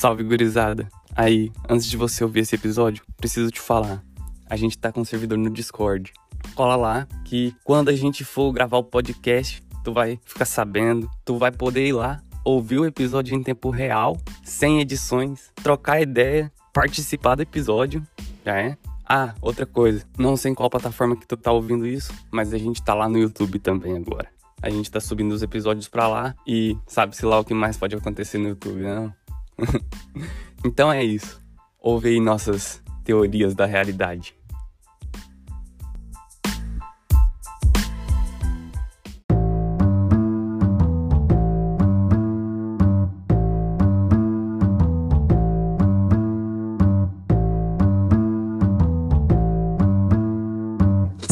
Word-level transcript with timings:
Salve, 0.00 0.24
gurizada. 0.24 0.88
Aí, 1.14 1.52
antes 1.68 1.84
de 1.84 1.94
você 1.94 2.24
ouvir 2.24 2.40
esse 2.40 2.54
episódio, 2.54 3.04
preciso 3.18 3.50
te 3.50 3.60
falar. 3.60 4.02
A 4.48 4.56
gente 4.56 4.78
tá 4.78 4.90
com 4.90 5.02
um 5.02 5.04
servidor 5.04 5.36
no 5.36 5.50
Discord. 5.50 6.10
Cola 6.54 6.74
lá 6.74 7.08
que 7.22 7.54
quando 7.62 7.90
a 7.90 7.92
gente 7.94 8.24
for 8.24 8.50
gravar 8.50 8.78
o 8.78 8.82
podcast, 8.82 9.62
tu 9.84 9.92
vai 9.92 10.18
ficar 10.24 10.46
sabendo, 10.46 11.06
tu 11.22 11.36
vai 11.36 11.52
poder 11.52 11.86
ir 11.86 11.92
lá 11.92 12.22
ouvir 12.42 12.78
o 12.78 12.86
episódio 12.86 13.36
em 13.36 13.42
tempo 13.42 13.68
real, 13.68 14.16
sem 14.42 14.80
edições, 14.80 15.50
trocar 15.62 16.00
ideia, 16.00 16.50
participar 16.72 17.34
do 17.34 17.42
episódio, 17.42 18.02
já 18.42 18.58
é? 18.58 18.78
Ah, 19.06 19.34
outra 19.42 19.66
coisa, 19.66 20.02
não 20.16 20.34
sei 20.34 20.52
em 20.52 20.54
qual 20.54 20.70
plataforma 20.70 21.14
que 21.14 21.26
tu 21.26 21.36
tá 21.36 21.52
ouvindo 21.52 21.86
isso, 21.86 22.10
mas 22.30 22.54
a 22.54 22.58
gente 22.58 22.82
tá 22.82 22.94
lá 22.94 23.06
no 23.06 23.18
YouTube 23.18 23.58
também 23.58 23.98
agora. 23.98 24.30
A 24.62 24.68
gente 24.68 24.90
tá 24.90 25.00
subindo 25.00 25.32
os 25.32 25.42
episódios 25.42 25.88
pra 25.88 26.08
lá 26.08 26.34
e 26.46 26.76
sabe-se 26.86 27.24
lá 27.24 27.38
o 27.38 27.44
que 27.44 27.54
mais 27.54 27.76
pode 27.76 27.96
acontecer 27.96 28.38
no 28.38 28.48
YouTube, 28.48 28.80
não? 28.82 29.12
então 30.64 30.92
é 30.92 31.04
isso. 31.04 31.40
Ouve 31.78 32.10
aí 32.10 32.20
nossas 32.20 32.82
teorias 33.04 33.54
da 33.54 33.66
realidade. 33.66 34.34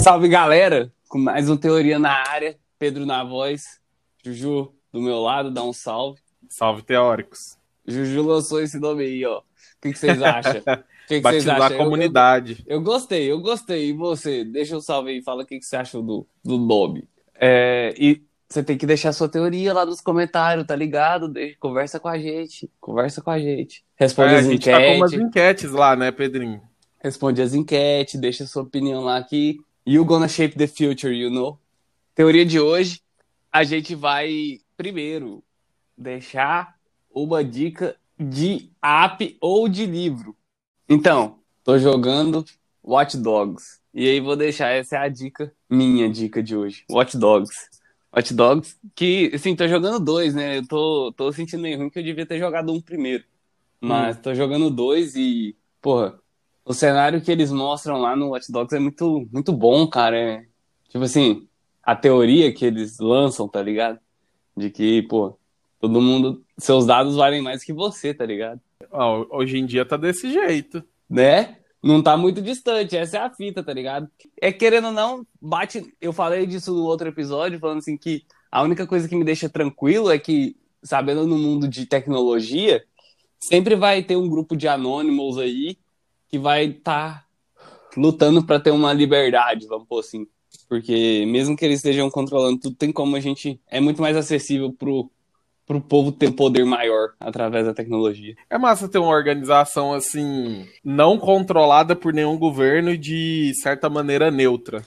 Salve 0.09 0.27
galera, 0.27 0.91
com 1.07 1.19
mais 1.19 1.51
uma 1.51 1.59
teoria 1.59 1.99
na 1.99 2.27
área. 2.27 2.59
Pedro 2.79 3.05
na 3.05 3.23
voz, 3.23 3.79
Juju 4.25 4.73
do 4.91 5.03
meu 5.03 5.21
lado, 5.21 5.51
dá 5.51 5.63
um 5.63 5.73
salve. 5.73 6.21
Salve 6.49 6.83
teóricos. 6.83 7.58
Juju 7.91 8.23
lançou 8.23 8.61
esse 8.61 8.79
nome 8.79 9.05
aí, 9.05 9.25
ó. 9.25 9.39
O 9.39 9.43
que, 9.81 9.93
que 9.93 9.99
vocês 9.99 10.21
acham? 10.23 10.63
O 11.05 11.09
que, 11.09 11.23
vocês 11.23 11.49
acham? 11.49 11.71
da 11.71 11.75
comunidade. 11.75 12.63
Eu, 12.67 12.73
eu, 12.75 12.77
eu, 12.77 12.83
gostei, 12.83 13.33
eu 13.33 13.41
gostei. 13.41 13.89
E 13.89 13.93
você? 13.95 14.45
Deixa 14.45 14.77
um 14.77 14.81
salve 14.81 15.11
aí, 15.11 15.23
fala 15.23 15.43
o 15.43 15.47
que, 15.47 15.59
que 15.59 15.65
você 15.65 15.77
achou 15.77 16.03
do, 16.03 16.27
do 16.45 16.59
nome. 16.59 17.09
É, 17.35 17.95
e 17.99 18.23
você 18.47 18.63
tem 18.63 18.77
que 18.77 18.85
deixar 18.85 19.15
sua 19.15 19.27
teoria 19.27 19.73
lá 19.73 19.87
nos 19.87 20.03
comentários, 20.03 20.67
tá 20.67 20.77
ligado? 20.77 21.33
Conversa 21.59 21.99
com 21.99 22.09
a 22.09 22.19
gente, 22.19 22.71
conversa 22.79 23.23
com 23.23 23.31
a 23.31 23.39
gente. 23.39 23.83
Responde 23.97 24.35
É, 24.35 24.37
a 24.37 24.41
as 24.41 24.47
gente 24.47 24.69
tá 24.69 24.83
com 24.83 24.93
enquetes. 24.93 24.95
umas 24.95 25.13
enquetes 25.15 25.71
lá, 25.71 25.97
né, 25.97 26.11
Pedrinho? 26.13 26.61
responde 26.99 27.41
as 27.41 27.55
enquetes, 27.55 28.21
deixa 28.21 28.47
sua 28.47 28.63
opinião 28.63 29.03
lá 29.05 29.23
que 29.23 29.59
you 29.87 30.05
gonna 30.05 30.29
shape 30.29 30.57
the 30.57 30.67
future, 30.67 31.15
you 31.15 31.31
know. 31.31 31.59
Teoria 32.15 32.45
de 32.45 32.59
hoje, 32.61 33.01
a 33.53 33.65
gente 33.65 33.95
vai 33.95 34.61
primeiro 34.77 35.43
deixar 35.97 36.78
uma 37.11 37.45
dica 37.45 37.97
de 38.19 38.71
app 38.83 39.37
ou 39.41 39.69
de 39.69 39.87
livro. 39.87 40.37
Então, 40.89 41.39
tô 41.63 41.79
jogando 41.79 42.45
Watch 42.83 43.17
Dogs. 43.17 43.81
E 43.93 44.09
aí 44.09 44.21
vou 44.21 44.37
deixar 44.37 44.69
essa 44.69 44.97
é 44.97 44.99
a 45.01 45.09
dica, 45.09 45.53
minha 45.69 46.09
dica 46.11 46.43
de 46.43 46.57
hoje. 46.57 46.85
Watch 46.91 47.17
Dogs. 47.17 47.69
Watch 48.15 48.33
Dogs, 48.35 48.77
que, 48.95 49.31
assim, 49.35 49.55
tô 49.55 49.69
jogando 49.69 50.01
dois, 50.03 50.35
né? 50.35 50.59
Eu 50.59 50.67
tô, 50.67 51.13
tô 51.17 51.33
sentindo 51.33 51.63
meio 51.63 51.79
ruim 51.79 51.91
que 51.91 51.99
eu 51.99 52.03
devia 52.03 52.25
ter 52.27 52.39
jogado 52.39 52.73
um 52.73 52.81
primeiro. 52.81 53.25
Mas 53.81 54.19
tô 54.19 54.35
jogando 54.35 54.71
dois 54.71 55.15
e, 55.15 55.57
porra, 55.81 56.19
o 56.65 56.75
cenário 56.75 57.21
que 57.21 57.31
eles 57.31 57.53
mostram 57.53 57.99
lá 57.99 58.17
no 58.17 58.31
Watch 58.31 58.51
Dogs 58.51 58.75
é 58.75 58.79
muito, 58.79 59.27
muito 59.33 59.53
bom, 59.53 59.87
cara. 59.87 60.19
É, 60.19 60.47
tipo 60.89 61.05
assim, 61.05 61.47
a 61.83 61.95
teoria 61.95 62.53
que 62.53 62.65
eles 62.65 62.99
lançam, 62.99 63.49
tá 63.49 63.63
ligado? 63.63 63.99
De 64.57 64.71
que, 64.71 65.03
pô, 65.03 65.39
todo 65.81 66.01
mundo, 66.01 66.43
seus 66.57 66.87
dados 66.87 67.17
valem 67.17 67.43
mais 67.43 67.63
que 67.63 67.73
você, 67.73 68.13
tá 68.13 68.27
ligado? 68.27 68.61
Ó, 68.91 69.27
hoje 69.31 69.59
em 69.59 69.67
dia 69.67 69.85
tá 69.85 69.97
desse 69.97 70.31
jeito. 70.33 70.83
Né? 71.09 71.57
Não 71.83 72.03
tá 72.03 72.17
muito 72.17 72.43
distante, 72.43 72.97
essa 72.97 73.19
é 73.19 73.21
a 73.21 73.31
fita, 73.31 73.63
tá 73.63 73.73
ligado? 73.73 74.11
É 74.41 74.53
querendo 74.53 74.87
ou 74.87 74.93
não, 74.93 75.27
bate. 75.41 75.95
Eu 76.01 76.13
falei 76.13 76.47
disso 76.47 76.75
no 76.75 76.85
outro 76.85 77.09
episódio, 77.09 77.59
falando 77.59 77.79
assim 77.79 77.97
que 77.97 78.25
a 78.51 78.63
única 78.63 78.87
coisa 78.87 79.09
que 79.09 79.17
me 79.17 79.25
deixa 79.25 79.49
tranquilo 79.49 80.11
é 80.11 80.19
que, 80.19 80.57
sabendo 80.83 81.27
no 81.27 81.39
mundo 81.39 81.69
de 81.69 81.87
tecnologia, 81.87 82.85
sempre 83.39 83.77
vai 83.77 84.03
ter 84.03 84.17
um 84.17 84.29
grupo 84.29 84.57
de 84.57 84.67
anônimos 84.67 85.39
aí 85.39 85.79
que 86.29 86.39
vai 86.39 86.67
estar 86.67 87.27
lutando 87.97 88.45
para 88.45 88.61
ter 88.61 88.71
uma 88.71 88.93
liberdade, 88.93 89.67
vamos 89.67 89.87
pôr 89.87 90.01
assim. 90.01 90.27
Porque 90.69 91.25
mesmo 91.27 91.57
que 91.57 91.65
eles 91.65 91.79
estejam 91.79 92.11
controlando 92.11 92.59
tudo, 92.59 92.77
tem 92.77 92.93
como 92.93 93.17
a 93.17 93.21
gente. 93.21 93.61
É 93.69 93.81
muito 93.81 94.03
mais 94.03 94.17
acessível 94.17 94.73
pro, 94.73 95.11
pro 95.69 95.81
povo 95.83 96.11
ter 96.11 96.33
poder 96.33 96.65
maior 96.65 97.11
através 97.21 97.67
da 97.67 97.75
tecnologia. 97.75 98.35
É 98.49 98.57
massa 98.57 98.89
ter 98.89 98.99
uma 98.99 99.13
organização 99.13 99.93
assim, 99.93 100.67
não 100.83 101.19
controlada 101.19 101.95
por 101.95 102.13
nenhum 102.15 102.39
governo 102.39 102.91
e 102.91 102.97
de 102.97 103.53
certa 103.63 103.91
maneira 103.91 104.31
neutra. 104.31 104.83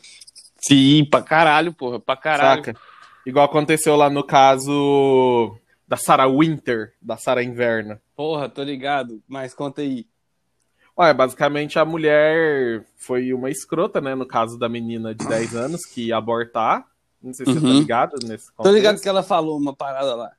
Sim, 0.58 1.06
pra 1.10 1.22
caralho, 1.22 1.72
porra, 1.72 2.00
pra 2.00 2.16
caralho. 2.18 2.66
Saca? 2.66 2.80
Igual 3.26 3.46
aconteceu 3.46 3.96
lá 3.96 4.10
no 4.10 4.24
caso 4.24 5.56
da 5.88 5.98
Sarah 5.98 6.28
Winter, 6.28 6.94
da 7.00 7.16
Sarah 7.16 7.44
Inverna. 7.44 8.02
Porra, 8.16 8.50
tô 8.50 8.64
ligado, 8.64 9.22
mas 9.28 9.54
conta 9.54 9.82
aí. 9.82 10.06
Olha, 10.98 11.14
basicamente 11.14 11.78
a 11.80 11.86
mulher 11.86 12.84
foi 12.98 13.34
uma 13.34 13.50
escrota, 13.50 14.02
né? 14.02 14.14
No 14.16 14.26
caso 14.26 14.58
da 14.58 14.68
menina 14.68 15.14
de 15.16 15.26
10 15.28 15.56
anos 15.56 15.82
que 15.86 16.08
ia 16.08 16.18
abortar. 16.18 16.86
Não 17.22 17.34
sei 17.34 17.46
se 17.46 17.54
você 17.54 17.60
tá 17.62 17.68
Uhum. 17.68 17.80
ligado 17.80 18.14
nesse 18.24 18.52
contexto. 18.52 18.64
Tô 18.64 18.72
ligado 18.72 19.00
que 19.00 19.08
ela 19.08 19.22
falou 19.24 19.58
uma 19.58 19.76
parada 19.76 20.16
lá. 20.16 20.32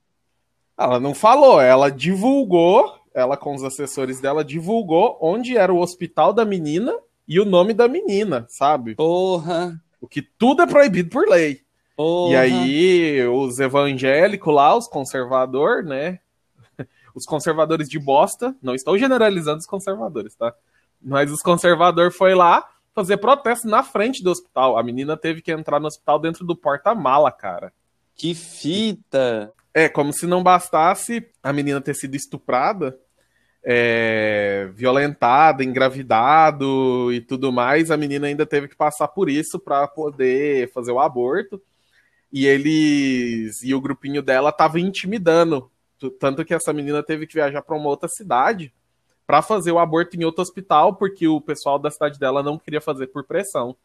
Ela 0.77 0.99
não 0.99 1.15
falou, 1.15 1.61
ela 1.61 1.91
divulgou, 1.91 2.99
ela 3.15 3.37
com 3.37 3.55
os 3.55 3.63
assessores 3.63 4.21
dela 4.21 4.45
divulgou 4.45 5.19
onde 5.21 5.57
era 5.57 5.73
o 5.73 5.81
hospital 5.81 6.33
da 6.33 6.45
menina 6.45 6.95
e 7.29 7.39
o 7.39 7.45
nome 7.45 7.73
da 7.73 7.87
menina, 7.89 8.47
sabe? 8.49 8.95
Porra, 8.95 9.81
O 10.01 10.09
que 10.09 10.23
tudo 10.23 10.63
é 10.63 10.67
proibido 10.67 11.11
por 11.11 11.29
lei. 11.29 11.61
porra. 11.97 12.33
E 12.33 12.37
aí, 12.37 13.27
os 13.29 13.61
evangélicos 13.61 14.53
lá, 14.53 14.77
os 14.77 14.89
conservadores, 14.89 15.87
né? 15.89 16.19
Os 17.15 17.27
conservadores 17.27 17.89
de 17.91 17.99
bosta, 17.99 18.57
não 18.63 18.75
estou 18.75 18.97
generalizando 18.97 19.59
os 19.59 19.67
conservadores, 19.67 20.35
tá? 20.35 20.55
Mas 20.99 21.31
os 21.31 21.43
conservadores 21.43 22.17
foi 22.17 22.35
lá 22.35 22.67
fazer 22.95 23.19
protesto 23.19 23.69
na 23.69 23.83
frente 23.83 24.25
do 24.25 24.31
hospital. 24.31 24.79
A 24.79 24.83
menina 24.83 25.15
teve 25.15 25.43
que 25.43 25.53
entrar 25.53 25.79
no 25.79 25.89
hospital 25.89 26.19
dentro 26.19 26.43
do 26.43 26.57
porta-mala, 26.57 27.31
cara. 27.31 27.71
Que 28.17 28.35
fita. 28.35 29.53
É, 29.75 29.89
como 29.89 30.13
se 30.13 30.27
não 30.27 30.43
bastasse 30.43 31.27
a 31.43 31.53
menina 31.53 31.81
ter 31.81 31.95
sido 31.95 32.15
estuprada, 32.15 32.99
é, 33.65 34.69
violentada, 34.75 35.63
engravidado 35.65 37.13
e 37.13 37.21
tudo 37.21 37.53
mais, 37.53 37.91
a 37.91 37.97
menina 37.97 38.27
ainda 38.27 38.45
teve 38.45 38.69
que 38.69 38.77
passar 38.77 39.09
por 39.09 39.31
isso 39.31 39.59
para 39.59 39.87
poder 39.87 40.71
fazer 40.73 40.93
o 40.93 41.01
aborto. 41.01 41.63
E 42.33 42.47
eles 42.47 43.63
e 43.63 43.75
o 43.75 43.81
grupinho 43.81 44.23
dela 44.23 44.51
tava 44.51 44.81
intimidando, 44.81 45.71
tanto 46.19 46.45
que 46.45 46.55
essa 46.55 46.73
menina 46.73 47.03
teve 47.03 47.27
que 47.27 47.35
viajar 47.35 47.63
para 47.63 47.77
uma 47.77 47.89
outra 47.89 48.09
cidade 48.09 48.73
para 49.27 49.41
fazer 49.41 49.71
o 49.73 49.79
aborto 49.79 50.17
em 50.17 50.25
outro 50.25 50.43
hospital, 50.43 50.97
porque 50.97 51.27
o 51.29 51.41
pessoal 51.41 51.79
da 51.79 51.91
cidade 51.91 52.19
dela 52.19 52.43
não 52.43 52.59
queria 52.59 52.81
fazer 52.81 53.07
por 53.09 53.25
pressão. 53.25 53.77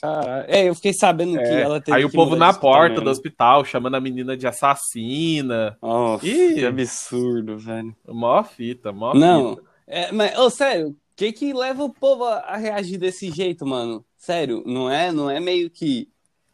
Caralho. 0.00 0.44
É, 0.48 0.68
eu 0.68 0.74
fiquei 0.74 0.92
sabendo 0.92 1.36
que 1.38 1.44
É, 1.44 1.60
ela 1.62 1.80
teve 1.80 1.96
Aí 1.98 2.04
o 2.04 2.08
que 2.10 2.16
povo 2.16 2.34
na 2.36 2.52
porta 2.54 2.90
mesmo. 2.94 3.04
do 3.04 3.10
hospital 3.10 3.64
chamando 3.64 3.96
a 3.96 4.00
menina 4.00 4.36
de 4.36 4.46
assassina. 4.46 5.76
Nossa, 5.82 6.26
Ih. 6.26 6.54
que 6.54 6.64
absurdo, 6.64 7.58
velho. 7.58 7.94
Mó 8.08 8.42
fita, 8.42 8.92
mó 8.92 9.12
Não, 9.14 9.56
fita. 9.56 9.62
é, 9.86 10.12
mas, 10.12 10.38
ô, 10.38 10.48
sério, 10.50 10.88
o 10.88 10.96
que 11.16 11.32
que 11.32 11.52
leva 11.52 11.84
o 11.84 11.90
povo 11.92 12.24
a, 12.24 12.56
reagir 12.56 12.98
desse 12.98 13.30
jeito, 13.30 13.66
mano? 13.66 14.04
Sério, 14.16 14.62
não 14.66 14.90
é, 14.90 15.12
não 15.12 15.28
é 15.30 15.38
meio 15.40 15.68
que 15.70 16.08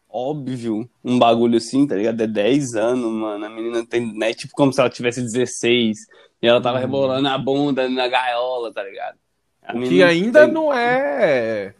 óbvio 0.09 0.89
um 1.03 1.19
bagulho 1.19 1.57
assim, 1.57 1.85
tá 1.85 1.95
ligado? 1.95 2.21
É 2.21 2.27
10 2.27 2.75
anos, 2.75 3.11
mano. 3.11 3.45
A 3.45 3.49
menina 3.49 3.85
tem, 3.85 4.13
né? 4.17 4.33
Tipo 4.33 4.53
como 4.55 4.71
se 4.73 4.79
ela 4.79 4.89
tivesse 4.89 5.21
16 5.21 5.97
e 6.41 6.47
ela 6.47 6.61
tava 6.61 6.77
Hum. 6.77 6.81
rebolando 6.81 7.27
a 7.27 7.37
bunda 7.37 7.87
na 7.89 8.07
gaiola, 8.07 8.71
tá 8.73 8.83
ligado? 8.83 9.17
A 9.61 9.73
Que 9.73 10.01
ainda 10.01 10.45
tem- 10.45 10.53
não 10.53 10.73
é. 10.73 11.73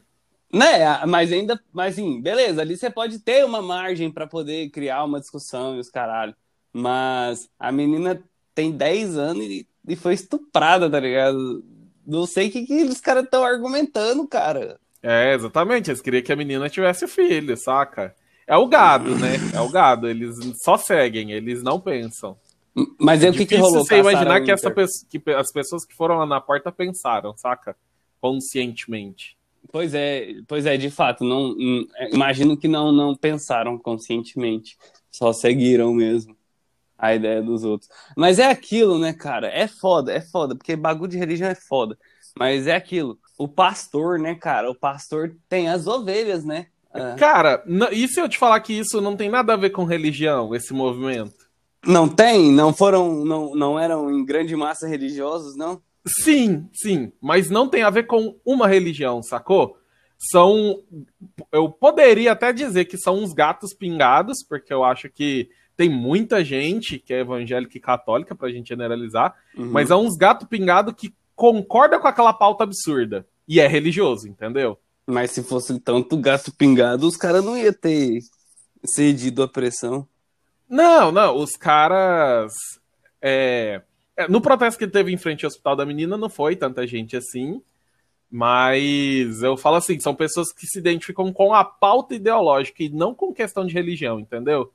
Né, 0.52 1.06
mas 1.06 1.32
ainda, 1.32 1.60
mas 1.74 1.94
assim, 1.94 2.22
beleza, 2.22 2.62
ali 2.62 2.78
você 2.78 2.90
pode 2.90 3.20
ter 3.20 3.44
uma 3.44 3.62
margem 3.62 4.10
pra 4.10 4.26
poder 4.26 4.70
criar 4.70 5.04
uma 5.04 5.20
discussão 5.20 5.76
e 5.76 5.80
os 5.80 5.90
caralho. 5.90 6.34
Mas 6.72 7.50
a 7.60 7.72
menina 7.72 8.22
tem 8.56 8.72
10 8.72 9.18
anos 9.18 9.44
e, 9.46 9.68
e 9.88 9.96
foi 9.96 10.14
estuprada, 10.14 10.90
tá 10.90 11.00
ligado? 11.00 11.64
Não 12.06 12.26
sei 12.26 12.48
o 12.48 12.52
que, 12.52 12.66
que 12.66 12.84
os 12.84 13.02
caras 13.02 13.26
estão 13.26 13.44
argumentando, 13.44 14.28
cara. 14.28 14.80
É, 15.04 15.34
exatamente. 15.34 15.90
Eles 15.90 16.02
queriam 16.02 16.24
que 16.24 16.32
a 16.32 16.36
menina 16.36 16.70
tivesse 16.70 17.08
filho, 17.08 17.56
saca? 17.58 18.16
É 18.48 18.56
o 18.56 18.68
gado, 18.68 19.16
né? 19.18 19.36
É 19.54 19.60
o 19.60 19.70
gado. 19.70 20.08
Eles 20.08 20.38
só 20.64 20.78
seguem, 20.78 21.32
eles 21.32 21.62
não 21.62 21.80
pensam. 21.80 22.38
Mas 23.00 23.24
aí 23.24 23.30
o 23.30 23.34
que, 23.34 23.46
que 23.46 23.56
rolou? 23.56 23.84
você 23.84 23.98
imaginar 23.98 24.42
que, 24.42 24.52
essa 24.52 24.74
que 25.10 25.22
as 25.32 25.52
pessoas 25.52 25.84
que 25.84 25.96
foram 25.96 26.18
lá 26.18 26.26
na 26.26 26.40
porta 26.40 26.72
pensaram, 26.72 27.36
saca? 27.36 27.76
Conscientemente. 28.22 29.37
Pois 29.72 29.94
é, 29.94 30.34
pois 30.48 30.66
é, 30.66 30.78
de 30.78 30.90
fato, 30.90 31.24
não, 31.24 31.54
não- 31.56 31.86
é, 31.96 32.10
imagino 32.14 32.56
que 32.58 32.68
não, 32.68 32.92
não 32.92 33.16
pensaram 33.16 33.78
conscientemente, 33.78 34.78
só 35.12 35.34
seguiram 35.34 35.94
mesmo. 35.94 36.36
a 36.98 37.14
ideia 37.16 37.42
dos 37.44 37.64
outros. 37.64 37.90
Mas 38.16 38.40
é 38.40 38.48
aquilo, 38.50 38.98
né, 39.00 39.14
cara? 39.14 39.48
É 39.50 39.68
foda, 39.68 40.12
é 40.14 40.22
foda, 40.22 40.56
porque 40.56 40.76
bagulho 40.76 41.12
de 41.12 41.18
religião 41.18 41.50
é 41.50 41.56
foda. 41.56 41.98
Mas 42.38 42.68
é 42.68 42.76
aquilo. 42.76 43.20
O 43.38 43.48
pastor, 43.48 44.20
né, 44.20 44.36
cara? 44.36 44.70
O 44.72 44.76
pastor 44.76 45.36
tem 45.50 45.70
as 45.70 45.86
ovelhas, 45.88 46.44
né? 46.44 46.68
É. 46.94 47.16
Cara, 47.16 47.64
e 47.92 48.08
se 48.08 48.20
eu 48.20 48.28
te 48.28 48.38
falar 48.38 48.60
que 48.62 48.74
isso 48.74 49.00
não 49.02 49.16
tem 49.16 49.30
nada 49.30 49.54
a 49.54 49.58
ver 49.58 49.70
com 49.72 49.84
religião, 49.86 50.56
esse 50.56 50.74
movimento? 50.74 51.36
Não 51.86 52.08
tem? 52.10 52.52
Não 52.52 52.74
foram, 52.74 53.24
não, 53.24 53.54
não 53.56 53.80
eram 53.80 54.10
em 54.12 54.26
grande 54.26 54.56
massa 54.56 54.88
religiosos, 54.88 55.56
não? 55.56 55.80
Sim, 56.08 56.68
sim, 56.74 57.12
mas 57.22 57.50
não 57.50 57.68
tem 57.68 57.84
a 57.84 57.90
ver 57.90 58.04
com 58.04 58.36
uma 58.46 58.68
religião, 58.68 59.22
sacou? 59.22 59.78
São, 60.18 60.82
eu 61.52 61.70
poderia 61.70 62.32
até 62.32 62.52
dizer 62.52 62.86
que 62.86 62.98
são 62.98 63.20
uns 63.20 63.34
gatos 63.34 63.74
pingados, 63.74 64.44
porque 64.48 64.74
eu 64.74 64.84
acho 64.84 65.10
que 65.10 65.50
tem 65.76 65.90
muita 65.90 66.44
gente 66.44 66.98
que 66.98 67.14
é 67.14 67.20
evangélica 67.20 67.78
e 67.78 67.82
católica, 67.82 68.34
pra 68.34 68.50
gente 68.50 68.70
generalizar, 68.70 69.36
uhum. 69.56 69.70
mas 69.72 69.92
é 69.92 69.96
uns 69.96 70.18
gatos 70.18 70.48
pingados 70.48 70.96
que 70.98 71.14
concorda 71.36 72.00
com 72.00 72.08
aquela 72.08 72.34
pauta 72.34 72.64
absurda 72.64 73.28
e 73.48 73.60
é 73.60 73.68
religioso, 73.68 74.28
entendeu? 74.28 74.78
Mas 75.06 75.32
se 75.32 75.44
fosse 75.44 75.80
tanto 75.80 76.18
gato 76.18 76.52
pingado, 76.52 77.08
os 77.08 77.16
caras 77.16 77.46
não 77.46 77.56
iam 77.56 77.72
ter 77.72 78.20
cedido 78.84 79.44
a 79.44 79.48
pressão. 79.48 80.06
Não, 80.70 81.12
não, 81.12 81.38
os 81.38 81.52
caras. 81.52 82.52
É... 83.22 83.82
É, 84.18 84.28
no 84.28 84.42
protesto 84.42 84.80
que 84.80 84.88
teve 84.88 85.14
em 85.14 85.18
frente 85.18 85.46
ao 85.46 85.48
hospital 85.48 85.76
da 85.76 85.86
menina, 85.86 86.18
não 86.18 86.30
foi 86.30 86.56
tanta 86.56 86.88
gente 86.88 87.16
assim. 87.16 87.62
Mas 88.30 89.42
eu 89.42 89.56
falo 89.56 89.78
assim, 89.78 90.00
são 90.00 90.14
pessoas 90.14 90.52
que 90.52 90.68
se 90.68 90.80
identificam 90.80 91.32
com 91.32 91.54
a 91.54 91.64
pauta 91.64 92.16
ideológica 92.16 92.84
e 92.84 92.90
não 92.90 93.16
com 93.16 93.34
questão 93.34 93.66
de 93.66 93.74
religião, 93.74 94.20
entendeu? 94.20 94.72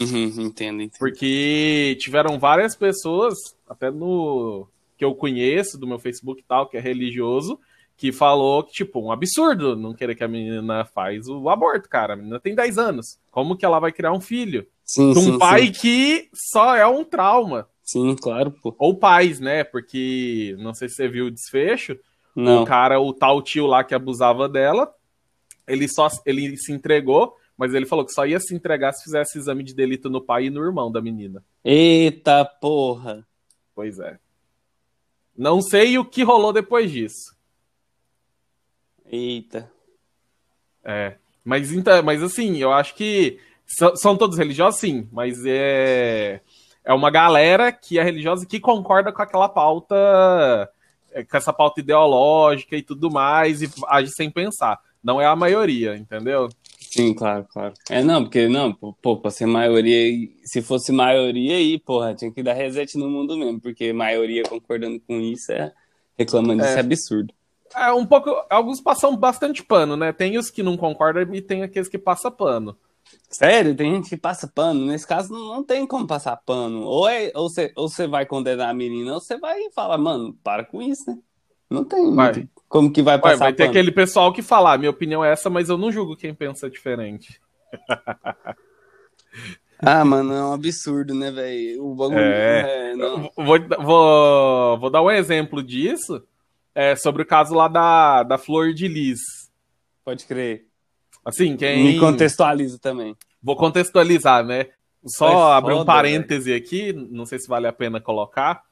Uhum, 0.00 0.24
entendo, 0.24 0.82
entendo. 0.82 0.98
Porque 0.98 1.96
tiveram 1.98 2.38
várias 2.38 2.76
pessoas, 2.76 3.34
até 3.68 3.90
no 3.90 4.68
que 4.96 5.04
eu 5.04 5.14
conheço 5.14 5.78
do 5.78 5.86
meu 5.86 5.98
Facebook 5.98 6.40
e 6.40 6.44
tal, 6.44 6.68
que 6.68 6.76
é 6.76 6.80
religioso, 6.80 7.58
que 7.96 8.12
falou 8.12 8.62
que, 8.62 8.72
tipo, 8.72 9.00
um 9.00 9.10
absurdo 9.10 9.74
não 9.74 9.94
querer 9.94 10.14
que 10.14 10.24
a 10.24 10.28
menina 10.28 10.84
faz 10.84 11.28
o 11.28 11.48
aborto, 11.48 11.88
cara. 11.88 12.12
A 12.12 12.16
menina 12.16 12.38
tem 12.38 12.54
10 12.54 12.78
anos. 12.78 13.18
Como 13.30 13.56
que 13.56 13.64
ela 13.64 13.78
vai 13.80 13.90
criar 13.90 14.12
um 14.12 14.20
filho? 14.20 14.66
Sim, 14.84 15.12
de 15.12 15.18
um 15.18 15.22
sim, 15.22 15.38
pai 15.38 15.66
sim. 15.66 15.72
que 15.72 16.28
só 16.32 16.76
é 16.76 16.86
um 16.86 17.04
trauma. 17.04 17.68
Sim, 17.86 18.16
claro, 18.16 18.50
pô. 18.50 18.74
Ou 18.80 18.98
pais, 18.98 19.38
né? 19.38 19.62
Porque 19.62 20.56
não 20.58 20.74
sei 20.74 20.88
se 20.88 20.96
você 20.96 21.08
viu 21.08 21.26
o 21.26 21.30
desfecho. 21.30 21.96
Não. 22.34 22.64
O 22.64 22.66
cara, 22.66 23.00
o 23.00 23.12
tal 23.14 23.40
tio 23.40 23.64
lá 23.64 23.84
que 23.84 23.94
abusava 23.94 24.48
dela, 24.48 24.92
ele 25.66 25.88
só 25.88 26.08
ele 26.26 26.56
se 26.56 26.72
entregou, 26.72 27.36
mas 27.56 27.72
ele 27.72 27.86
falou 27.86 28.04
que 28.04 28.12
só 28.12 28.26
ia 28.26 28.40
se 28.40 28.54
entregar 28.54 28.92
se 28.92 29.04
fizesse 29.04 29.38
exame 29.38 29.62
de 29.62 29.72
delito 29.72 30.10
no 30.10 30.20
pai 30.20 30.46
e 30.46 30.50
no 30.50 30.62
irmão 30.62 30.90
da 30.90 31.00
menina. 31.00 31.42
Eita 31.64 32.44
porra. 32.44 33.26
Pois 33.72 34.00
é. 34.00 34.18
Não 35.36 35.62
sei 35.62 35.96
o 35.96 36.04
que 36.04 36.24
rolou 36.24 36.52
depois 36.52 36.90
disso. 36.90 37.36
Eita. 39.06 39.70
É. 40.82 41.16
Mas, 41.44 41.70
então, 41.70 42.02
mas 42.02 42.22
assim, 42.22 42.56
eu 42.56 42.72
acho 42.72 42.96
que 42.96 43.38
são, 43.64 43.94
são 43.94 44.16
todos 44.16 44.36
religiosos, 44.36 44.80
sim, 44.80 45.08
mas 45.12 45.44
é, 45.46 46.40
é 46.86 46.94
uma 46.94 47.10
galera 47.10 47.72
que 47.72 47.98
é 47.98 48.02
religiosa 48.02 48.44
e 48.44 48.46
que 48.46 48.60
concorda 48.60 49.12
com 49.12 49.20
aquela 49.20 49.48
pauta, 49.48 49.96
é, 51.10 51.24
com 51.24 51.36
essa 51.36 51.52
pauta 51.52 51.80
ideológica 51.80 52.76
e 52.76 52.82
tudo 52.82 53.10
mais, 53.10 53.60
e 53.60 53.68
age 53.88 54.12
sem 54.12 54.30
pensar. 54.30 54.78
Não 55.02 55.20
é 55.20 55.26
a 55.26 55.34
maioria, 55.34 55.96
entendeu? 55.96 56.48
Sim, 56.78 57.12
claro, 57.12 57.44
claro. 57.52 57.74
É, 57.90 58.02
não, 58.02 58.22
porque, 58.22 58.46
não, 58.48 58.72
pô, 58.72 59.16
pra 59.16 59.32
ser 59.32 59.46
maioria, 59.46 60.28
se 60.44 60.62
fosse 60.62 60.92
maioria 60.92 61.56
aí, 61.56 61.78
porra, 61.78 62.14
tinha 62.14 62.30
que 62.30 62.42
dar 62.42 62.54
reset 62.54 62.96
no 62.96 63.10
mundo 63.10 63.36
mesmo, 63.36 63.60
porque 63.60 63.92
maioria 63.92 64.44
concordando 64.44 65.00
com 65.00 65.20
isso 65.20 65.50
é, 65.50 65.72
reclamando 66.16 66.62
é. 66.62 66.68
isso 66.68 66.78
é 66.78 66.80
absurdo. 66.80 67.34
É 67.74 67.92
um 67.92 68.06
pouco, 68.06 68.30
alguns 68.48 68.80
passam 68.80 69.16
bastante 69.16 69.62
pano, 69.62 69.96
né? 69.96 70.12
Tem 70.12 70.38
os 70.38 70.50
que 70.50 70.62
não 70.62 70.76
concordam 70.76 71.34
e 71.34 71.42
tem 71.42 71.64
aqueles 71.64 71.88
que 71.88 71.98
passam 71.98 72.30
pano. 72.30 72.76
Sério, 73.28 73.74
tem 73.74 73.94
gente 73.94 74.08
que 74.08 74.16
passa 74.16 74.46
pano. 74.46 74.86
Nesse 74.86 75.06
caso, 75.06 75.32
não, 75.32 75.46
não 75.56 75.64
tem 75.64 75.86
como 75.86 76.06
passar 76.06 76.36
pano. 76.36 76.82
Ou 76.82 77.08
é, 77.08 77.30
ou 77.34 77.48
você 77.50 77.72
ou 77.76 77.88
você 77.88 78.06
vai 78.06 78.24
condenar 78.26 78.70
a 78.70 78.74
menina, 78.74 79.14
ou 79.14 79.20
você 79.20 79.36
vai 79.38 79.70
falar, 79.74 79.98
mano, 79.98 80.34
para 80.44 80.64
com 80.64 80.80
isso, 80.80 81.04
né? 81.10 81.18
Não 81.68 81.84
tem, 81.84 82.14
Vai. 82.14 82.48
como 82.68 82.92
que 82.92 83.02
vai 83.02 83.18
Vai, 83.18 83.32
passar 83.32 83.44
vai 83.46 83.52
ter 83.52 83.64
pano. 83.64 83.70
aquele 83.70 83.90
pessoal 83.90 84.32
que 84.32 84.40
fala, 84.42 84.72
"Ah, 84.74 84.78
minha 84.78 84.90
opinião 84.90 85.24
é 85.24 85.32
essa, 85.32 85.50
mas 85.50 85.68
eu 85.68 85.76
não 85.76 85.90
julgo 85.90 86.16
quem 86.16 86.32
pensa 86.34 86.70
diferente. 86.70 87.40
Ah, 89.78 90.02
mano, 90.06 90.32
é 90.32 90.42
um 90.42 90.54
absurdo, 90.54 91.14
né, 91.14 91.30
velho? 91.30 91.84
O 91.84 91.94
bagulho 91.94 92.18
É. 92.18 92.92
é, 92.92 92.96
não. 92.96 93.30
Vou, 93.36 93.58
vou, 93.82 94.78
vou 94.78 94.90
dar 94.90 95.02
um 95.02 95.10
exemplo 95.10 95.62
disso 95.62 96.22
é, 96.74 96.96
sobre 96.96 97.22
o 97.22 97.26
caso 97.26 97.54
lá 97.54 97.68
da, 97.68 98.22
da 98.22 98.38
Flor 98.38 98.72
de 98.72 98.88
Lis. 98.88 99.20
Pode 100.02 100.24
crer. 100.24 100.66
Assim, 101.26 101.56
quem. 101.56 101.82
Me 101.82 101.98
contextualiza 101.98 102.78
também. 102.78 103.16
Vou 103.42 103.56
contextualizar, 103.56 104.44
né? 104.44 104.68
Só 105.04 105.28
Foi 105.28 105.52
abrir 105.52 105.74
um 105.74 105.84
parêntese 105.84 106.54
aqui, 106.54 106.92
não 106.92 107.26
sei 107.26 107.40
se 107.40 107.48
vale 107.48 107.66
a 107.66 107.72
pena 107.72 108.00
colocar. 108.00 108.62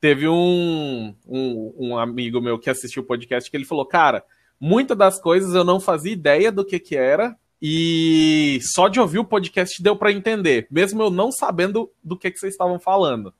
Teve 0.00 0.28
um, 0.28 1.14
um, 1.26 1.74
um 1.76 1.98
amigo 1.98 2.40
meu 2.40 2.56
que 2.58 2.70
assistiu 2.70 3.02
o 3.02 3.06
podcast 3.06 3.50
que 3.50 3.56
ele 3.56 3.64
falou: 3.64 3.84
Cara, 3.84 4.24
muitas 4.60 4.96
das 4.96 5.20
coisas 5.20 5.54
eu 5.56 5.64
não 5.64 5.80
fazia 5.80 6.12
ideia 6.12 6.52
do 6.52 6.64
que, 6.64 6.78
que 6.78 6.96
era, 6.96 7.36
e 7.60 8.60
só 8.62 8.86
de 8.86 9.00
ouvir 9.00 9.18
o 9.18 9.24
podcast 9.24 9.82
deu 9.82 9.96
pra 9.96 10.12
entender, 10.12 10.68
mesmo 10.70 11.02
eu 11.02 11.10
não 11.10 11.32
sabendo 11.32 11.90
do 12.02 12.16
que, 12.16 12.30
que 12.30 12.38
vocês 12.38 12.54
estavam 12.54 12.78
falando. 12.78 13.34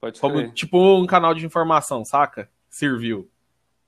Pode 0.00 0.20
Como, 0.20 0.36
crer. 0.36 0.52
tipo 0.52 0.78
um 0.98 1.06
canal 1.06 1.34
de 1.34 1.44
informação, 1.44 2.04
saca? 2.04 2.48
Serviu. 2.68 3.28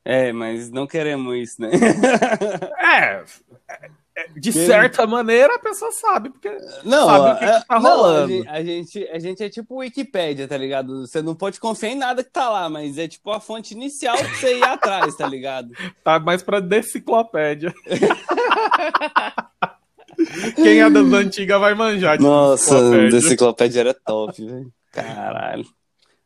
É, 0.04 0.32
mas 0.32 0.70
não 0.70 0.86
queremos 0.86 1.36
isso, 1.36 1.60
né? 1.62 1.70
É, 2.78 3.24
é, 4.14 4.28
de 4.36 4.52
certa 4.52 5.06
maneira 5.06 5.54
a 5.54 5.58
pessoa 5.58 5.90
sabe, 5.90 6.28
porque 6.28 6.50
Não, 6.84 7.06
sabe 7.06 7.30
o 7.30 7.38
que, 7.38 7.44
é- 7.44 7.60
que 7.60 7.66
tá 7.66 7.80
não, 7.80 7.96
rolando. 7.96 8.44
A 8.48 8.62
gente, 8.62 9.08
a 9.08 9.18
gente, 9.18 9.42
é 9.42 9.48
tipo 9.48 9.76
Wikipédia, 9.76 10.46
tá 10.46 10.56
ligado? 10.56 11.06
Você 11.06 11.22
não 11.22 11.34
pode 11.34 11.58
confiar 11.58 11.90
em 11.90 11.96
nada 11.96 12.22
que 12.22 12.30
tá 12.30 12.50
lá, 12.50 12.68
mas 12.68 12.98
é 12.98 13.08
tipo 13.08 13.30
a 13.30 13.40
fonte 13.40 13.72
inicial 13.72 14.18
pra 14.18 14.28
você 14.28 14.58
ir 14.58 14.64
atrás, 14.64 15.16
tá 15.16 15.26
ligado? 15.26 15.70
Tá 16.04 16.18
mais 16.20 16.42
pra 16.42 16.60
deciclopédia. 16.60 17.72
Quem 20.56 20.80
é 20.80 20.90
das 20.90 21.12
antigas 21.12 21.60
vai 21.60 21.74
manjar 21.74 22.18
de 22.18 22.24
Nossa, 22.24 22.76
enciclopédia 23.06 23.80
era 23.80 23.94
top, 23.94 24.44
velho. 24.44 24.72
Caralho. 24.90 25.64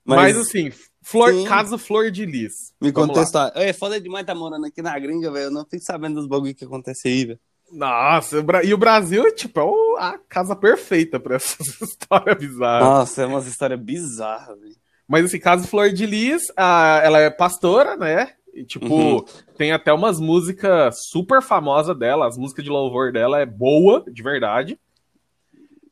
Mas, 0.04 0.36
assim, 0.36 0.72
flor, 1.08 1.32
Sim. 1.32 1.44
caso 1.44 1.78
Flor 1.78 2.10
de 2.10 2.24
Lis. 2.26 2.72
me 2.80 2.90
Vamos 2.90 3.08
lá. 3.08 3.14
contestar. 3.14 3.52
É 3.54 3.72
foda 3.72 4.00
demais 4.00 4.26
tá 4.26 4.34
morando 4.34 4.66
aqui 4.66 4.82
na 4.82 4.98
gringa, 4.98 5.30
velho. 5.30 5.46
Eu 5.46 5.50
não 5.50 5.64
fico 5.64 5.82
sabendo 5.84 6.16
dos 6.16 6.26
bagulho 6.26 6.54
que 6.54 6.64
acontece 6.64 7.08
aí, 7.08 7.24
velho. 7.26 7.40
Nossa, 7.72 8.36
e 8.64 8.72
o 8.72 8.78
Brasil, 8.78 9.34
tipo, 9.34 9.60
é 9.98 10.02
a 10.04 10.18
casa 10.28 10.54
perfeita 10.54 11.18
pra 11.18 11.34
essas 11.36 11.80
histórias 11.80 12.38
bizarras. 12.38 12.88
Nossa, 12.88 13.22
é 13.22 13.26
umas 13.26 13.46
histórias 13.46 13.80
bizarras, 13.80 14.58
velho. 14.60 14.76
Mas 15.08 15.24
esse 15.24 15.38
caso 15.38 15.66
Flor 15.68 15.90
de 15.92 16.04
Lis, 16.06 16.42
ela 16.56 17.18
é 17.18 17.30
pastora, 17.30 17.96
né? 17.96 18.32
E, 18.54 18.64
tipo, 18.64 18.86
Uhum. 18.94 19.24
tem 19.56 19.70
até 19.72 19.92
umas 19.92 20.18
músicas 20.18 20.96
super 21.10 21.42
famosas 21.42 21.96
dela. 21.98 22.26
As 22.26 22.36
músicas 22.38 22.64
de 22.64 22.70
louvor 22.70 23.12
dela 23.12 23.38
é 23.40 23.46
boa, 23.46 24.02
de 24.10 24.22
verdade. 24.22 24.78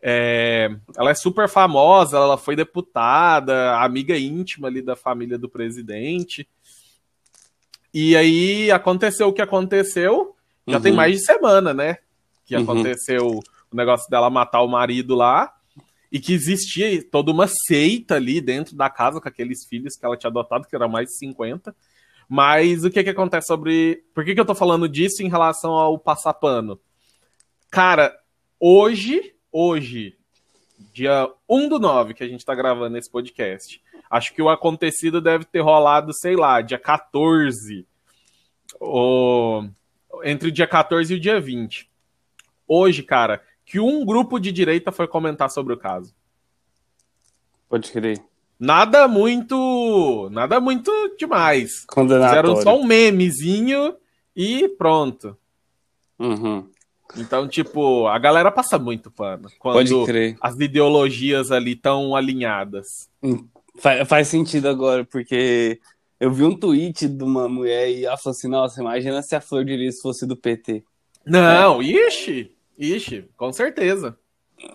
É, 0.07 0.69
ela 0.99 1.11
é 1.11 1.15
super 1.15 1.49
famosa, 1.49 2.19
ela 2.19 2.37
foi 2.37 2.55
deputada, 2.55 3.75
amiga 3.79 4.19
íntima 4.19 4.69
ali 4.69 4.83
da 4.83 4.95
família 4.95 5.39
do 5.39 5.49
presidente. 5.49 6.47
E 7.93 8.15
aí 8.15 8.71
aconteceu 8.71 9.29
o 9.29 9.33
que 9.33 9.41
aconteceu. 9.41 10.37
Já 10.67 10.77
Uhum. 10.77 10.83
tem 10.83 10.93
mais 10.93 11.19
de 11.21 11.25
semana, 11.25 11.73
né? 11.73 11.97
Que 12.45 12.55
Uhum. 12.55 12.63
aconteceu 12.65 13.27
o 13.73 13.77
negócio 13.77 14.09
dela 14.11 14.29
matar 14.29 14.61
o 14.61 14.69
marido 14.69 15.15
lá. 15.15 15.51
E 16.13 16.21
que 16.21 16.33
existia 16.35 17.03
toda 17.11 17.33
uma 17.33 17.49
seita 17.67 18.17
ali 18.17 18.41
dentro 18.43 18.77
da 18.77 18.89
casa 18.91 19.21
com 19.21 19.29
aqueles 19.29 19.65
filhos 19.67 19.97
que 19.97 20.05
ela 20.05 20.17
tinha 20.17 20.31
adotado, 20.31 20.67
que 20.69 20.77
eram 20.77 20.89
mais 20.89 21.09
de 21.09 21.17
50. 21.19 21.75
Mas 22.29 22.85
o 22.85 22.91
que 22.91 23.03
que 23.03 23.11
acontece 23.11 23.47
sobre. 23.47 24.05
Por 24.15 24.25
que, 24.25 24.35
que 24.35 24.41
eu 24.41 24.45
tô 24.45 24.55
falando 24.55 24.89
disso 24.89 25.23
em 25.23 25.29
relação 25.29 25.73
ao 25.73 25.99
passapano? 25.99 26.79
Cara, 27.71 28.15
hoje, 28.61 29.34
hoje, 29.55 30.17
dia 30.93 31.31
1 31.49 31.69
do 31.69 31.79
9 31.79 32.13
que 32.13 32.25
a 32.25 32.29
gente 32.29 32.45
tá 32.45 32.55
gravando 32.57 32.99
esse 32.99 33.09
podcast, 33.09 33.81
acho 34.11 34.35
que 34.35 34.43
o 34.43 34.49
acontecido 34.49 35.21
deve 35.21 35.45
ter 35.45 35.61
rolado, 35.61 36.13
sei 36.13 36.35
lá, 36.35 36.61
dia 36.61 36.79
14. 36.79 37.87
Ou 38.81 39.71
entre 40.25 40.49
o 40.49 40.53
dia 40.53 40.67
14 40.67 41.15
e 41.15 41.17
o 41.17 41.21
dia 41.21 41.41
20. 41.41 41.89
Hoje, 42.67 43.05
cara, 43.05 43.41
que 43.65 43.79
um 43.79 44.05
grupo 44.05 44.41
de 44.41 44.51
direita 44.51 44.91
foi 44.91 45.07
comentar 45.07 45.49
sobre 45.49 45.73
o 45.73 45.79
caso. 45.79 46.13
Pode 47.69 47.93
crer. 47.93 48.21
Nada 48.59 49.07
muito. 49.07 50.29
Nada 50.33 50.61
muito 50.61 50.91
demais. 51.17 51.85
Condenatório. 51.87 52.51
Fizeram 52.51 52.63
só 52.63 52.77
um 52.77 52.85
memezinho 52.85 53.97
e 54.35 54.69
pronto. 54.69 55.37
Uhum. 56.19 56.69
Então, 57.17 57.47
tipo, 57.47 58.07
a 58.09 58.19
galera 58.19 58.51
passa 58.51 58.79
muito 58.79 59.11
pano 59.11 59.49
quando 59.59 59.77
Pode 59.77 60.05
crer. 60.07 60.37
as 60.41 60.59
ideologias 60.59 61.51
ali 61.53 61.73
estão 61.73 62.17
alinhadas. 62.17 63.09
Fa- 63.79 64.05
faz 64.05 64.29
sentido 64.29 64.69
agora, 64.69 65.05
porque 65.05 65.81
eu 66.19 66.31
vi 66.33 66.45
um 66.45 66.57
tweet 66.57 67.07
de 67.09 67.23
uma 67.25 67.49
mulher 67.49 67.91
e 67.91 68.05
ela 68.05 68.17
falou 68.17 68.35
assim: 68.37 68.49
Nossa, 68.49 68.81
imagina 68.81 69.21
se 69.23 69.35
a 69.37 69.41
Flor 69.41 69.65
de 69.65 69.77
Lis 69.77 70.01
fosse 70.01 70.27
do 70.27 70.37
PT. 70.37 70.83
Não, 71.27 71.83
ixi, 71.83 72.51
ixi, 72.79 73.25
com 73.37 73.53
certeza. 73.53 74.17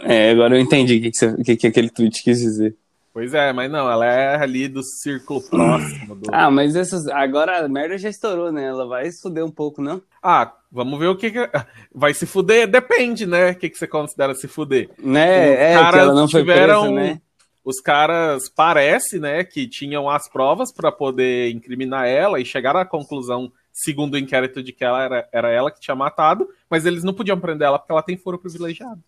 É, 0.02 0.32
agora 0.32 0.56
eu 0.58 0.62
entendi 0.62 0.98
o 0.98 1.02
que, 1.02 1.44
que, 1.44 1.56
que 1.58 1.68
aquele 1.68 1.90
tweet 1.90 2.24
quis 2.24 2.40
dizer. 2.40 2.76
Pois 3.20 3.34
é, 3.34 3.52
mas 3.52 3.70
não, 3.70 3.92
ela 3.92 4.06
é 4.06 4.36
ali 4.42 4.68
do 4.70 4.82
círculo 4.82 5.42
próximo. 5.42 6.16
Do... 6.16 6.30
Ah, 6.34 6.50
mas 6.50 6.74
essas, 6.76 7.06
agora 7.08 7.66
a 7.66 7.68
merda 7.68 7.98
já 7.98 8.08
estourou, 8.10 8.50
né? 8.52 8.64
Ela 8.66 8.88
vai 8.88 9.12
se 9.12 9.22
fuder 9.22 9.44
um 9.44 9.52
pouco, 9.52 9.82
não? 9.82 10.02
Ah, 10.24 10.54
vamos 10.72 10.98
ver 10.98 11.08
o 11.08 11.18
que, 11.18 11.30
que- 11.32 11.50
vai 11.94 12.14
se 12.14 12.26
fuder. 12.26 12.66
Depende, 12.68 13.26
né? 13.26 13.52
O 13.52 13.56
que, 13.56 13.70
que 13.70 13.78
você 13.78 13.86
considera 13.88 14.34
se 14.34 14.48
fuder. 14.48 14.90
Né? 14.98 15.52
Os 15.52 15.58
É, 15.60 15.74
que 15.76 15.80
caras 15.84 16.02
ela 16.02 16.14
não 16.14 16.30
foi 16.30 16.40
tiveram- 16.42 16.82
presa, 16.94 16.96
né? 16.96 17.22
Os 17.66 17.82
caras 17.82 18.50
parece, 18.50 19.20
né, 19.20 19.44
que 19.44 19.68
tinham 19.68 20.10
as 20.10 20.28
provas 20.30 20.74
para 20.74 20.92
poder 20.92 21.52
incriminar 21.52 22.08
ela 22.08 22.40
e 22.40 22.46
chegaram 22.46 22.80
à 22.80 22.86
conclusão, 22.86 23.52
segundo 23.74 24.14
o 24.14 24.18
inquérito, 24.18 24.64
de 24.64 24.72
que 24.72 24.84
ela 24.84 25.04
era, 25.04 25.28
era 25.32 25.50
ela 25.52 25.70
que 25.70 25.80
tinha 25.82 25.94
matado, 25.94 26.48
mas 26.70 26.86
eles 26.86 27.04
não 27.04 27.14
podiam 27.14 27.38
prender 27.40 27.68
ela 27.68 27.78
porque 27.78 27.92
ela 27.92 28.02
tem 28.02 28.18
foro 28.18 28.40
privilegiado. 28.40 29.00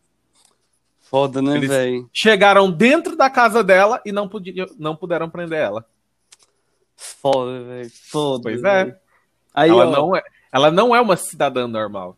Foda, 1.11 1.41
né, 1.41 1.59
velho? 1.59 2.09
Chegaram 2.13 2.71
dentro 2.71 3.17
da 3.17 3.29
casa 3.29 3.61
dela 3.61 4.01
e 4.05 4.13
não, 4.13 4.29
podiam, 4.29 4.65
não 4.79 4.95
puderam 4.95 5.29
prender 5.29 5.59
ela. 5.59 5.85
Foda, 6.95 7.61
velho. 7.65 7.91
Foda. 8.09 8.43
Pois 8.43 8.63
é. 8.63 8.97
Aí, 9.53 9.69
ela, 9.69 9.87
ó, 9.87 9.91
não 9.91 10.15
é, 10.15 10.23
ela 10.53 10.71
não 10.71 10.95
é 10.95 11.01
uma 11.01 11.17
cidadã 11.17 11.67
normal. 11.67 12.17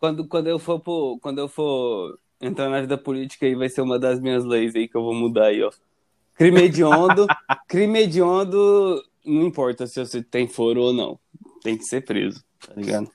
quando, 0.00 0.26
quando 0.26 0.46
eu 0.46 0.58
for 0.58 0.80
pro, 0.80 1.18
quando 1.20 1.38
eu 1.38 1.48
for 1.48 2.18
entrar 2.40 2.70
na 2.70 2.80
vida 2.80 2.96
política 2.96 3.44
aí 3.44 3.54
vai 3.54 3.68
ser 3.68 3.82
uma 3.82 3.98
das 3.98 4.18
minhas 4.18 4.42
leis 4.42 4.74
aí 4.74 4.88
que 4.88 4.96
eu 4.96 5.02
vou 5.02 5.12
mudar 5.12 5.48
aí, 5.48 5.62
ó. 5.62 5.70
Crime 6.34 6.62
hediondo, 6.62 7.26
crime 7.68 8.04
hediondo, 8.04 9.04
não 9.22 9.42
importa 9.42 9.86
se 9.86 10.02
você 10.02 10.22
tem 10.22 10.48
foro 10.48 10.80
ou 10.80 10.94
não. 10.94 11.20
Tem 11.62 11.76
que 11.76 11.84
ser 11.84 12.02
preso, 12.02 12.42
tá 12.66 12.72
ligado? 12.74 13.10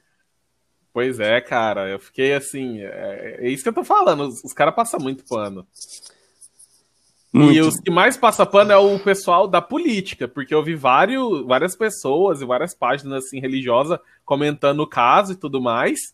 Pois 0.99 1.17
é, 1.17 1.39
cara, 1.39 1.87
eu 1.87 1.97
fiquei 1.97 2.33
assim. 2.33 2.81
É, 2.81 3.37
é 3.39 3.49
isso 3.49 3.63
que 3.63 3.69
eu 3.69 3.73
tô 3.73 3.85
falando, 3.85 4.27
os, 4.27 4.43
os 4.43 4.51
caras 4.51 4.75
passam 4.75 4.99
muito 4.99 5.23
pano. 5.23 5.65
E 7.33 7.37
Muito. 7.37 7.67
os 7.69 7.79
que 7.79 7.89
mais 7.89 8.17
passa 8.17 8.45
pano 8.45 8.73
é 8.73 8.77
o 8.77 8.99
pessoal 8.99 9.47
da 9.47 9.61
política, 9.61 10.27
porque 10.27 10.53
eu 10.53 10.61
vi 10.61 10.75
vários, 10.75 11.45
várias 11.45 11.73
pessoas 11.73 12.41
e 12.41 12.45
várias 12.45 12.73
páginas 12.73 13.23
assim, 13.27 13.39
religiosas 13.39 13.97
comentando 14.25 14.81
o 14.81 14.87
caso 14.87 15.31
e 15.31 15.35
tudo 15.37 15.61
mais. 15.61 16.13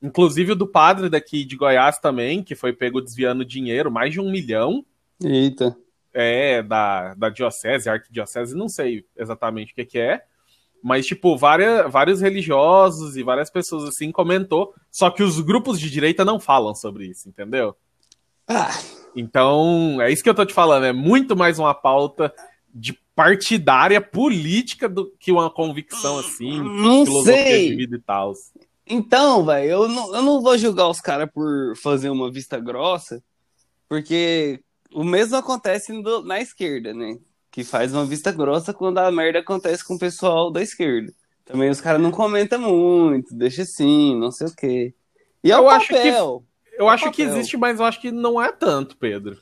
Inclusive 0.00 0.52
o 0.52 0.56
do 0.56 0.68
padre 0.68 1.08
daqui 1.08 1.44
de 1.44 1.56
Goiás 1.56 1.98
também, 1.98 2.44
que 2.44 2.54
foi 2.54 2.72
pego 2.72 3.00
desviando 3.00 3.44
dinheiro, 3.44 3.90
mais 3.90 4.12
de 4.12 4.20
um 4.20 4.30
milhão, 4.30 4.86
Eita. 5.20 5.76
é, 6.14 6.62
da, 6.62 7.14
da 7.14 7.28
diocese, 7.28 7.90
arquidiocese, 7.90 8.54
não 8.54 8.68
sei 8.68 9.04
exatamente 9.16 9.72
o 9.72 9.74
que, 9.74 9.84
que 9.84 9.98
é. 9.98 10.22
Mas, 10.82 11.06
tipo, 11.06 11.36
várias, 11.36 11.90
vários 11.90 12.20
religiosos 12.20 13.16
e 13.16 13.22
várias 13.22 13.48
pessoas 13.50 13.84
assim 13.84 14.10
comentou, 14.10 14.74
só 14.90 15.10
que 15.10 15.22
os 15.22 15.40
grupos 15.40 15.78
de 15.78 15.88
direita 15.90 16.24
não 16.24 16.40
falam 16.40 16.74
sobre 16.74 17.06
isso, 17.06 17.28
entendeu? 17.28 17.76
Ah, 18.48 18.70
Então, 19.14 20.00
é 20.00 20.10
isso 20.10 20.22
que 20.22 20.28
eu 20.28 20.34
tô 20.34 20.44
te 20.44 20.52
falando, 20.54 20.84
é 20.84 20.92
muito 20.92 21.36
mais 21.36 21.58
uma 21.58 21.72
pauta 21.74 22.34
de 22.74 22.94
partidária 23.14 24.00
política 24.00 24.88
do 24.88 25.12
que 25.20 25.30
uma 25.30 25.50
convicção 25.50 26.18
assim, 26.18 26.58
não 26.58 27.04
filosofia 27.04 27.44
de 27.44 27.66
sei. 27.66 27.76
vida 27.76 27.96
e 27.96 28.00
tal. 28.00 28.32
Então, 28.86 29.44
velho, 29.44 29.70
eu 29.70 29.88
não, 29.88 30.14
eu 30.16 30.22
não 30.22 30.40
vou 30.42 30.58
julgar 30.58 30.88
os 30.88 31.00
caras 31.00 31.30
por 31.32 31.76
fazer 31.76 32.08
uma 32.10 32.30
vista 32.32 32.58
grossa, 32.58 33.22
porque 33.88 34.60
o 34.92 35.04
mesmo 35.04 35.36
acontece 35.36 35.92
do- 36.02 36.22
na 36.24 36.40
esquerda, 36.40 36.92
né? 36.92 37.18
Que 37.52 37.62
faz 37.62 37.92
uma 37.92 38.04
vista 38.04 38.32
grossa 38.32 38.74
quando 38.74 38.98
a 38.98 39.12
merda 39.12 39.38
acontece 39.38 39.84
com 39.84 39.94
o 39.94 39.98
pessoal 39.98 40.50
da 40.50 40.60
esquerda. 40.60 41.12
Também 41.44 41.70
os 41.70 41.80
caras 41.80 42.00
não 42.02 42.10
comentam 42.10 42.58
muito, 42.60 43.32
deixa 43.34 43.62
assim, 43.62 44.16
não 44.18 44.32
sei 44.32 44.48
o 44.48 44.56
quê. 44.56 44.94
E 45.44 45.52
é 45.52 45.54
Eu 45.54 45.64
o 45.64 45.68
acho 45.68 45.88
que-. 45.88 46.08
Eu 46.78 46.88
acho 46.88 47.10
que 47.12 47.22
papel. 47.22 47.38
existe, 47.38 47.56
mas 47.56 47.78
eu 47.78 47.84
acho 47.86 48.00
que 48.00 48.10
não 48.10 48.42
é 48.42 48.50
tanto, 48.50 48.96
Pedro. 48.96 49.38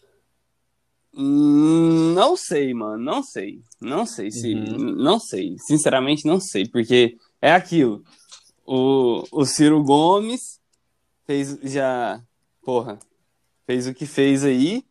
Hum, 1.15 2.13
Não 2.15 2.37
sei, 2.37 2.73
mano, 2.75 3.03
não 3.03 3.23
sei. 3.23 3.63
Não 3.81 4.07
sei 4.07 4.31
se. 4.31 4.55
Uhum. 4.55 4.95
Não 4.97 5.19
sei. 5.19 5.57
Sinceramente, 5.59 6.27
não 6.27 6.41
sei. 6.41 6.69
Porque 6.69 7.17
é 7.41 7.53
aquilo. 7.53 8.03
O, 8.67 9.25
o 9.33 9.45
Ciro 9.45 9.83
Gomes 9.83 10.61
fez 11.27 11.59
já. 11.63 12.21
Porra. 12.63 12.99
Fez 13.67 13.87
o 13.87 13.95
que 13.95 14.07
fez 14.07 14.45
aí. 14.45 14.85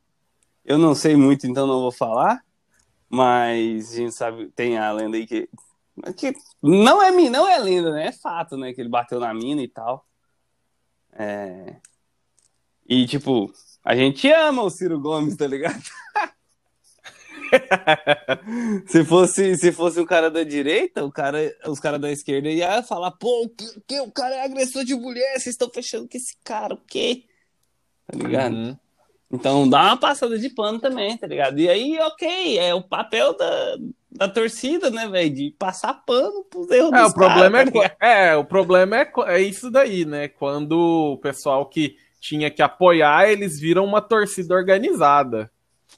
Eu 0.65 0.77
não 0.77 0.93
sei 0.93 1.15
muito, 1.15 1.47
então 1.47 1.65
não 1.67 1.81
vou 1.81 1.91
falar. 1.91 2.43
Mas 3.09 3.93
a 3.93 3.95
gente 3.95 4.13
sabe, 4.13 4.51
tem 4.51 4.77
a 4.77 4.91
lenda 4.91 5.17
aí 5.17 5.25
que. 5.25 5.49
que 6.15 6.33
não, 6.61 7.01
é, 7.01 7.11
não 7.11 7.49
é 7.49 7.57
lenda, 7.57 7.91
né? 7.91 8.07
É 8.07 8.11
fato, 8.11 8.55
né? 8.55 8.73
Que 8.73 8.81
ele 8.81 8.89
bateu 8.89 9.19
na 9.19 9.33
mina 9.33 9.63
e 9.63 9.67
tal. 9.67 10.05
É. 11.13 11.77
E, 12.87 13.07
tipo, 13.07 13.51
a 13.83 13.95
gente 13.95 14.31
ama 14.31 14.63
o 14.63 14.69
Ciro 14.69 14.99
Gomes, 14.99 15.35
tá 15.35 15.47
ligado? 15.47 15.81
se 18.87 19.03
fosse 19.03 19.57
se 19.57 19.71
fosse 19.71 19.99
um 19.99 20.05
cara 20.05 20.29
da 20.29 20.43
direita, 20.43 21.03
o 21.03 21.11
cara, 21.11 21.55
os 21.65 21.79
caras 21.79 21.99
da 21.99 22.11
esquerda 22.11 22.49
ia 22.49 22.83
falar, 22.83 23.11
pô, 23.11 23.49
que, 23.49 23.81
que 23.87 23.99
o 24.01 24.11
cara 24.11 24.35
é 24.35 24.43
agressor 24.43 24.83
de 24.83 24.95
mulher, 24.95 25.33
vocês 25.33 25.55
estão 25.55 25.69
fechando 25.69 26.07
com 26.07 26.17
esse 26.17 26.35
cara, 26.43 26.75
o 26.75 26.77
quê? 26.77 27.25
Tá 28.05 28.17
ligado? 28.17 28.55
Uhum. 28.55 28.77
Então 29.31 29.69
dá 29.69 29.83
uma 29.83 29.97
passada 29.97 30.37
de 30.39 30.49
pano 30.49 30.79
também, 30.79 31.15
tá 31.17 31.27
ligado? 31.27 31.59
E 31.59 31.69
aí, 31.69 31.99
ok, 31.99 32.57
é 32.57 32.73
o 32.73 32.81
papel 32.81 33.37
da, 33.37 33.77
da 34.11 34.27
torcida, 34.27 34.89
né, 34.89 35.07
velho? 35.07 35.33
De 35.33 35.55
passar 35.57 35.93
pano 36.05 36.43
pros 36.49 36.69
erros 36.71 36.91
É, 36.91 37.05
o 37.05 37.13
problema 37.13 37.61
é, 37.61 37.65
tá 37.65 37.95
é, 38.01 38.35
o 38.35 38.43
problema 38.43 38.97
é, 38.97 39.11
é 39.27 39.41
isso 39.41 39.69
daí, 39.69 40.03
né? 40.03 40.27
Quando 40.27 41.13
o 41.13 41.17
pessoal 41.17 41.65
que 41.67 41.95
tinha 42.19 42.49
que 42.49 42.61
apoiar, 42.61 43.29
eles 43.29 43.59
viram 43.59 43.85
uma 43.85 44.01
torcida 44.01 44.55
organizada. 44.55 45.49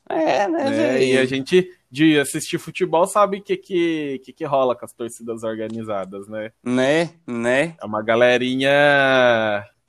É, 0.09 0.47
né, 0.47 0.69
né? 0.69 1.03
E 1.03 1.17
a 1.17 1.25
gente, 1.25 1.69
de 1.89 2.19
assistir 2.19 2.57
futebol, 2.57 3.05
sabe 3.05 3.37
o 3.37 3.41
que, 3.41 3.55
que, 3.55 4.21
que, 4.25 4.33
que 4.33 4.45
rola 4.45 4.75
com 4.75 4.85
as 4.85 4.93
torcidas 4.93 5.43
organizadas, 5.43 6.27
né? 6.27 6.51
Né, 6.63 7.11
né? 7.25 7.75
É 7.81 7.85
uma 7.85 8.03
galerinha. 8.03 8.69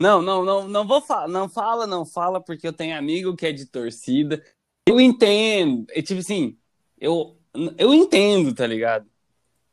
Não, 0.02 0.20
não, 0.20 0.44
não, 0.44 0.66
não 0.66 0.84
vou 0.84 1.00
falar, 1.00 1.28
não 1.28 1.48
fala, 1.48 1.86
não 1.86 2.04
fala, 2.04 2.40
porque 2.40 2.66
eu 2.66 2.72
tenho 2.72 2.98
amigo 2.98 3.36
que 3.36 3.46
é 3.46 3.52
de 3.52 3.66
torcida. 3.66 4.42
Eu 4.84 5.00
entendo, 5.00 5.86
é 5.90 6.02
tipo 6.02 6.18
assim, 6.18 6.58
eu, 6.98 7.38
eu 7.78 7.94
entendo, 7.94 8.52
tá 8.52 8.66
ligado? 8.66 9.06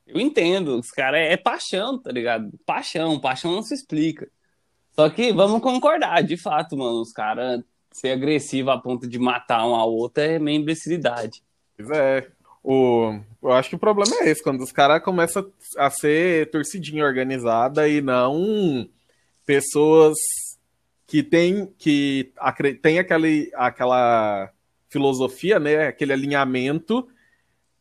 Eu 0.05 0.19
entendo, 0.19 0.79
os 0.79 0.91
caras 0.91 1.21
é, 1.21 1.35
paixão, 1.35 1.97
tá 1.97 2.11
ligado? 2.11 2.51
Paixão, 2.63 3.19
paixão 3.19 3.53
não 3.53 3.63
se 3.63 3.73
explica. 3.73 4.29
Só 4.93 5.09
que 5.09 5.33
vamos 5.33 5.63
concordar, 5.63 6.21
de 6.21 6.37
fato, 6.37 6.77
mano, 6.77 7.01
os 7.01 7.11
caras 7.11 7.63
ser 7.91 8.11
agressivo 8.11 8.69
a 8.69 8.79
ponto 8.79 9.07
de 9.07 9.17
matar 9.17 9.65
um 9.65 9.73
ao 9.73 9.91
outro 9.91 10.21
é 10.21 10.37
meio 10.37 10.61
imbecilidade. 10.61 11.41
Pois 11.75 11.89
é. 11.89 12.27
O, 12.63 13.19
eu 13.41 13.51
acho 13.51 13.69
que 13.69 13.75
o 13.75 13.79
problema 13.79 14.13
é 14.19 14.29
esse, 14.29 14.43
quando 14.43 14.61
os 14.61 14.71
caras 14.71 15.01
começam 15.01 15.51
a 15.75 15.89
ser 15.89 16.51
torcidinha 16.51 17.03
organizada 17.03 17.87
e 17.87 17.99
não 17.99 18.87
pessoas 19.49 20.15
que 21.07 21.23
têm 21.23 21.73
que 21.75 22.31
tem 22.83 22.99
aquele, 22.99 23.49
aquela 23.55 24.51
filosofia, 24.87 25.59
né, 25.59 25.87
aquele 25.87 26.13
alinhamento 26.13 27.07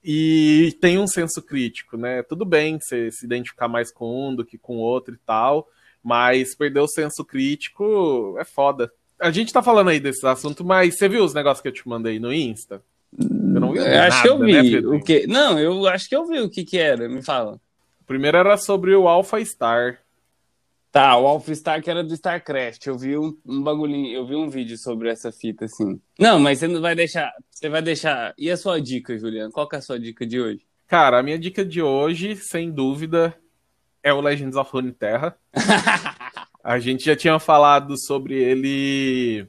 e 0.02 0.74
tem 0.80 0.98
um 0.98 1.06
senso 1.06 1.42
crítico, 1.42 1.98
né? 1.98 2.22
Tudo 2.22 2.46
bem 2.46 2.78
você 2.80 3.10
se 3.10 3.26
identificar 3.26 3.68
mais 3.68 3.92
com 3.92 4.30
um 4.30 4.34
do 4.34 4.46
que 4.46 4.56
com 4.56 4.76
o 4.78 4.80
outro 4.80 5.14
e 5.14 5.18
tal, 5.26 5.68
mas 6.02 6.54
perder 6.56 6.80
o 6.80 6.88
senso 6.88 7.22
crítico 7.22 8.34
é 8.40 8.44
foda. 8.44 8.90
A 9.20 9.30
gente 9.30 9.52
tá 9.52 9.62
falando 9.62 9.90
aí 9.90 10.00
desses 10.00 10.24
assuntos, 10.24 10.64
mas 10.64 10.96
você 10.96 11.06
viu 11.06 11.22
os 11.22 11.34
negócios 11.34 11.60
que 11.60 11.68
eu 11.68 11.72
te 11.72 11.86
mandei 11.86 12.18
no 12.18 12.32
Insta? 12.32 12.82
Você 13.12 13.60
não 13.60 13.72
viu 13.72 13.82
Eu 13.82 14.02
acho 14.04 14.22
que 14.22 14.28
eu 14.30 14.38
nada, 14.38 14.62
vi. 14.62 14.80
né, 14.80 14.88
o 14.88 15.00
que... 15.02 15.26
Não, 15.26 15.58
eu 15.58 15.86
acho 15.86 16.08
que 16.08 16.16
eu 16.16 16.24
vi 16.24 16.40
o 16.40 16.48
que 16.48 16.64
que 16.64 16.78
era, 16.78 17.06
me 17.10 17.22
fala. 17.22 17.60
O 18.00 18.04
primeiro 18.06 18.38
era 18.38 18.56
sobre 18.56 18.94
o 18.94 19.06
Alpha 19.06 19.44
Star. 19.44 20.00
Tá, 20.98 21.16
o 21.16 21.28
Alpha 21.28 21.54
Star 21.54 21.80
que 21.80 21.88
era 21.88 22.02
do 22.02 22.12
StarCraft. 22.12 22.84
Eu 22.84 22.98
vi 22.98 23.16
um, 23.16 23.32
um 23.46 23.62
bagulhinho, 23.62 24.12
eu 24.12 24.26
vi 24.26 24.34
um 24.34 24.48
vídeo 24.48 24.76
sobre 24.76 25.08
essa 25.08 25.30
fita, 25.30 25.66
assim. 25.66 26.00
Não, 26.18 26.40
mas 26.40 26.58
você 26.58 26.66
não 26.66 26.80
vai 26.80 26.96
deixar. 26.96 27.32
Você 27.48 27.68
vai 27.68 27.80
deixar. 27.80 28.34
E 28.36 28.50
a 28.50 28.56
sua 28.56 28.80
dica, 28.80 29.16
Juliano? 29.16 29.52
Qual 29.52 29.68
que 29.68 29.76
é 29.76 29.78
a 29.78 29.80
sua 29.80 29.96
dica 29.96 30.26
de 30.26 30.40
hoje? 30.40 30.66
Cara, 30.88 31.20
a 31.20 31.22
minha 31.22 31.38
dica 31.38 31.64
de 31.64 31.80
hoje, 31.80 32.34
sem 32.34 32.72
dúvida, 32.72 33.32
é 34.02 34.12
o 34.12 34.20
Legends 34.20 34.56
of 34.56 34.72
Runeterra. 34.72 35.38
A 36.64 36.80
gente 36.80 37.04
já 37.04 37.14
tinha 37.14 37.38
falado 37.38 37.96
sobre 37.96 38.34
ele 38.34 39.46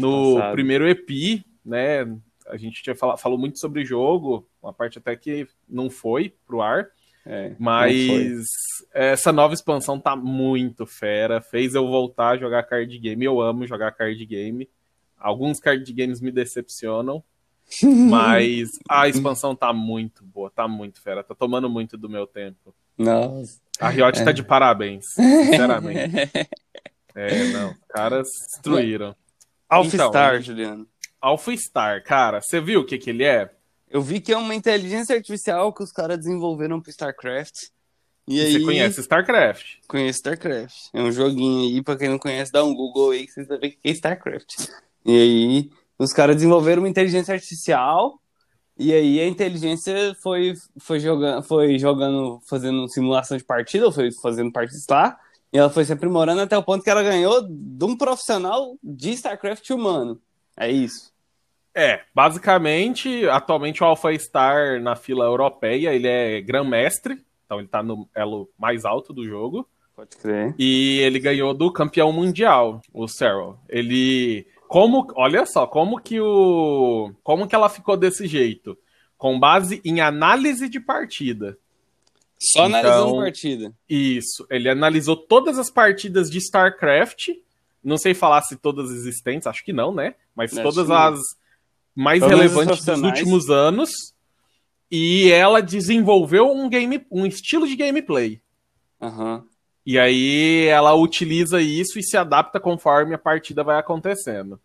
no 0.00 0.36
passado. 0.36 0.52
primeiro 0.52 0.88
EP, 0.88 1.44
né? 1.62 2.00
A 2.48 2.56
gente 2.56 2.82
tinha 2.82 2.96
fala, 2.96 3.18
falou 3.18 3.38
muito 3.38 3.58
sobre 3.58 3.82
o 3.82 3.86
jogo, 3.86 4.48
uma 4.62 4.72
parte 4.72 4.96
até 4.96 5.14
que 5.16 5.46
não 5.68 5.90
foi 5.90 6.32
pro 6.46 6.62
ar. 6.62 6.88
É. 7.26 7.52
Mas 7.58 8.46
essa 8.94 9.32
nova 9.32 9.52
expansão 9.52 9.98
tá 9.98 10.14
muito 10.14 10.86
fera. 10.86 11.40
Fez 11.40 11.74
eu 11.74 11.86
voltar 11.86 12.30
a 12.30 12.38
jogar 12.38 12.62
card 12.62 12.96
game. 12.98 13.24
Eu 13.24 13.40
amo 13.40 13.66
jogar 13.66 13.90
card 13.92 14.24
game. 14.24 14.68
Alguns 15.18 15.58
card 15.58 15.92
games 15.92 16.20
me 16.20 16.30
decepcionam. 16.30 17.22
Mas 17.82 18.68
a 18.88 19.08
expansão 19.08 19.56
tá 19.56 19.72
muito 19.72 20.24
boa, 20.24 20.50
tá 20.50 20.68
muito 20.68 21.02
fera. 21.02 21.24
Tá 21.24 21.34
tomando 21.34 21.68
muito 21.68 21.96
do 21.96 22.08
meu 22.08 22.26
tempo. 22.26 22.72
Nossa. 22.96 23.60
A 23.78 23.88
Riot 23.90 24.24
tá 24.24 24.32
de 24.32 24.42
parabéns, 24.42 25.04
sinceramente. 25.14 26.14
É, 27.18 27.44
não. 27.48 27.70
Os 27.70 27.78
caras 27.88 28.28
destruíram. 28.52 29.16
Alpha-Star, 29.70 30.34
Então, 30.34 30.42
Juliano. 30.42 30.86
Alpha 31.18 31.56
Star, 31.56 32.04
cara, 32.04 32.42
você 32.42 32.60
viu 32.60 32.80
o 32.80 32.84
que 32.84 32.98
que 32.98 33.08
ele 33.08 33.24
é? 33.24 33.50
Eu 33.88 34.02
vi 34.02 34.20
que 34.20 34.32
é 34.32 34.36
uma 34.36 34.54
inteligência 34.54 35.14
artificial 35.14 35.72
que 35.72 35.82
os 35.82 35.92
caras 35.92 36.18
desenvolveram 36.18 36.80
pro 36.80 36.90
StarCraft. 36.90 37.68
E 38.28 38.40
aí, 38.40 38.52
Você 38.52 38.60
conhece 38.60 39.00
StarCraft? 39.00 39.76
Conheço 39.86 40.18
StarCraft. 40.18 40.88
É 40.92 41.00
um 41.00 41.12
joguinho 41.12 41.68
aí, 41.68 41.82
pra 41.82 41.96
quem 41.96 42.08
não 42.08 42.18
conhece, 42.18 42.50
dá 42.50 42.64
um 42.64 42.74
Google 42.74 43.12
aí 43.12 43.26
que 43.26 43.32
vocês 43.32 43.46
vão 43.46 43.58
ver 43.58 43.68
o 43.68 43.70
que 43.70 43.78
é 43.84 43.90
StarCraft. 43.90 44.68
E 45.04 45.12
aí, 45.12 45.70
os 45.96 46.12
caras 46.12 46.34
desenvolveram 46.34 46.82
uma 46.82 46.88
inteligência 46.88 47.32
artificial. 47.32 48.20
E 48.76 48.92
aí, 48.92 49.20
a 49.20 49.28
inteligência 49.28 50.16
foi, 50.20 50.54
foi, 50.78 50.98
jogando, 50.98 51.42
foi 51.44 51.78
jogando, 51.78 52.40
fazendo 52.44 52.88
simulação 52.88 53.36
de 53.36 53.44
partida, 53.44 53.86
ou 53.86 53.92
foi 53.92 54.10
fazendo 54.10 54.50
partidas 54.50 54.84
lá. 54.90 55.16
E 55.52 55.58
ela 55.58 55.70
foi 55.70 55.84
se 55.84 55.92
aprimorando 55.92 56.40
até 56.40 56.58
o 56.58 56.62
ponto 56.64 56.82
que 56.82 56.90
ela 56.90 57.04
ganhou 57.04 57.46
de 57.48 57.84
um 57.84 57.96
profissional 57.96 58.76
de 58.82 59.12
StarCraft 59.12 59.70
humano. 59.70 60.20
É 60.56 60.70
isso. 60.70 61.12
É, 61.78 62.00
basicamente, 62.14 63.28
atualmente 63.28 63.82
o 63.82 63.86
Alpha 63.86 64.16
Star 64.18 64.80
na 64.80 64.96
fila 64.96 65.26
europeia, 65.26 65.92
ele 65.94 66.08
é 66.08 66.40
Grandmestre, 66.40 67.22
então 67.44 67.58
ele 67.58 67.68
tá 67.68 67.82
no 67.82 68.08
elo 68.14 68.48
mais 68.58 68.86
alto 68.86 69.12
do 69.12 69.26
jogo. 69.26 69.68
Pode 69.94 70.16
crer. 70.16 70.54
E 70.58 70.98
ele 71.00 71.18
ganhou 71.18 71.52
do 71.52 71.70
campeão 71.70 72.10
mundial, 72.12 72.80
o 72.92 73.06
Cyril. 73.06 73.56
Ele. 73.68 74.46
Como. 74.68 75.06
Olha 75.16 75.44
só, 75.46 75.66
como 75.66 76.00
que 76.00 76.18
o. 76.20 77.12
Como 77.22 77.46
que 77.46 77.54
ela 77.54 77.68
ficou 77.68 77.96
desse 77.96 78.26
jeito? 78.26 78.76
Com 79.18 79.38
base 79.38 79.80
em 79.84 80.00
análise 80.00 80.68
de 80.68 80.80
partida. 80.80 81.56
Só 82.38 82.64
analisando 82.64 83.06
Então- 83.08 83.18
partida. 83.20 83.72
Isso. 83.88 84.46
Ele 84.50 84.68
analisou 84.68 85.16
todas 85.16 85.58
as 85.58 85.70
partidas 85.70 86.30
de 86.30 86.38
StarCraft. 86.38 87.28
Não 87.82 87.96
sei 87.96 88.12
falar 88.12 88.42
se 88.42 88.56
todas 88.56 88.90
existentes, 88.90 89.46
acho 89.46 89.64
que 89.64 89.72
não, 89.72 89.94
né? 89.94 90.14
Mas 90.34 90.52
Acho 90.52 90.62
todas 90.62 90.90
as 90.90 91.18
mais 91.96 92.22
as 92.22 92.28
relevantes 92.28 92.84
dos 92.84 93.02
últimos 93.02 93.50
anos. 93.50 93.90
E 94.90 95.30
ela 95.32 95.60
desenvolveu 95.60 96.48
um 96.52 96.68
game, 96.68 97.04
um 97.10 97.26
estilo 97.26 97.66
de 97.66 97.74
gameplay. 97.74 98.40
Aham. 99.00 99.44
E 99.84 99.98
aí 99.98 100.66
ela 100.66 100.94
utiliza 100.94 101.60
isso 101.60 101.98
e 101.98 102.02
se 102.02 102.16
adapta 102.16 102.60
conforme 102.60 103.14
a 103.14 103.18
partida 103.18 103.64
vai 103.64 103.78
acontecendo. 103.78 104.60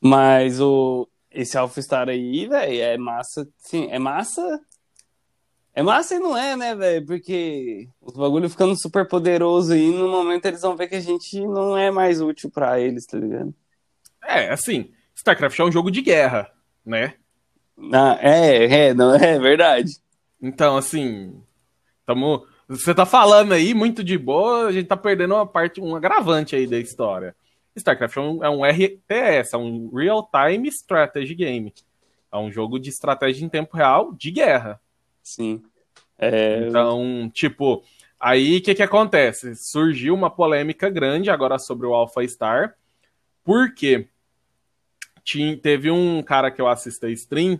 Mas 0.00 0.60
o 0.60 1.08
esse 1.30 1.56
Alpha-Star 1.56 2.08
aí, 2.08 2.46
velho, 2.46 2.82
é 2.82 2.98
massa. 2.98 3.48
Sim, 3.58 3.88
é 3.90 3.98
massa. 3.98 4.60
É 5.72 5.82
massa 5.82 6.16
e 6.16 6.18
não 6.18 6.36
é, 6.36 6.56
né, 6.56 6.74
velho? 6.74 7.06
Porque 7.06 7.88
os 8.00 8.14
bagulho 8.14 8.50
ficando 8.50 8.78
super 8.78 9.06
poderoso 9.06 9.72
aí, 9.72 9.90
no 9.90 10.08
momento 10.08 10.46
eles 10.46 10.62
vão 10.62 10.76
ver 10.76 10.88
que 10.88 10.96
a 10.96 11.00
gente 11.00 11.40
não 11.46 11.76
é 11.76 11.90
mais 11.90 12.20
útil 12.20 12.50
pra 12.50 12.80
eles, 12.80 13.06
tá 13.06 13.16
ligado? 13.16 13.54
É, 14.22 14.50
assim, 14.50 14.90
StarCraft 15.20 15.58
é 15.58 15.64
um 15.64 15.72
jogo 15.72 15.90
de 15.90 16.00
guerra, 16.00 16.50
né? 16.84 17.14
Ah, 17.92 18.18
é, 18.20 18.88
é, 18.88 18.94
não, 18.94 19.14
é 19.16 19.38
verdade. 19.38 19.92
Então, 20.40 20.76
assim, 20.78 21.42
tamo, 22.06 22.46
você 22.66 22.94
tá 22.94 23.04
falando 23.04 23.52
aí 23.52 23.74
muito 23.74 24.02
de 24.02 24.16
boa, 24.16 24.66
a 24.66 24.72
gente 24.72 24.86
tá 24.86 24.96
perdendo 24.96 25.34
uma 25.34 25.46
parte, 25.46 25.80
um 25.80 25.94
agravante 25.94 26.56
aí 26.56 26.66
da 26.66 26.78
história. 26.78 27.36
StarCraft 27.76 28.16
é 28.16 28.20
um, 28.20 28.44
é 28.44 28.50
um 28.50 28.64
RTS, 28.64 29.54
é 29.54 29.56
um 29.58 29.90
Real 29.94 30.28
Time 30.30 30.68
Strategy 30.68 31.34
Game. 31.34 31.74
É 32.32 32.38
um 32.38 32.50
jogo 32.50 32.78
de 32.78 32.88
estratégia 32.88 33.44
em 33.44 33.48
tempo 33.48 33.76
real 33.76 34.14
de 34.14 34.30
guerra. 34.30 34.80
Sim. 35.22 35.62
É, 36.18 36.66
Então, 36.66 37.30
tipo, 37.34 37.84
aí 38.18 38.56
o 38.58 38.62
que 38.62 38.74
que 38.74 38.82
acontece? 38.82 39.54
Surgiu 39.54 40.14
uma 40.14 40.30
polêmica 40.30 40.88
grande 40.88 41.30
agora 41.30 41.58
sobre 41.58 41.86
o 41.86 41.94
Alpha 41.94 42.26
Star, 42.26 42.74
porque 43.44 44.08
tinha, 45.24 45.56
teve 45.56 45.90
um 45.90 46.22
cara 46.22 46.50
que 46.50 46.60
eu 46.60 46.68
assisto 46.68 47.06
a 47.06 47.10
stream, 47.10 47.58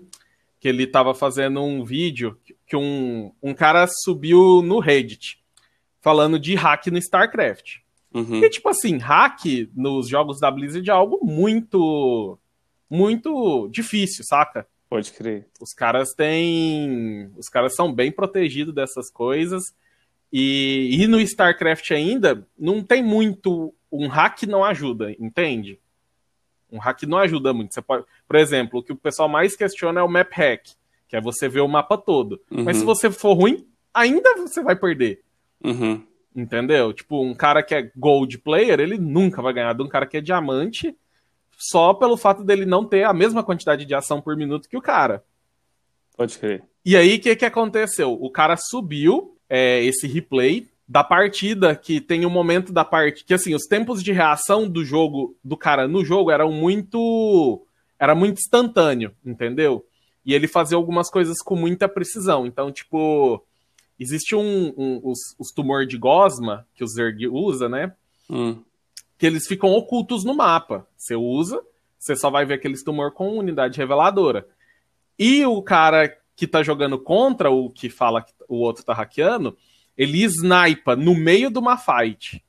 que 0.58 0.68
ele 0.68 0.86
tava 0.86 1.14
fazendo 1.14 1.62
um 1.62 1.84
vídeo 1.84 2.38
que 2.66 2.76
um, 2.76 3.32
um 3.42 3.54
cara 3.54 3.86
subiu 4.04 4.62
no 4.62 4.78
Reddit, 4.78 5.42
falando 6.00 6.38
de 6.38 6.54
hack 6.54 6.86
no 6.88 6.98
StarCraft. 6.98 7.78
uhum. 8.12 8.44
E, 8.44 8.50
tipo 8.50 8.68
assim, 8.68 8.98
hack 8.98 9.44
nos 9.74 10.08
jogos 10.08 10.38
da 10.38 10.50
Blizzard 10.50 10.88
é 10.88 10.92
algo 10.92 11.20
muito, 11.24 12.38
muito 12.88 13.68
difícil, 13.68 14.24
saca? 14.24 14.66
Pode 14.90 15.12
crer. 15.12 15.46
Os 15.60 15.72
caras 15.72 16.08
têm. 16.16 17.30
Os 17.36 17.48
caras 17.48 17.76
são 17.76 17.92
bem 17.92 18.10
protegidos 18.10 18.74
dessas 18.74 19.08
coisas. 19.08 19.62
E, 20.32 20.90
e 21.00 21.06
no 21.06 21.20
StarCraft 21.20 21.92
ainda, 21.92 22.44
não 22.58 22.82
tem 22.82 23.00
muito. 23.00 23.72
Um 23.90 24.08
hack 24.08 24.42
não 24.42 24.64
ajuda, 24.64 25.12
entende? 25.18 25.78
Um 26.72 26.78
hack 26.78 27.02
não 27.04 27.18
ajuda 27.18 27.52
muito. 27.52 27.74
Você 27.74 27.82
pode, 27.82 28.04
por 28.26 28.36
exemplo, 28.36 28.80
o 28.80 28.82
que 28.82 28.92
o 28.92 28.96
pessoal 28.96 29.28
mais 29.28 29.56
questiona 29.56 30.00
é 30.00 30.02
o 30.02 30.08
map 30.08 30.30
hack, 30.32 30.62
que 31.08 31.16
é 31.16 31.20
você 31.20 31.48
ver 31.48 31.60
o 31.60 31.68
mapa 31.68 31.96
todo. 31.98 32.40
Mas 32.50 32.76
se 32.76 32.82
Uhum. 32.82 32.86
você 32.86 33.10
for 33.10 33.34
ruim, 33.34 33.66
ainda 33.92 34.36
você 34.36 34.62
vai 34.62 34.76
perder. 34.76 35.22
Uhum. 35.64 36.02
Entendeu? 36.34 36.92
Tipo, 36.92 37.22
um 37.24 37.34
cara 37.34 37.62
que 37.62 37.74
é 37.74 37.90
gold 37.96 38.38
player, 38.38 38.78
ele 38.78 38.96
nunca 38.98 39.42
vai 39.42 39.52
ganhar 39.52 39.72
de 39.74 39.82
um 39.82 39.88
cara 39.88 40.06
que 40.06 40.16
é 40.16 40.20
diamante, 40.20 40.96
só 41.58 41.92
pelo 41.92 42.16
fato 42.16 42.44
dele 42.44 42.64
não 42.64 42.84
ter 42.84 43.04
a 43.04 43.12
mesma 43.12 43.42
quantidade 43.42 43.84
de 43.84 43.94
ação 43.94 44.20
por 44.20 44.36
minuto 44.36 44.68
que 44.68 44.76
o 44.76 44.80
cara. 44.82 45.24
Pode 46.16 46.38
crer. 46.38 46.62
E 46.84 46.96
aí, 46.96 47.16
o 47.16 47.20
que, 47.20 47.34
que 47.36 47.44
aconteceu? 47.44 48.12
O 48.12 48.30
cara 48.30 48.56
subiu 48.56 49.36
é, 49.48 49.82
esse 49.84 50.06
replay 50.06 50.68
da 50.92 51.04
partida 51.04 51.76
que 51.76 52.00
tem 52.00 52.26
um 52.26 52.30
momento 52.30 52.72
da 52.72 52.84
parte 52.84 53.24
que 53.24 53.32
assim 53.32 53.54
os 53.54 53.62
tempos 53.66 54.02
de 54.02 54.10
reação 54.10 54.68
do 54.68 54.84
jogo 54.84 55.36
do 55.44 55.56
cara 55.56 55.86
no 55.86 56.04
jogo 56.04 56.32
eram 56.32 56.50
muito 56.50 57.64
era 57.96 58.12
muito 58.12 58.38
instantâneo, 58.38 59.14
entendeu? 59.24 59.86
E 60.26 60.34
ele 60.34 60.48
fazia 60.48 60.76
algumas 60.76 61.08
coisas 61.08 61.36
com 61.44 61.54
muita 61.54 61.88
precisão. 61.88 62.44
Então, 62.44 62.72
tipo, 62.72 63.40
existe 64.00 64.34
um, 64.34 64.74
um- 64.76 65.00
os, 65.04 65.18
os 65.38 65.52
tumor 65.52 65.86
de 65.86 65.96
gosma 65.96 66.66
que 66.74 66.82
o 66.82 66.88
Zerg 66.88 67.28
usa, 67.28 67.68
né? 67.68 67.92
Hum. 68.28 68.60
que 69.16 69.26
eles 69.26 69.46
ficam 69.46 69.70
ocultos 69.70 70.24
no 70.24 70.34
mapa. 70.34 70.86
Você 70.96 71.14
usa, 71.14 71.62
você 71.98 72.16
só 72.16 72.30
vai 72.30 72.44
ver 72.44 72.54
aqueles 72.54 72.82
tumor 72.82 73.12
com 73.12 73.36
unidade 73.38 73.78
reveladora. 73.78 74.44
E 75.18 75.44
o 75.46 75.62
cara 75.62 76.16
que 76.34 76.46
tá 76.48 76.62
jogando 76.64 76.98
contra 76.98 77.48
o 77.50 77.68
que 77.70 77.88
fala 77.90 78.22
que 78.22 78.32
o 78.48 78.56
outro 78.56 78.82
tá 78.84 78.94
hackeando, 78.94 79.56
ele 80.00 80.22
snipa 80.24 80.96
no 80.96 81.14
meio 81.14 81.50
de 81.50 81.58
uma 81.58 81.76
fight. 81.76 82.42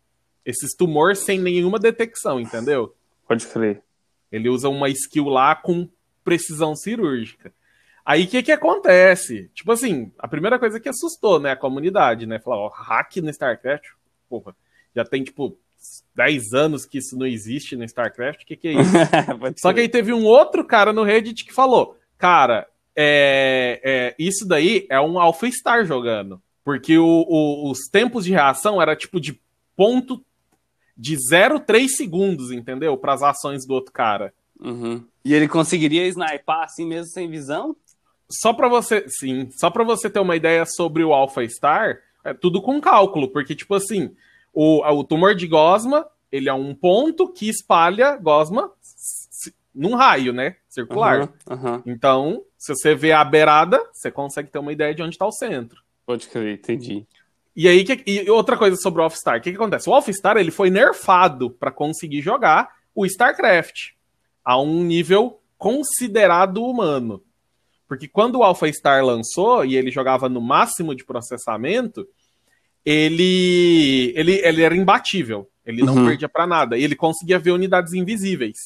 Esses 0.46 0.74
tumor 0.74 1.18
sem 1.18 1.38
nenhuma 1.38 1.78
detecção, 1.78 2.40
entendeu? 2.40 2.96
Pode 3.28 3.46
crer. 3.46 3.84
Ele 4.32 4.48
usa 4.48 4.70
uma 4.70 4.88
skill 4.88 5.26
lá 5.26 5.54
com 5.54 5.90
precisão 6.24 6.78
cirúrgica. 6.78 7.52
Aí 8.06 8.24
o 8.24 8.28
que 8.28 8.42
que 8.42 8.54
acontece? 8.54 9.52
Tipo 9.54 9.74
assim, 9.74 10.14
a 10.18 10.30
primeira 10.30 10.58
coisa 10.58 10.80
que 10.80 10.88
assustou, 10.88 11.42
né, 11.42 11.52
a 11.52 11.58
comunidade, 11.58 12.26
né? 12.26 12.40
Falar, 12.40 12.58
ó, 12.58 12.70
hack 12.70 13.18
no 13.18 13.30
StarCraft, 13.30 13.84
porra, 14.30 14.56
já 14.96 15.04
tem 15.04 15.22
tipo 15.22 15.58
10 16.16 16.54
anos 16.54 16.86
que 16.86 17.00
isso 17.00 17.18
não 17.18 17.28
existe 17.28 17.76
no 17.76 17.84
StarCraft, 17.84 18.44
o 18.44 18.46
que 18.46 18.56
que 18.56 18.70
é 18.70 18.72
isso? 18.72 18.92
Só 19.60 19.74
que 19.74 19.82
aí 19.82 19.90
teve 19.90 20.14
um 20.14 20.24
outro 20.24 20.64
cara 20.64 20.94
no 20.94 21.04
Reddit 21.04 21.44
que 21.44 21.54
falou, 21.54 21.98
cara, 22.18 22.66
é, 22.96 23.82
é, 23.84 24.16
isso 24.18 24.48
daí 24.48 24.88
é 24.90 25.02
um 25.02 25.20
Alpha 25.20 25.52
Star 25.52 25.86
jogando. 25.86 26.42
Porque 26.64 26.98
o- 26.98 27.26
o- 27.28 27.72
os 27.72 27.80
tempos 27.92 28.26
de 28.26 28.32
reação 28.32 28.82
era 28.82 28.96
tipo 28.96 29.20
de 29.20 29.40
ponto 29.76 30.24
de 30.98 31.18
0,3 31.18 31.96
segundos, 31.96 32.52
entendeu? 32.52 32.96
Para 32.98 33.14
as 33.14 33.24
ações 33.24 33.66
do 33.66 33.74
outro 33.74 33.92
cara. 33.92 34.34
Uhum. 34.60 35.04
E 35.26 35.34
ele 35.34 35.48
conseguiria 35.48 36.06
snipar 36.08 36.64
assim 36.64 36.86
mesmo 36.86 37.08
sem 37.12 37.30
visão? 37.30 37.76
Só 38.30 38.54
pra 38.54 38.68
você, 38.68 39.06
sim, 39.10 39.50
só 39.52 39.70
para 39.70 39.84
você 39.84 40.10
ter 40.10 40.20
uma 40.20 40.36
ideia 40.36 40.66
sobre 40.66 41.04
o 41.04 41.14
Alpha 41.14 41.48
Star, 41.50 42.00
é 42.24 42.34
tudo 42.34 42.62
com 42.62 42.80
cálculo, 42.80 43.28
porque 43.30 43.56
tipo 43.56 43.74
assim, 43.76 44.16
o, 44.54 44.86
o 44.88 45.04
tumor 45.04 45.34
de 45.36 45.48
gosma, 45.48 46.06
ele 46.32 46.48
é 46.48 46.54
um 46.54 46.74
ponto 46.76 47.28
que 47.28 47.50
espalha 47.50 48.16
gosma 48.18 48.72
num 49.74 49.96
raio, 49.96 50.32
né, 50.32 50.58
circular. 50.70 51.22
Aham, 51.22 51.34
aham. 51.50 51.84
Então, 51.86 52.44
se 52.58 52.74
você 52.76 52.94
vê 52.94 53.12
a 53.12 53.24
beirada, 53.24 53.82
você 53.92 54.12
consegue 54.12 54.50
ter 54.50 54.60
uma 54.60 54.72
ideia 54.72 54.94
de 54.94 55.02
onde 55.02 55.16
está 55.16 55.26
o 55.26 55.32
centro. 55.32 55.82
Pode 56.12 56.28
crer, 56.28 56.56
entendi. 56.56 57.06
E 57.56 57.68
aí, 57.68 57.84
que- 57.84 58.04
e 58.10 58.30
outra 58.30 58.58
coisa 58.58 58.76
sobre 58.76 59.02
o 59.02 59.04
All-Star, 59.04 59.38
o 59.38 59.42
que, 59.42 59.52
que 59.52 59.56
acontece? 59.56 59.90
O 59.90 59.94
All-Star 59.94 60.38
ele 60.38 60.52
foi 60.52 60.70
nerfado 60.70 61.50
para 61.52 61.72
conseguir 61.72 62.22
jogar 62.22 62.70
o 62.94 63.06
StarCraft 63.06 63.92
a 64.44 64.60
um 64.62 64.84
nível 64.84 65.40
considerado 65.58 66.64
humano. 66.66 67.22
Porque 67.88 68.08
quando 68.08 68.38
o 68.40 68.44
Alpha 68.44 68.72
Star 68.72 69.04
lançou 69.06 69.66
e 69.66 69.76
ele 69.76 69.92
jogava 69.92 70.28
no 70.30 70.40
máximo 70.42 70.96
de 70.96 71.04
processamento, 71.06 72.08
ele, 72.86 74.14
ele, 74.16 74.34
ele 74.46 74.62
era 74.64 74.76
imbatível. 74.76 75.50
Ele 75.66 75.82
não 75.84 75.96
Uhum. 75.96 76.06
perdia 76.08 76.28
pra 76.30 76.48
nada. 76.48 76.78
E 76.78 76.84
ele 76.84 76.96
conseguia 76.96 77.38
ver 77.38 77.52
unidades 77.52 77.94
invisíveis. 77.94 78.58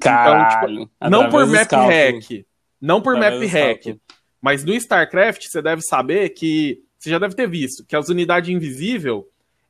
Caralho. 0.00 0.88
não 1.10 1.28
por 1.28 1.42
Através 1.42 1.48
do 1.48 1.52
map 1.52 1.68
cálculo. 1.68 1.92
hack. 2.20 2.46
Não 2.80 3.00
por 3.00 3.16
Através 3.16 3.52
map 3.52 3.52
hack. 3.52 3.98
Mas 4.42 4.64
no 4.64 4.74
StarCraft, 4.74 5.46
você 5.46 5.62
deve 5.62 5.82
saber 5.82 6.30
que. 6.30 6.82
Você 6.98 7.10
já 7.10 7.18
deve 7.18 7.34
ter 7.34 7.48
visto 7.48 7.84
que 7.84 7.96
as 7.96 8.08
unidades 8.08 8.50
invisíveis, 8.50 9.22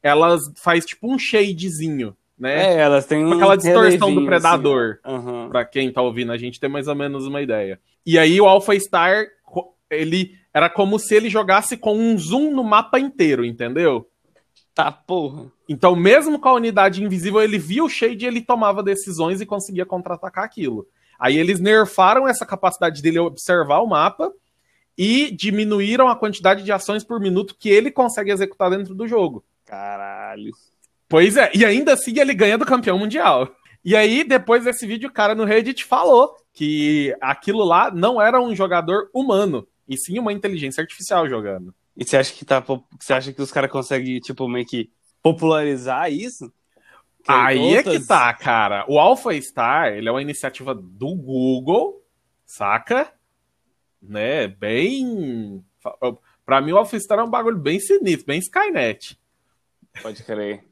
elas 0.03 0.43
faz 0.57 0.85
tipo 0.85 1.11
um 1.11 1.19
shadezinho, 1.19 2.15
né? 2.39 2.75
É, 2.75 2.79
elas 2.79 3.07
têm 3.07 3.25
um 3.25 3.33
aquela 3.33 3.57
distorção 3.57 3.83
do 3.83 4.07
relevinho, 4.07 4.27
predador. 4.27 4.99
Assim. 5.03 5.17
Aham. 5.17 5.49
Pra 5.49 5.65
quem 5.65 5.91
tá 5.91 6.03
ouvindo 6.03 6.33
a 6.33 6.37
gente 6.37 6.61
ter 6.61 6.69
mais 6.69 6.89
ou 6.89 6.95
menos 6.95 7.27
uma 7.27 7.41
ideia. 7.41 7.81
E 8.05 8.19
aí 8.19 8.39
o 8.39 8.47
Alpha 8.47 8.79
Star, 8.79 9.27
ele 9.91 10.37
era 10.53 10.69
como 10.69 10.99
se 10.99 11.15
ele 11.15 11.31
jogasse 11.31 11.77
com 11.77 11.97
um 11.97 12.19
zoom 12.19 12.51
no 12.51 12.63
mapa 12.63 12.99
inteiro, 12.99 13.45
entendeu? 13.45 14.07
Tá, 14.75 14.91
porra. 14.93 15.51
Então, 15.69 15.95
mesmo 15.97 16.39
com 16.39 16.49
a 16.49 16.55
unidade 16.55 17.03
invisível, 17.03 17.41
ele 17.41 17.59
via 17.59 17.85
o 17.85 17.89
shade 17.89 18.25
e 18.25 18.29
ele 18.29 18.43
tomava 18.43 18.83
decisões 18.83 19.41
e 19.41 19.47
conseguia 19.47 19.87
contra-atacar 19.87 20.45
aquilo. 20.45 20.87
Aí 21.19 21.39
eles 21.39 21.61
nerfaram 21.61 22.27
essa 22.27 22.45
capacidade 22.45 23.01
dele 23.01 23.19
observar 23.19 23.81
o 23.81 23.87
mapa 23.87 24.33
e 24.97 25.31
diminuíram 25.31 26.09
a 26.09 26.17
quantidade 26.17 26.63
de 26.63 26.73
ações 26.73 27.03
por 27.05 27.19
minuto 27.21 27.57
que 27.59 27.69
ele 27.69 27.91
consegue 27.91 28.31
executar 28.31 28.71
dentro 28.71 28.95
do 28.95 29.07
jogo. 29.09 29.45
Caralho. 29.65 30.53
Pois 31.09 31.37
é, 31.37 31.51
e 31.55 31.65
ainda 31.65 31.93
assim 31.95 32.19
ele 32.19 32.35
ganha 32.35 32.57
do 32.59 32.65
campeão 32.67 32.99
mundial. 32.99 33.49
E 33.85 33.97
aí, 33.97 34.23
depois 34.23 34.65
desse 34.65 34.87
vídeo, 34.87 35.09
o 35.09 35.13
cara 35.13 35.35
no 35.35 35.45
Reddit 35.45 35.85
falou 35.85 36.37
que 36.53 37.15
aquilo 37.21 37.65
lá 37.65 37.91
não 37.91 38.21
era 38.23 38.41
um 38.41 38.55
jogador 38.55 39.11
humano, 39.13 39.67
e 39.89 39.97
sim 39.99 40.19
uma 40.19 40.33
inteligência 40.33 40.81
artificial 40.81 41.29
jogando. 41.29 41.75
E 41.97 42.05
você 42.05 42.17
acha 42.17 42.33
que 42.33 42.45
tá. 42.45 42.63
Você 42.99 43.13
acha 43.13 43.33
que 43.33 43.43
os 43.43 43.51
caras 43.51 43.71
conseguem, 43.71 44.21
tipo, 44.21 44.49
meio 44.49 44.65
que 44.65 44.89
popularizar 45.23 46.11
isso? 46.13 46.49
Que 47.25 47.31
Aí 47.33 47.59
é 47.75 47.77
outras- 47.79 47.99
que 47.99 48.07
tá, 48.07 48.33
cara. 48.35 48.85
O 48.89 48.99
Alpha 48.99 49.33
Star, 49.41 49.93
ele 49.93 50.09
é 50.09 50.13
uma 50.13 50.23
iniciativa 50.23 50.75
do 50.75 51.15
Google, 51.15 52.03
saca? 52.47 53.13
Né, 54.03 54.49
bem... 54.49 55.65
Pra 56.45 56.61
mim, 56.61 56.73
o 56.73 56.77
Alpha 56.77 56.99
Star 56.99 57.21
é 57.21 57.23
um 57.23 57.31
bagulho 57.31 57.57
bem 57.57 57.79
sinistro, 57.79 58.27
bem 58.27 58.41
Skynet. 58.41 59.19
Pode 60.03 60.23
crer. 60.23 60.65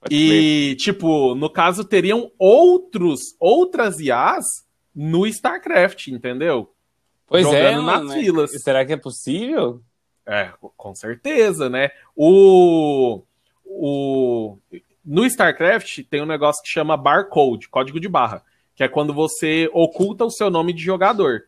Pode 0.00 0.08
crer. 0.08 0.10
E, 0.10 0.76
tipo, 0.76 1.34
no 1.34 1.50
caso, 1.50 1.84
teriam 1.84 2.30
outros, 2.38 3.20
outras 3.40 3.98
IAs 3.98 4.44
no 4.94 5.26
StarCraft, 5.26 6.08
entendeu? 6.08 6.72
Pois 7.26 7.44
é, 7.46 7.50
jogando 7.50 7.82
mano, 7.82 8.04
nas 8.04 8.14
mas 8.14 8.24
filas. 8.24 8.50
Será 8.62 8.84
que 8.84 8.92
é 8.92 8.96
possível? 8.96 9.82
É, 10.24 10.52
com 10.76 10.94
certeza, 10.94 11.68
né? 11.68 11.90
O, 12.14 13.22
o 13.64 14.58
no 15.04 15.24
StarCraft 15.24 16.04
tem 16.08 16.22
um 16.22 16.26
negócio 16.26 16.62
que 16.62 16.68
chama 16.68 16.96
barcode, 16.96 17.68
código 17.68 18.00
de 18.00 18.08
barra, 18.08 18.44
que 18.74 18.82
é 18.82 18.88
quando 18.88 19.12
você 19.12 19.68
oculta 19.72 20.24
o 20.24 20.30
seu 20.30 20.50
nome 20.50 20.72
de 20.72 20.82
jogador. 20.82 21.44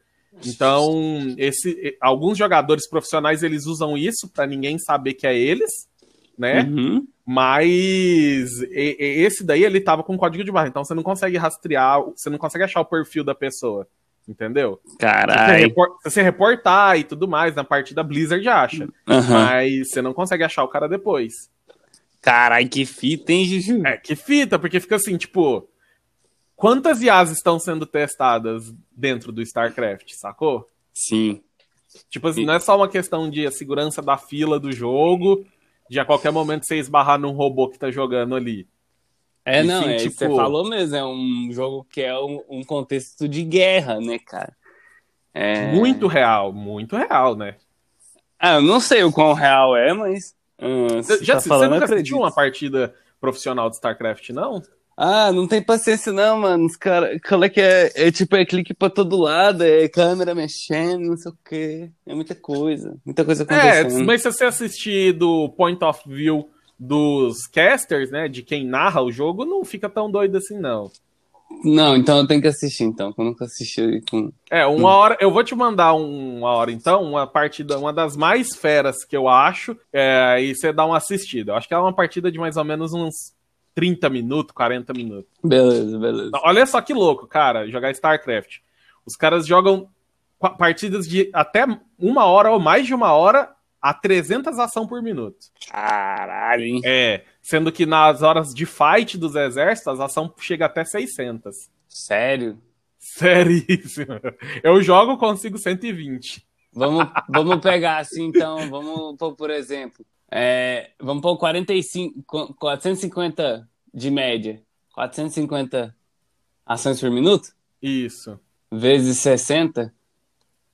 Então, 0.47 1.35
esse, 1.37 1.97
alguns 2.01 2.39
jogadores 2.39 2.89
profissionais 2.89 3.43
eles 3.43 3.67
usam 3.67 3.97
isso 3.97 4.29
para 4.33 4.47
ninguém 4.47 4.79
saber 4.79 5.15
que 5.15 5.27
é 5.27 5.37
eles, 5.37 5.71
né? 6.39 6.63
Uhum. 6.63 7.07
Mas 7.27 8.63
e- 8.71 8.97
e- 8.99 9.23
esse 9.25 9.45
daí 9.45 9.65
ele 9.65 9.81
tava 9.81 10.03
com 10.03 10.17
código 10.17 10.43
de 10.45 10.51
barra, 10.53 10.69
então 10.69 10.85
você 10.85 10.95
não 10.95 11.03
consegue 11.03 11.37
rastrear, 11.37 12.01
você 12.17 12.31
não 12.31 12.39
consegue 12.39 12.65
achar 12.65 12.81
o 12.81 12.85
perfil 12.85 13.23
da 13.25 13.35
pessoa, 13.35 13.87
entendeu? 14.27 14.81
Caralho. 14.99 15.69
se 16.03 16.11
você 16.11 16.23
reportar 16.23 16.99
e 16.99 17.05
tudo 17.05 17.29
mais 17.29 17.55
na 17.55 17.65
partida 17.65 18.03
Blizzard 18.03 18.47
acha. 18.49 18.89
Aham. 19.07 19.45
Mas 19.45 19.91
você 19.91 20.01
não 20.01 20.15
consegue 20.15 20.45
achar 20.45 20.65
o 20.65 20.69
cara 20.69 20.89
depois. 20.89 21.35
Caralho, 22.21 22.69
que 22.69 22.85
fita, 22.87 23.33
hein, 23.33 23.45
Juju? 23.45 23.87
É, 23.87 23.97
que 23.97 24.17
fita, 24.17 24.59
porque 24.59 24.81
fica 24.81 24.97
assim, 24.97 25.17
tipo. 25.17 25.69
Quantas 26.59 27.01
IAs 27.01 27.31
estão 27.31 27.57
sendo 27.61 27.87
testadas 27.87 28.75
dentro 28.91 29.31
do 29.31 29.41
StarCraft, 29.41 30.11
sacou? 30.15 30.69
Sim. 30.93 31.41
Tipo 32.11 32.27
assim, 32.27 32.45
não 32.45 32.55
é 32.55 32.59
só 32.59 32.77
uma 32.77 32.89
questão 32.89 33.31
de 33.31 33.47
a 33.47 33.51
segurança 33.53 34.03
da 34.03 34.19
fila 34.19 34.59
do 34.59 34.73
jogo, 34.73 35.47
de 35.89 36.01
a 36.01 36.05
qualquer 36.05 36.33
momento 36.33 36.67
você 36.67 36.75
esbarrar 36.77 37.17
num 37.17 37.31
robô 37.31 37.69
que 37.69 37.79
tá 37.79 37.93
jogando 37.93 38.35
ali. 38.35 38.67
É, 39.45 39.63
E 39.63 39.67
não, 39.69 39.85
sim, 39.85 39.91
é, 39.91 39.97
tipo- 39.99 40.17
você 40.19 40.27
falou 40.27 40.69
mesmo, 40.69 40.97
é 40.97 41.05
um 41.07 41.49
jogo 41.53 41.87
que 41.89 42.03
é 42.03 42.19
um, 42.19 42.43
um 42.49 42.65
contexto 42.65 43.29
de 43.29 43.45
guerra, 43.45 44.01
né, 44.01 44.19
cara? 44.19 44.53
É... 45.33 45.71
Muito 45.73 46.09
real, 46.09 46.53
muito 46.53 46.97
real, 46.97 47.37
né? 47.37 47.55
Ah, 48.37 48.57
eu 48.57 48.63
não 48.63 48.81
sei 48.81 49.05
o 49.05 49.13
qual 49.13 49.33
real 49.33 49.77
é, 49.77 49.93
mas. 49.93 50.35
ah, 50.59 50.67
Você, 50.97 51.19
você 51.19 51.25
já, 51.25 51.35
tá 51.35 51.41
você 51.41 51.49
falando, 51.49 51.71
nunca 51.71 51.83
eu 51.83 51.85
assistiu 51.85 52.17
acredito. 52.17 52.19
uma 52.19 52.33
partida 52.35 52.95
profissional 53.21 53.71
de 53.71 53.77
StarCraft, 53.77 54.31
não? 54.31 54.61
Ah, 55.01 55.31
não 55.31 55.47
tem 55.47 55.63
paciência 55.63 56.13
não, 56.13 56.41
mano. 56.41 56.67
Os 56.67 56.75
cara, 56.77 57.21
qual 57.21 57.45
é 57.45 57.49
que 57.49 57.61
é? 57.61 57.93
É 57.95 58.11
tipo, 58.11 58.35
é 58.35 58.45
clique 58.45 58.75
pra 58.75 58.91
todo 58.91 59.17
lado, 59.17 59.63
é 59.63 59.89
câmera 59.89 60.35
mexendo, 60.35 61.03
não 61.07 61.17
sei 61.17 61.31
o 61.31 61.37
quê. 61.49 61.91
É 62.05 62.13
muita 62.17 62.35
coisa, 62.35 62.97
muita 63.07 63.25
coisa 63.25 63.45
É, 63.49 63.81
acontecendo. 63.81 64.05
mas 64.05 64.23
se 64.23 64.33
você 64.33 64.45
assistir 64.47 65.13
do 65.13 65.51
point 65.51 65.83
of 65.85 66.01
view 66.05 66.51
dos 66.77 67.47
casters, 67.47 68.11
né, 68.11 68.27
de 68.27 68.43
quem 68.43 68.67
narra 68.67 69.01
o 69.01 69.13
jogo, 69.13 69.45
não 69.45 69.65
fica 69.65 69.89
tão 69.89 70.11
doido 70.11 70.37
assim, 70.37 70.59
não. 70.59 70.91
Não, 71.65 71.97
então 71.97 72.19
eu 72.19 72.27
tenho 72.27 72.43
que 72.43 72.49
assistir, 72.49 72.83
então, 72.85 73.13
que 73.13 73.21
eu 73.21 73.25
nunca 73.25 73.45
assisti 73.45 74.03
com... 74.11 74.31
É, 74.51 74.67
uma 74.67 74.91
hora. 74.95 75.17
Eu 75.21 75.31
vou 75.31 75.43
te 75.43 75.55
mandar 75.55 75.95
um- 75.95 76.39
uma 76.41 76.51
hora, 76.51 76.71
então, 76.73 77.03
uma 77.03 77.27
partida, 77.27 77.79
uma 77.79 77.93
das 77.93 78.17
mais 78.17 78.55
feras 78.55 79.05
que 79.05 79.17
eu 79.17 79.29
acho, 79.29 79.77
é, 79.93 80.43
e 80.43 80.55
você 80.55 80.73
dá 80.73 80.85
uma 80.85 80.99
assistida. 80.99 81.53
Eu 81.53 81.57
acho 81.57 81.67
que 81.69 81.73
é 81.73 81.79
uma 81.79 81.93
partida 81.95 82.31
de 82.31 82.39
mais 82.39 82.57
ou 82.57 82.65
menos 82.65 82.93
uns 82.93 83.33
30 83.79 84.11
minutos, 84.11 84.53
40 84.53 84.93
minutos. 84.93 85.31
Beleza, 85.45 85.99
beleza. 85.99 86.31
Olha 86.43 86.67
só 86.67 86.81
que 86.81 86.93
louco, 86.93 87.29
cara, 87.29 87.69
jogar 87.69 87.93
StarCraft. 87.93 88.57
Os 89.07 89.15
caras 89.15 89.47
jogam 89.47 89.89
pa- 90.37 90.51
partidas 90.51 91.07
de 91.09 91.31
até 91.33 91.65
uma 91.97 92.25
hora 92.25 92.51
ou 92.51 92.59
mais 92.59 92.87
de 92.89 92.93
uma 92.95 93.13
hora 93.13 93.55
a 93.81 93.95
300 93.95 94.59
ação 94.59 94.85
por 94.89 95.01
minuto. 95.01 95.37
Caralho, 95.71 96.65
hein? 96.65 96.81
É, 96.85 97.23
sendo 97.41 97.71
que 97.71 97.87
nas 97.87 98.21
horas 98.23 98.53
de 98.53 98.67
fight 98.67 99.17
dos 99.17 99.37
exércitos, 99.37 100.01
a 100.01 100.07
ação 100.07 100.35
chega 100.41 100.67
até 100.67 100.85
600. 100.85 101.71
Sério? 101.89 102.59
Seríssimo. 102.99 104.19
Eu 104.63 104.83
jogo, 104.83 105.17
consigo 105.17 105.57
120. 105.57 106.45
Vamos, 106.73 107.07
vamos 107.29 107.61
pegar 107.61 107.99
assim, 107.99 108.25
então, 108.27 108.69
vamos 108.69 109.17
pôr, 109.17 109.35
por 109.35 109.51
exemplo, 109.51 110.05
é, 110.31 110.91
vamos 111.01 111.23
pôr 111.23 111.37
45, 111.39 112.23
qu- 112.27 112.55
450 112.55 113.69
de 113.93 114.11
média, 114.11 114.63
450 114.95 115.95
ações 116.67 117.01
por 117.01 117.11
minuto, 117.11 117.49
Isso. 117.83 118.39
vezes 118.71 119.19
60, 119.19 119.93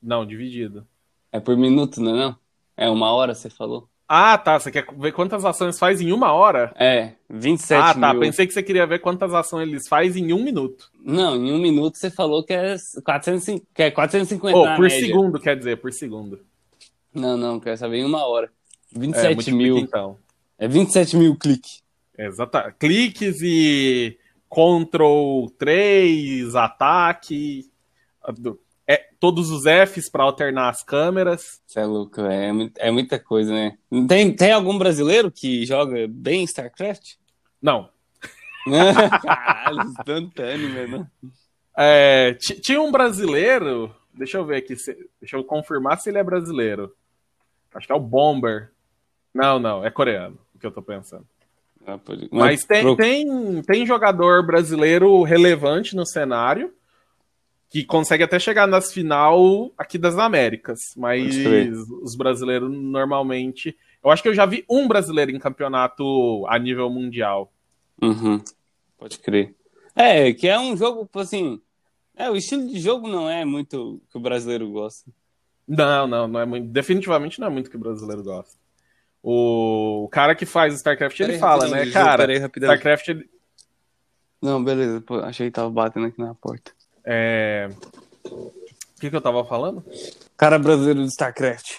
Não, 0.03 0.27
dividido. 0.27 0.87
é 1.33 1.39
por 1.41 1.57
minuto, 1.57 2.01
não 2.01 2.15
é 2.15 2.19
não? 2.19 2.37
É 2.77 2.91
uma 2.91 3.13
hora, 3.13 3.35
você 3.35 3.49
falou? 3.49 3.89
Ah, 4.07 4.37
tá. 4.37 4.59
Você 4.59 4.71
quer 4.71 4.85
ver 4.99 5.13
quantas 5.13 5.45
ações 5.47 5.79
faz 5.79 6.01
em 6.01 6.13
uma 6.13 6.33
hora? 6.33 6.75
É, 6.77 7.15
27 7.31 7.81
ah, 7.81 7.95
tá. 7.95 8.13
mil. 8.13 8.21
Pensei 8.21 8.47
que 8.47 8.53
você 8.53 8.63
queria 8.63 8.87
ver 8.87 8.99
quantas 8.99 9.33
ações 9.33 9.67
eles 9.67 9.89
fazem 9.89 10.25
em 10.29 10.33
um 10.35 10.43
minuto. 10.45 10.91
Não, 11.01 11.37
em 11.37 11.53
um 11.53 11.59
minuto 11.59 11.97
você 11.97 12.11
falou 12.11 12.45
que 12.45 12.53
é, 12.53 12.77
400, 13.03 13.63
que 13.73 13.83
é 13.83 13.91
450 13.91 14.57
Ou 14.59 14.67
na 14.67 14.77
por 14.77 14.83
média. 14.83 15.07
segundo, 15.07 15.41
quer 15.41 15.57
dizer, 15.57 15.79
por 15.79 15.91
segundo. 15.93 16.41
Não, 17.15 17.37
não, 17.37 17.59
quero 17.59 17.79
saber 17.79 17.99
em 17.99 18.05
uma 18.05 18.27
hora. 18.27 18.51
É, 18.95 18.99
27 18.99 19.35
multiplica, 19.35 19.57
mil. 19.57 19.79
então. 19.79 20.19
É 20.59 20.69
27 20.69 21.17
mil 21.17 21.37
cliques. 21.37 21.83
Exato. 22.17 22.59
Cliques 22.79 23.41
e 23.43 24.17
Ctrl 24.49 25.49
3, 25.59 26.55
ataque. 26.55 27.69
É, 28.87 29.09
todos 29.19 29.51
os 29.51 29.65
Fs 29.65 30.09
para 30.11 30.23
alternar 30.23 30.69
as 30.69 30.83
câmeras. 30.83 31.61
Você 31.67 31.81
é 31.81 31.85
louco, 31.85 32.21
é, 32.21 32.51
é 32.79 32.91
muita 32.91 33.19
coisa, 33.19 33.53
né? 33.53 33.77
Tem, 34.07 34.35
tem 34.35 34.53
algum 34.53 34.77
brasileiro 34.79 35.31
que 35.31 35.65
joga 35.67 36.07
bem 36.09 36.45
StarCraft? 36.45 37.15
Não. 37.61 37.89
Caralho, 39.23 39.83
instantâneo, 39.83 40.89
mano. 40.89 41.11
É, 41.77 42.35
ti- 42.35 42.61
tinha 42.61 42.81
um 42.81 42.93
brasileiro. 42.93 43.95
Deixa 44.13 44.39
eu 44.39 44.45
ver 44.45 44.57
aqui. 44.59 44.77
se- 44.77 45.09
deixa 45.21 45.37
eu 45.37 45.45
confirmar 45.45 45.99
se 46.01 46.09
ele 46.11 46.19
é 46.19 46.23
brasileiro. 46.25 46.95
Acho 47.75 47.87
que 47.87 47.93
é 47.93 47.97
o 47.97 48.01
Bomber. 48.01 48.71
Não, 49.35 49.59
não, 49.59 49.85
é 49.85 49.91
coreano, 49.91 50.39
o 50.55 50.59
que 50.59 50.67
eu 50.67 50.71
tô 50.71 50.81
pensando. 50.81 51.27
Ah, 51.87 51.99
pode- 51.99 52.29
Mas 52.33 52.65
tem, 52.65 52.83
pro- 52.83 52.97
tem, 52.97 53.63
tem 53.63 53.85
jogador 53.87 54.47
brasileiro 54.47 55.23
relevante 55.23 55.95
no 55.95 56.07
cenário 56.07 56.73
que 57.69 57.85
consegue 57.85 58.23
até 58.23 58.39
chegar 58.39 58.67
nas 58.67 58.93
final 58.93 59.71
aqui 59.77 59.99
das 59.99 60.17
Américas. 60.17 60.95
Mas 60.97 61.35
os 62.03 62.15
brasileiros 62.15 62.71
normalmente. 62.71 63.77
Eu 64.03 64.11
acho 64.11 64.23
que 64.23 64.29
eu 64.29 64.35
já 64.35 64.47
vi 64.47 64.65
um 64.71 64.87
brasileiro 64.87 65.31
em 65.31 65.39
campeonato 65.39 66.47
a 66.47 66.59
nível 66.59 66.89
mundial. 66.89 67.53
Uhum, 68.01 68.41
Pode 68.99 69.19
crer. 69.19 69.55
É, 69.97 70.33
que 70.33 70.47
é 70.49 70.59
um 70.59 70.77
jogo, 70.77 71.09
assim, 71.15 71.61
É, 72.17 72.31
o 72.31 72.37
estilo 72.37 72.67
de 72.69 72.79
jogo 72.79 73.09
não 73.09 73.29
é 73.29 73.45
muito 73.45 74.01
que 74.11 74.17
o 74.17 74.21
brasileiro 74.21 74.71
gosta. 74.71 75.11
Não, 75.67 76.07
não, 76.07 76.29
não 76.29 76.41
é 76.41 76.47
muito. 76.47 76.69
Definitivamente 76.69 77.41
não 77.41 77.49
é 77.49 77.51
muito 77.51 77.69
que 77.71 77.77
o 77.77 77.81
brasileiro 77.81 78.23
gosta. 78.23 78.57
O, 79.27 80.07
cara 80.13 80.35
que 80.35 80.45
faz 80.45 80.75
StarCraft, 80.75 81.19
ele 81.21 81.39
fala, 81.39 81.67
né, 81.67 81.91
cara? 81.91 82.19
peraí, 82.19 82.37
rapidão. 82.37 82.69
StarCraft, 82.69 83.09
ele, 83.09 83.31
Não, 84.41 84.63
beleza, 84.63 85.01
pô, 85.01 85.15
achei 85.21 85.47
que 85.47 85.53
tava 85.53 85.71
batendo 85.71 86.09
aqui 86.09 86.21
na 86.21 86.35
porta. 86.35 86.73
é... 87.03 87.71
O 88.27 89.01
que, 89.01 89.09
que 89.09 89.17
eu 89.17 89.21
tava 89.21 89.45
falando? 89.45 89.83
Cara 90.37 90.59
brasileiro 90.59 91.01
do 91.01 91.07
StarCraft. 91.07 91.79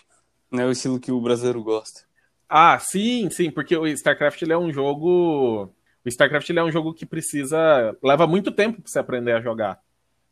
Não 0.51 0.63
é 0.63 0.65
o 0.65 0.71
estilo 0.71 0.99
que 0.99 1.11
o 1.11 1.21
brasileiro 1.21 1.63
gosta. 1.63 2.01
Ah, 2.49 2.79
sim, 2.79 3.29
sim, 3.29 3.51
porque 3.51 3.75
o 3.75 3.87
StarCraft 3.87 4.41
ele 4.41 4.53
é 4.53 4.57
um 4.57 4.71
jogo. 4.71 5.69
O 6.03 6.09
StarCraft 6.09 6.49
ele 6.49 6.59
é 6.59 6.63
um 6.63 6.71
jogo 6.71 6.93
que 6.93 7.05
precisa. 7.05 7.95
leva 8.03 8.27
muito 8.27 8.51
tempo 8.51 8.81
pra 8.81 8.91
você 8.91 8.99
aprender 8.99 9.33
a 9.33 9.41
jogar. 9.41 9.79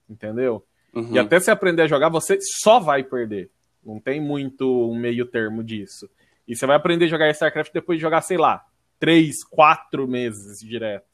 Entendeu? 0.09 0.63
Uhum. 0.93 1.13
E 1.13 1.19
até 1.19 1.39
você 1.39 1.51
aprender 1.51 1.83
a 1.83 1.87
jogar, 1.87 2.09
você 2.09 2.37
só 2.61 2.79
vai 2.79 3.03
perder. 3.03 3.49
Não 3.83 3.99
tem 3.99 4.21
muito 4.21 4.91
um 4.91 4.95
meio 4.95 5.25
termo 5.25 5.63
disso. 5.63 6.07
E 6.47 6.55
você 6.55 6.65
vai 6.65 6.75
aprender 6.75 7.05
a 7.05 7.09
jogar 7.09 7.29
StarCraft 7.31 7.71
depois 7.73 7.97
de 7.97 8.01
jogar, 8.01 8.21
sei 8.21 8.37
lá, 8.37 8.63
três, 8.99 9.43
quatro 9.43 10.07
meses 10.07 10.59
direto. 10.59 11.05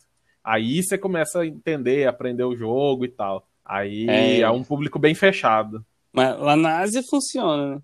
Aí 0.44 0.82
você 0.82 0.98
começa 0.98 1.42
a 1.42 1.46
entender, 1.46 2.08
aprender 2.08 2.44
o 2.44 2.56
jogo 2.56 3.06
e 3.06 3.10
tal. 3.10 3.48
Aí 3.64 4.10
É. 4.10 4.40
é, 4.42 4.50
um 4.50 4.64
público 4.64 4.98
bem 4.98 5.14
fechado. 5.14 5.86
Mas 6.12 6.40
lá 6.40 6.56
na 6.56 6.80
Ásia 6.80 7.04
funciona, 7.08 7.76
né? 7.76 7.82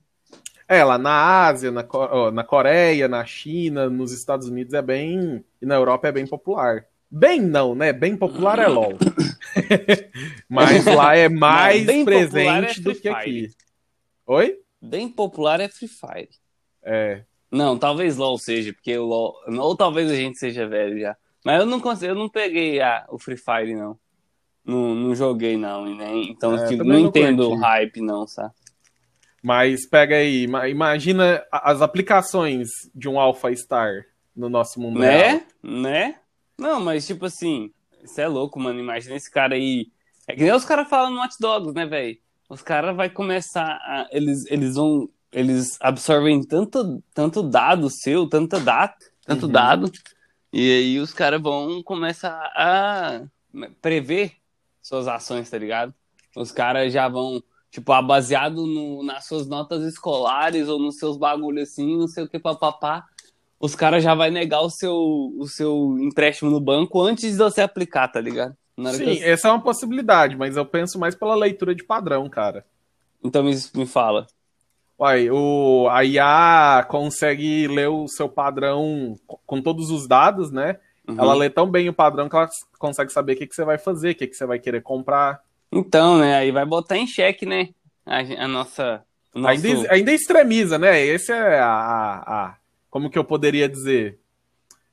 É, 0.68 0.84
lá 0.84 0.98
na 0.98 1.46
Ásia, 1.46 1.72
na, 1.72 1.86
na 2.34 2.44
Coreia, 2.44 3.08
na 3.08 3.24
China, 3.24 3.88
nos 3.88 4.12
Estados 4.12 4.48
Unidos 4.48 4.74
é 4.74 4.82
bem. 4.82 5.44
E 5.62 5.66
na 5.66 5.76
Europa 5.76 6.08
é 6.08 6.12
bem 6.12 6.26
popular. 6.26 6.86
Bem 7.10 7.40
não, 7.40 7.76
né? 7.76 7.94
Bem 7.94 8.18
popular 8.18 8.58
é 8.58 8.68
LOL. 8.68 8.94
Mas 10.50 10.86
lá 10.86 11.16
é 11.16 11.30
mais 11.30 11.86
presente 12.04 12.80
é 12.80 12.84
do 12.84 12.96
que 12.96 13.08
aqui. 13.08 13.50
Oi? 14.26 14.58
Bem 14.82 15.08
popular 15.08 15.60
é 15.60 15.70
Free 15.70 15.88
Fire. 15.88 16.30
É. 16.84 17.24
Não, 17.56 17.78
talvez 17.78 18.18
LOL 18.18 18.38
seja, 18.38 18.74
porque 18.74 18.98
o 18.98 19.06
LOL. 19.06 19.36
Ou 19.48 19.76
talvez 19.76 20.12
a 20.12 20.16
gente 20.16 20.38
seja 20.38 20.68
velho 20.68 21.00
já. 21.00 21.16
Mas 21.44 21.60
eu 21.60 21.66
não 21.66 21.80
consigo, 21.80 22.12
eu 22.12 22.16
não 22.16 22.28
peguei 22.30 22.82
a, 22.82 23.06
o 23.10 23.18
Free 23.20 23.38
Fire, 23.38 23.76
não. 23.76 23.98
Não, 24.66 24.96
não 24.96 25.16
joguei, 25.16 25.58
não. 25.58 25.88
E 25.88 25.96
nem, 25.96 26.32
então, 26.32 26.56
É, 26.56 26.68
tipo, 26.68 26.84
não 26.84 26.94
não 27.00 27.00
entendo 27.08 27.52
o 27.52 27.56
hype, 27.56 28.02
não, 28.02 28.28
sabe? 28.28 28.54
Mas 29.44 29.88
pega 29.88 30.16
aí, 30.16 30.44
ima- 30.44 30.68
imagina 30.68 31.44
as 31.52 31.82
aplicações 31.82 32.70
de 32.96 33.08
um 33.08 33.20
Alpha 33.20 33.56
Star 33.56 34.06
no 34.36 34.50
nosso 34.50 34.80
mundo 34.80 35.00
real. 35.00 35.14
Né? 35.14 35.46
Né? 35.62 36.20
Não, 36.58 36.80
mas 36.80 37.06
tipo 37.06 37.26
assim, 37.26 37.72
isso 38.04 38.20
é 38.20 38.28
louco, 38.28 38.60
mano. 38.60 38.80
Imagina 38.80 39.16
esse 39.16 39.30
cara 39.30 39.54
aí. 39.54 39.88
É 40.28 40.34
que 40.34 40.42
nem 40.42 40.52
os 40.52 40.66
caras 40.66 40.90
falam 40.90 41.12
no 41.12 41.22
Hot 41.22 41.36
Dogs, 41.40 41.74
né, 41.76 41.86
velho? 41.86 42.18
Os 42.50 42.64
caras 42.64 42.96
vão 42.96 43.08
começar 43.10 43.66
a. 43.66 44.08
Eles, 44.12 44.46
eles 44.50 44.76
vão. 44.76 45.08
Eles 45.36 45.78
absorvem 45.82 46.42
tanto, 46.42 47.04
tanto 47.14 47.44
dado 47.44 47.90
seu, 47.90 48.28
tanta 48.30 48.58
data, 48.60 49.06
tanto 49.26 49.48
Uhum. 49.48 49.52
dado. 49.52 49.92
E 50.54 50.72
aí 50.72 51.00
os 51.00 51.14
caras 51.14 51.42
vão 51.42 51.84
começar 51.84 52.32
a 52.56 53.22
prever 53.82 54.34
suas 54.82 55.10
ações, 55.10 55.50
tá 55.50 55.58
ligado? 55.58 55.94
Os 56.38 56.54
caras 56.54 56.94
já 56.94 57.10
vão, 57.10 57.44
tipo, 57.70 57.92
ah, 57.92 58.02
baseado 58.02 58.66
no, 58.66 59.04
nas 59.04 59.26
suas 59.28 59.46
notas 59.48 59.84
escolares 59.84 60.70
ou 60.70 60.80
nos 60.80 60.98
seus 60.98 61.18
bagulhos 61.18 61.70
assim, 61.70 61.98
não 61.98 62.08
sei 62.08 62.24
o 62.24 62.30
que, 62.30 62.40
papapá 62.40 63.06
os 63.60 63.76
caras 63.76 64.04
já 64.04 64.14
vai 64.14 64.30
negar 64.30 64.62
o 64.62 64.70
seu, 64.70 64.96
o 65.40 65.48
seu 65.48 65.98
empréstimo 66.00 66.52
no 66.52 66.60
banco 66.60 67.02
antes 67.02 67.32
de 67.32 67.38
você 67.38 67.62
aplicar, 67.62 68.08
tá 68.10 68.22
ligado? 68.22 68.56
Sim, 68.92 69.06
você- 69.06 69.24
essa 69.24 69.48
é 69.48 69.52
uma 69.52 69.64
possibilidade, 69.64 70.36
mas 70.36 70.58
eu 70.58 70.66
penso 70.66 71.00
mais 71.00 71.16
pela 71.16 71.36
leitura 71.36 71.74
de 71.74 71.84
padrão, 71.84 72.30
cara. 72.30 72.66
Então 73.24 73.44
me, 73.44 73.54
me 73.74 73.86
fala. 73.86 74.28
Uai, 74.98 75.30
o, 75.30 75.88
a 75.92 76.04
IA 76.06 76.86
consegue 76.88 77.68
ler 77.68 77.90
o 77.90 78.08
seu 78.08 78.30
padrão 78.30 79.16
co- 79.28 79.40
com 79.46 79.62
todos 79.62 79.90
os 79.90 80.08
dados, 80.08 80.52
né? 80.52 80.80
Uhum. 81.08 81.18
Ela 81.20 81.34
lê 81.34 81.50
tão 81.50 81.70
bem 81.70 81.90
o 81.90 81.94
padrão 81.94 82.30
que 82.30 82.36
ela 82.36 82.50
consegue 82.80 83.12
saber 83.12 83.34
o 83.34 83.36
que, 83.38 83.46
que 83.48 83.56
você 83.56 83.66
vai 83.66 83.78
fazer, 83.78 84.12
o 84.12 84.16
que, 84.16 84.26
que 84.28 84.36
você 84.36 84.46
vai 84.46 84.58
querer 84.58 84.82
comprar. 84.82 85.42
Então, 85.72 86.18
né? 86.20 86.36
Aí 86.36 86.52
vai 86.52 86.66
botar 86.66 86.98
em 86.98 87.06
xeque, 87.06 87.46
né? 87.46 87.70
A, 88.06 88.20
a 88.20 88.48
nossa. 88.48 89.04
nosso- 89.34 89.68
Ainda, 89.68 89.94
ainda 89.94 90.12
extremiza, 90.14 90.78
né? 90.80 91.00
Esse 91.06 91.34
é 91.34 91.60
a, 91.60 91.68
a- 91.68 92.46
a- 92.46 92.56
Como 92.90 93.10
que 93.10 93.20
eu 93.20 93.24
poderia 93.26 93.68
dizer? 93.68 94.18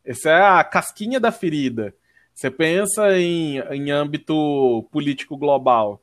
Essa 0.04 0.30
é 0.30 0.42
a 0.42 0.64
casquinha 0.64 1.20
da 1.20 1.30
ferida. 1.30 1.94
Você 2.34 2.50
pensa 2.50 3.16
em, 3.16 3.58
em 3.70 3.90
âmbito 3.92 4.84
político 4.90 5.36
global. 5.36 6.01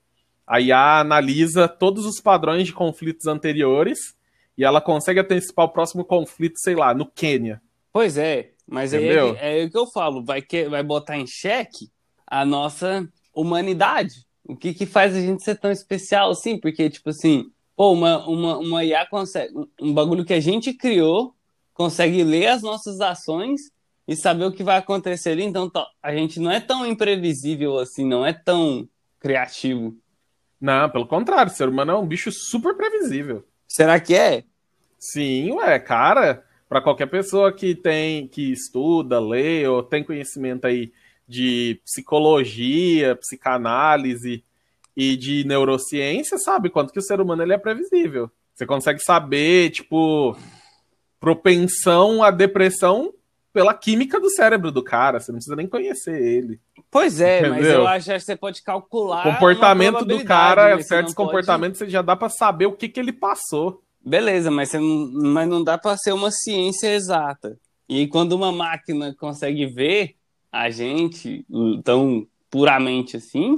A 0.49 0.59
IA 0.59 0.99
analisa 1.01 1.67
todos 1.67 2.05
os 2.05 2.19
padrões 2.19 2.65
de 2.65 2.73
conflitos 2.73 3.27
anteriores 3.27 4.15
e 4.57 4.63
ela 4.65 4.81
consegue 4.81 5.19
antecipar 5.19 5.65
o 5.65 5.69
próximo 5.69 6.03
conflito, 6.03 6.57
sei 6.57 6.75
lá, 6.75 6.93
no 6.93 7.05
Quênia. 7.05 7.61
Pois 7.93 8.17
é, 8.17 8.51
mas 8.67 8.93
é, 8.93 8.99
que- 8.99 9.37
é 9.39 9.63
o 9.65 9.69
que 9.69 9.77
eu 9.77 9.87
falo, 9.87 10.23
vai, 10.25 10.41
que, 10.41 10.67
vai 10.67 10.81
botar 10.83 11.17
em 11.17 11.27
xeque 11.27 11.89
a 12.25 12.43
nossa 12.43 13.07
humanidade. 13.33 14.25
O 14.43 14.55
que, 14.55 14.73
que 14.73 14.85
faz 14.87 15.15
a 15.15 15.21
gente 15.21 15.43
ser 15.43 15.55
tão 15.59 15.71
especial 15.71 16.31
assim? 16.31 16.59
Porque, 16.59 16.89
tipo 16.89 17.09
assim, 17.11 17.51
pô, 17.75 17.91
uma, 17.93 18.27
uma, 18.27 18.57
uma 18.57 18.83
IA 18.83 19.05
consegue. 19.05 19.53
um- 19.79 19.93
bagulho 19.93 20.25
que 20.25 20.33
a 20.33 20.39
gente 20.39 20.73
criou 20.73 21.35
consegue 21.73 22.23
ler 22.23 22.47
as 22.47 22.61
nossas 22.61 22.99
ações 22.99 23.61
e 24.07 24.15
saber 24.15 24.45
o 24.45 24.51
que 24.51 24.63
vai 24.63 24.77
acontecer 24.77 25.29
ali. 25.29 25.43
Então, 25.43 25.71
a 26.03 26.13
gente 26.13 26.39
não 26.39 26.51
é 26.51 26.59
tão 26.59 26.85
imprevisível 26.85 27.77
assim, 27.77 28.03
não 28.05 28.25
é 28.25 28.33
tão 28.33 28.89
criativo. 29.19 29.95
Não, 30.59 30.89
pelo 30.89 31.07
contrário, 31.07 31.51
o 31.51 31.55
ser 31.55 31.69
humano 31.69 31.91
é 31.91 31.97
um 31.97 32.05
bicho 32.05 32.31
super 32.31 32.75
previsível. 32.75 33.45
Será 33.67 33.99
que 33.99 34.13
é? 34.13 34.43
Sim, 34.97 35.53
ué, 35.53 35.79
cara, 35.79 36.43
para 36.67 36.81
qualquer 36.81 37.07
pessoa 37.07 37.53
que 37.53 37.73
tem, 37.73 38.27
que 38.27 38.51
estuda, 38.51 39.19
lê 39.19 39.65
ou 39.67 39.81
tem 39.81 40.03
conhecimento 40.03 40.65
aí 40.65 40.91
de 41.27 41.79
psicologia, 41.85 43.15
psicanálise 43.15 44.43
e 44.97 45.15
de 45.15 45.45
neurociência, 45.45 46.37
sabe 46.37 46.69
quanto 46.69 46.91
que 46.91 46.99
o 46.99 47.03
ser 47.03 47.21
humano 47.21 47.43
ele 47.43 47.53
é 47.53 47.57
previsível. 47.57 48.29
Você 48.53 48.65
consegue 48.65 48.99
saber, 48.99 49.69
tipo, 49.69 50.35
propensão 51.19 52.21
à 52.21 52.31
depressão 52.31 53.13
pela 53.59 53.73
química 53.73 54.19
do 54.19 54.29
cérebro 54.29 54.71
do 54.71 54.81
cara, 54.83 55.19
você 55.19 55.31
não 55.31 55.37
precisa 55.37 55.55
nem 55.55 55.67
conhecer 55.67 56.21
ele. 56.21 56.59
Pois 56.89 57.19
é, 57.19 57.41
mas 57.41 57.59
Entendeu? 57.59 57.81
eu 57.81 57.87
acho 57.87 58.09
que 58.09 58.19
você 58.19 58.35
pode 58.35 58.63
calcular. 58.63 59.27
O 59.27 59.31
comportamento 59.33 60.05
do 60.05 60.23
cara, 60.23 60.75
mas 60.75 60.83
você 60.85 60.89
certos 60.89 61.11
não 61.11 61.15
pode- 61.15 61.27
comportamentos, 61.27 61.77
você 61.77 61.89
já 61.89 62.01
dá 62.01 62.15
pra 62.15 62.29
saber 62.29 62.65
o 62.67 62.71
que 62.71 62.87
que 62.87 62.99
ele 62.99 63.11
passou. 63.13 63.83
Beleza, 64.03 64.49
mas, 64.49 64.69
você 64.69 64.79
não, 64.79 65.11
mas 65.33 65.47
não 65.49 65.63
dá 65.63 65.77
para 65.77 65.97
ser 65.97 66.13
uma 66.13 66.31
ciência 66.31 66.87
exata. 66.93 67.59
E 67.87 68.07
quando 68.07 68.31
uma 68.33 68.51
máquina 68.51 69.13
consegue 69.19 69.65
ver 69.67 70.15
a 70.51 70.69
gente 70.69 71.45
tão 71.83 72.25
puramente 72.49 73.17
assim, 73.17 73.55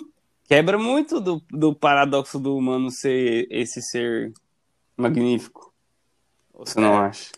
quebra 0.47 0.77
muito 0.77 1.21
do, 1.21 1.41
do 1.49 1.73
paradoxo 1.75 2.39
do 2.39 2.57
humano 2.57 2.89
ser 2.91 3.47
esse 3.51 3.81
ser 3.81 4.33
magnífico. 4.97 5.71
Você 6.55 6.79
não 6.79 6.95
É. 6.95 7.07
acha? 7.07 7.31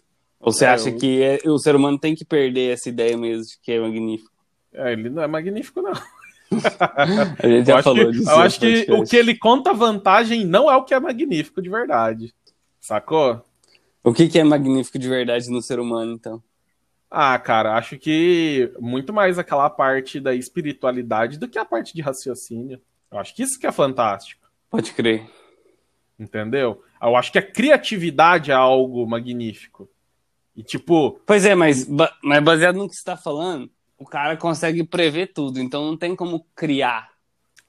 Ou 0.44 0.52
você 0.52 0.66
É, 0.66 0.70
acha 0.70 0.90
eu- 0.90 0.98
que 0.98 1.22
é- 1.24 1.40
o 1.50 1.58
ser 1.58 1.76
humano 1.76 1.98
tem 1.98 2.14
que 2.14 2.26
perder 2.26 2.74
essa 2.74 2.90
ideia 2.90 3.18
mesmo 3.18 3.46
de 3.46 3.58
que 3.62 3.72
é 3.72 3.80
magnífico? 3.80 4.32
É, 4.74 4.92
ele 4.94 5.10
não 5.10 5.24
é 5.24 5.28
magnífico, 5.28 5.82
não. 5.82 5.94
A 7.44 7.48
gente 7.48 7.66
já 7.68 7.82
falou 7.82 8.06
que, 8.08 8.12
disso. 8.12 8.30
eu 8.30 8.36
acho 8.40 8.60
que 8.60 8.86
o 8.92 9.04
que 9.04 9.16
ele 9.16 9.36
conta 9.38 9.74
vantagem 9.74 10.46
não 10.46 10.70
é 10.72 10.76
o 10.76 10.84
que 10.84 10.94
é 10.94 11.00
magnífico 11.00 11.62
de 11.62 11.70
verdade. 11.70 12.34
Sacou? 12.80 13.42
O 14.04 14.14
que, 14.14 14.28
que 14.28 14.38
é 14.38 14.44
magnífico 14.44 15.00
de 15.00 15.08
verdade 15.08 15.50
no 15.50 15.62
ser 15.62 15.80
humano, 15.80 16.12
então? 16.14 16.44
Ah, 17.10 17.38
cara, 17.40 17.76
acho 17.78 17.98
que 17.98 18.72
muito 18.80 19.14
mais 19.14 19.40
aquela 19.40 19.70
parte 19.70 20.20
da 20.20 20.36
espiritualidade 20.36 21.38
do 21.40 21.48
que 21.48 21.58
a 21.58 21.64
parte 21.66 21.94
de 21.96 22.02
raciocínio. 22.02 22.82
Eu 23.12 23.20
acho 23.20 23.34
que 23.36 23.44
isso 23.44 23.60
que 23.60 23.66
é 23.68 23.72
fantástico, 23.72 24.42
Pode 24.70 24.92
crer. 24.94 25.24
entendeu? 26.20 26.84
Eu 27.02 27.16
acho 27.16 27.32
que 27.32 27.38
a 27.38 27.42
criatividade 27.42 28.52
é 28.52 28.56
algo 28.56 29.06
magnífico. 29.08 29.88
E 30.56 30.64
tipo, 30.64 31.20
Pois 31.26 31.46
é, 31.46 31.56
mas, 31.56 31.88
mas 32.24 32.44
baseado 32.44 32.76
no 32.78 32.88
que 32.88 32.94
você 32.96 33.02
está 33.02 33.18
falando, 33.18 33.70
o 33.98 34.06
cara 34.06 34.38
consegue 34.38 34.84
prever 34.84 35.34
tudo, 35.34 35.60
então 35.60 35.86
não 35.86 35.98
tem 35.98 36.16
como 36.16 36.46
criar. 36.56 37.10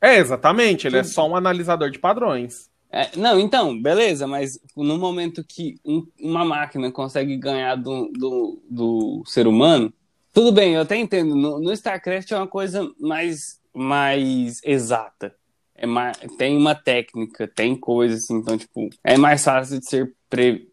é 0.00 0.16
exatamente, 0.18 0.86
ele 0.86 0.98
é 0.98 1.04
só 1.04 1.26
um 1.28 1.34
analisador 1.36 1.90
de 1.90 1.98
padrões. 1.98 2.68
É, 2.90 3.16
não, 3.16 3.40
então, 3.40 3.80
beleza, 3.80 4.26
mas 4.26 4.58
no 4.76 4.96
momento 4.98 5.42
que 5.42 5.76
um- 5.84 6.06
uma 6.20 6.44
máquina 6.44 6.92
consegue 6.92 7.36
ganhar 7.36 7.74
do, 7.74 8.08
do, 8.12 8.62
do 8.70 9.22
ser 9.26 9.46
humano, 9.48 9.92
tudo 10.32 10.52
bem, 10.52 10.74
eu 10.74 10.82
até 10.82 10.96
entendo. 10.96 11.34
No, 11.34 11.58
no 11.60 11.72
StarCraft 11.72 12.30
é 12.30 12.36
uma 12.36 12.46
coisa 12.46 12.88
mais, 13.00 13.58
mais 13.74 14.60
exata. 14.62 15.34
É 15.74 15.86
mais, 15.86 16.16
tem 16.38 16.56
uma 16.56 16.74
técnica, 16.74 17.48
tem 17.48 17.74
coisa 17.74 18.14
assim, 18.16 18.36
então, 18.36 18.56
tipo, 18.56 18.88
é 19.02 19.16
mais 19.16 19.42
fácil 19.42 19.80
de 19.80 19.88
ser 19.88 20.14
pre- 20.30 20.68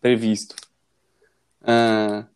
previsto. 0.00 0.54
Ah, 1.62 2.26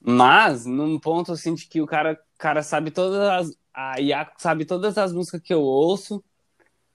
mas, 0.00 0.66
num 0.66 0.98
ponto 0.98 1.32
assim 1.32 1.54
de 1.54 1.66
que 1.66 1.80
o 1.80 1.86
cara, 1.86 2.18
cara 2.38 2.62
sabe 2.62 2.90
todas 2.90 3.20
as. 3.20 3.58
A 3.74 4.00
IA 4.00 4.32
sabe 4.38 4.64
todas 4.64 4.96
as 4.96 5.12
músicas 5.12 5.40
que 5.42 5.52
eu 5.52 5.60
ouço. 5.60 6.24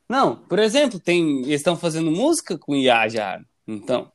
Não, 0.09 0.35
por 0.35 0.59
exemplo, 0.59 0.99
tem. 0.99 1.41
Eles 1.43 1.61
estão 1.61 1.75
fazendo 1.75 2.11
música 2.11 2.57
com 2.57 2.75
IA 2.75 3.07
já. 3.09 3.41
Então. 3.67 4.11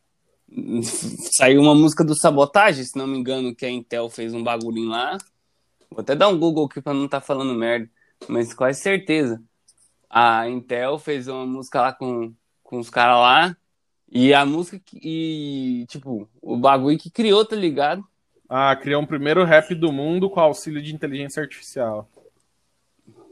Saiu 1.37 1.61
uma 1.61 1.75
música 1.75 2.05
do 2.05 2.16
Sabotagem, 2.16 2.85
se 2.85 2.97
não 2.97 3.07
me 3.07 3.19
engano, 3.19 3.55
que 3.55 3.66
a 3.66 3.71
Intel 3.71 4.09
fez 4.09 4.33
um 4.33 4.42
bagulhinho 4.42 4.90
lá. 4.90 5.19
Vou 5.90 6.01
até 6.01 6.14
dar 6.14 6.29
um 6.29 6.38
Google 6.38 6.66
aqui 6.66 6.81
pra 6.81 6.95
não 6.95 7.07
estar 7.07 7.21
tá 7.21 7.27
falando 7.27 7.55
merda. 7.55 7.90
Mas 8.29 8.55
quase 8.55 8.81
certeza. 8.81 9.42
A 10.09 10.49
Intel 10.49 10.99
fez 10.99 11.29
uma 11.29 11.45
música 11.45 11.81
lá 11.81 11.92
com, 11.92 12.33
com 12.62 12.79
os 12.79 12.90
caras 12.90 13.19
lá. 13.19 13.57
E 14.11 14.33
a 14.33 14.45
música 14.47 14.79
que, 14.79 14.99
e, 15.03 15.87
tipo, 15.87 16.29
o 16.40 16.57
bagulho 16.57 16.99
que 16.99 17.11
criou, 17.11 17.45
tá 17.45 17.57
ligado? 17.57 18.05
Ah, 18.49 18.75
criou 18.77 19.03
um 19.03 19.07
primeiro 19.07 19.45
rap 19.45 19.75
do 19.75 19.92
mundo 19.92 20.31
com 20.31 20.40
auxílio 20.40 20.81
de 20.81 20.95
inteligência 20.95 21.42
artificial. 21.42 22.09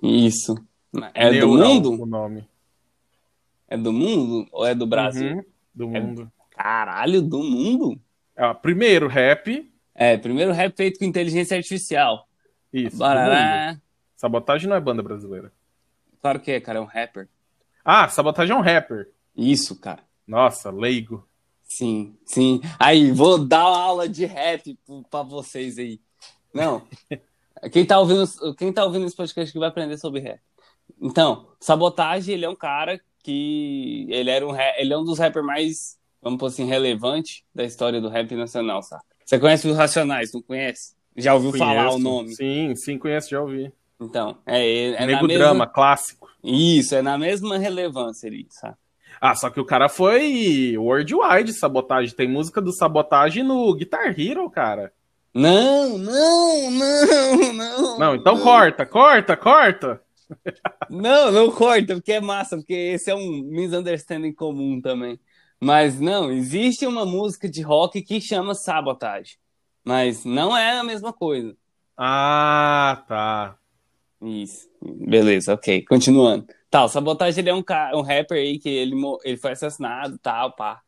Isso. 0.02 0.56
É 1.14 1.30
Neural, 1.30 1.80
do 1.80 1.92
mundo? 1.92 2.02
O 2.02 2.06
nome. 2.06 2.48
É 3.68 3.76
do 3.76 3.92
mundo 3.92 4.46
ou 4.52 4.66
é 4.66 4.74
do 4.74 4.86
Brasil? 4.86 5.36
Uhum, 5.36 5.44
do 5.74 5.96
é 5.96 6.00
mundo. 6.00 6.22
É... 6.22 6.62
Caralho, 6.62 7.22
do 7.22 7.42
mundo? 7.42 7.98
É, 8.36 8.52
primeiro 8.54 9.08
rap. 9.08 9.70
É, 9.94 10.16
primeiro 10.16 10.52
rap 10.52 10.76
feito 10.76 10.98
com 10.98 11.04
inteligência 11.04 11.56
artificial. 11.56 12.28
Isso. 12.72 12.98
Barará. 12.98 13.78
Sabotagem 14.16 14.68
não 14.68 14.76
é 14.76 14.80
banda 14.80 15.02
brasileira. 15.02 15.52
Claro 16.20 16.40
que 16.40 16.50
é, 16.50 16.60
cara, 16.60 16.78
é 16.78 16.82
um 16.82 16.86
rapper. 16.86 17.28
Ah, 17.84 18.08
Sabotagem 18.08 18.54
é 18.54 18.58
um 18.58 18.62
rapper. 18.62 19.08
Isso, 19.36 19.78
cara. 19.78 20.00
Nossa, 20.26 20.70
leigo. 20.70 21.26
Sim, 21.64 22.16
sim. 22.24 22.60
Aí, 22.78 23.10
vou 23.10 23.38
dar 23.38 23.68
uma 23.68 23.78
aula 23.78 24.08
de 24.08 24.24
rap 24.24 24.78
para 25.10 25.22
vocês 25.22 25.78
aí. 25.78 26.00
Não. 26.52 26.82
Quem 27.72 27.86
tá 27.86 27.98
ouvindo, 27.98 28.26
quem 28.56 28.72
tá 28.72 28.84
ouvindo 28.84 29.06
esse 29.06 29.16
podcast 29.16 29.50
que 29.50 29.58
vai 29.58 29.68
aprender 29.68 29.96
sobre 29.96 30.20
rap. 30.20 30.40
Então, 31.00 31.48
Sabotagem, 31.58 32.34
ele 32.34 32.44
é 32.44 32.48
um 32.48 32.56
cara 32.56 33.00
que 33.22 34.06
ele 34.10 34.28
era 34.28 34.46
um 34.46 34.54
ele 34.76 34.92
é 34.92 34.98
um 34.98 35.04
dos 35.04 35.18
rappers 35.18 35.46
mais, 35.46 35.98
vamos 36.20 36.38
por 36.38 36.46
assim, 36.46 36.66
relevante 36.66 37.42
da 37.54 37.64
história 37.64 38.02
do 38.02 38.10
rap 38.10 38.34
nacional, 38.34 38.82
sabe? 38.82 39.02
Você 39.24 39.38
conhece 39.38 39.66
os 39.66 39.76
Racionais, 39.76 40.32
não 40.32 40.42
conhece? 40.42 40.94
Já 41.16 41.34
ouviu 41.34 41.52
conheço. 41.52 41.66
falar 41.66 41.90
o 41.94 41.98
nome? 41.98 42.34
Sim, 42.34 42.76
sim, 42.76 42.98
conheço, 42.98 43.30
já 43.30 43.40
ouvi. 43.40 43.72
Então, 43.98 44.36
é, 44.44 44.90
é, 44.90 45.06
Nego 45.06 45.26
Drama, 45.26 45.54
mesma... 45.54 45.66
clássico. 45.66 46.28
Isso, 46.42 46.94
é 46.94 47.00
na 47.00 47.16
mesma 47.16 47.56
relevância 47.56 48.28
ali, 48.28 48.46
sabe? 48.50 48.76
Ah, 49.26 49.34
só 49.34 49.48
que 49.48 49.58
o 49.58 49.64
cara 49.64 49.88
foi 49.88 50.76
worldwide 50.76 51.54
sabotagem. 51.54 52.14
Tem 52.14 52.28
música 52.28 52.60
do 52.60 52.70
sabotagem 52.70 53.42
no 53.42 53.74
Guitar 53.74 54.14
Hero, 54.20 54.50
cara. 54.50 54.92
Não, 55.32 55.96
não, 55.96 56.70
não, 56.70 57.52
não. 57.54 57.98
Não, 57.98 58.14
então 58.16 58.36
não. 58.36 58.42
corta, 58.42 58.84
corta, 58.84 59.34
corta. 59.34 60.02
Não, 60.90 61.32
não 61.32 61.50
corta, 61.50 61.94
porque 61.94 62.12
é 62.12 62.20
massa, 62.20 62.58
porque 62.58 62.74
esse 62.74 63.10
é 63.10 63.14
um 63.14 63.42
misunderstanding 63.44 64.34
comum 64.34 64.78
também. 64.78 65.18
Mas 65.58 65.98
não, 65.98 66.30
existe 66.30 66.86
uma 66.86 67.06
música 67.06 67.48
de 67.48 67.62
rock 67.62 68.02
que 68.02 68.20
chama 68.20 68.54
Sabotage. 68.54 69.38
Mas 69.82 70.26
não 70.26 70.54
é 70.54 70.78
a 70.78 70.84
mesma 70.84 71.14
coisa. 71.14 71.56
Ah, 71.96 73.02
tá. 73.08 73.56
Isso. 74.24 74.68
Beleza, 74.82 75.54
ok. 75.54 75.84
Continuando. 75.84 76.46
Tá, 76.70 76.84
o 76.84 76.88
Sabotage 76.88 77.40
ele 77.40 77.50
é 77.50 77.54
um, 77.54 77.62
cara, 77.62 77.96
um 77.96 78.02
rapper 78.02 78.38
aí 78.38 78.58
que 78.58 78.68
ele, 78.68 78.94
ele 79.24 79.36
foi 79.36 79.52
assassinado 79.52 80.18
tal, 80.18 80.54
pá. 80.56 80.80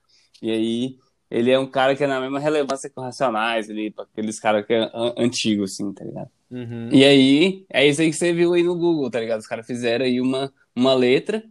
E 0.42 0.50
aí 0.50 0.96
ele 1.30 1.50
é 1.50 1.58
um 1.58 1.66
cara 1.66 1.94
que 1.94 2.04
é 2.04 2.06
na 2.06 2.20
mesma 2.20 2.38
relevância 2.38 2.88
que 2.88 2.98
o 2.98 3.02
Racionais, 3.02 3.68
ali, 3.68 3.94
aqueles 3.98 4.38
caras 4.38 4.64
que 4.64 4.72
é 4.72 4.90
antigos, 5.16 5.72
assim, 5.72 5.92
tá 5.92 6.04
ligado? 6.04 6.30
Uhum. 6.50 6.88
E 6.92 7.04
aí, 7.04 7.66
é 7.72 7.86
isso 7.86 8.00
aí 8.00 8.10
que 8.10 8.16
você 8.16 8.32
viu 8.32 8.54
aí 8.54 8.62
no 8.62 8.76
Google, 8.76 9.10
tá 9.10 9.18
ligado? 9.18 9.40
Os 9.40 9.46
caras 9.46 9.66
fizeram 9.66 10.04
aí 10.04 10.20
uma, 10.20 10.52
uma 10.74 10.94
letra. 10.94 11.42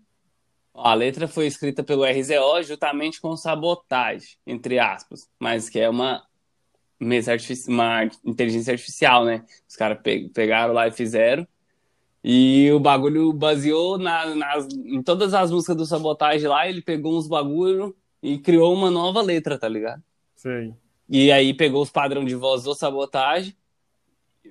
A 0.73 0.93
letra 0.93 1.27
foi 1.27 1.47
escrita 1.47 1.83
pelo 1.83 2.03
RZO 2.03 2.63
juntamente 2.63 3.19
com 3.19 3.35
sabotagem, 3.35 4.29
entre 4.45 4.79
aspas, 4.79 5.27
mas 5.39 5.69
que 5.69 5.79
é 5.79 5.89
uma, 5.89 6.23
uma 6.99 8.03
inteligência 8.25 8.73
artificial, 8.73 9.25
né? 9.25 9.45
Os 9.67 9.75
caras 9.75 9.99
pe 10.01 10.29
pegaram 10.29 10.73
lá 10.73 10.87
e 10.87 10.91
fizeram. 10.91 11.47
E 12.27 12.71
o 12.71 12.79
bagulho 12.79 13.31
baseou 13.31 13.99
na, 13.99 14.33
nas, 14.33 14.67
em 14.73 14.99
todas 15.03 15.31
as 15.35 15.51
músicas 15.51 15.77
do 15.77 15.85
Sabotagem 15.85 16.47
lá, 16.47 16.67
ele 16.67 16.81
pegou 16.81 17.15
uns 17.15 17.27
bagulho 17.27 17.95
e 18.19 18.39
criou 18.39 18.73
uma 18.73 18.89
nova 18.89 19.21
letra, 19.21 19.59
tá 19.59 19.69
ligado? 19.69 20.01
Sim. 20.35 20.75
E 21.07 21.31
aí 21.31 21.53
pegou 21.53 21.83
os 21.83 21.91
padrões 21.91 22.27
de 22.27 22.33
voz 22.33 22.63
do 22.63 22.73
Sabotagem, 22.73 23.55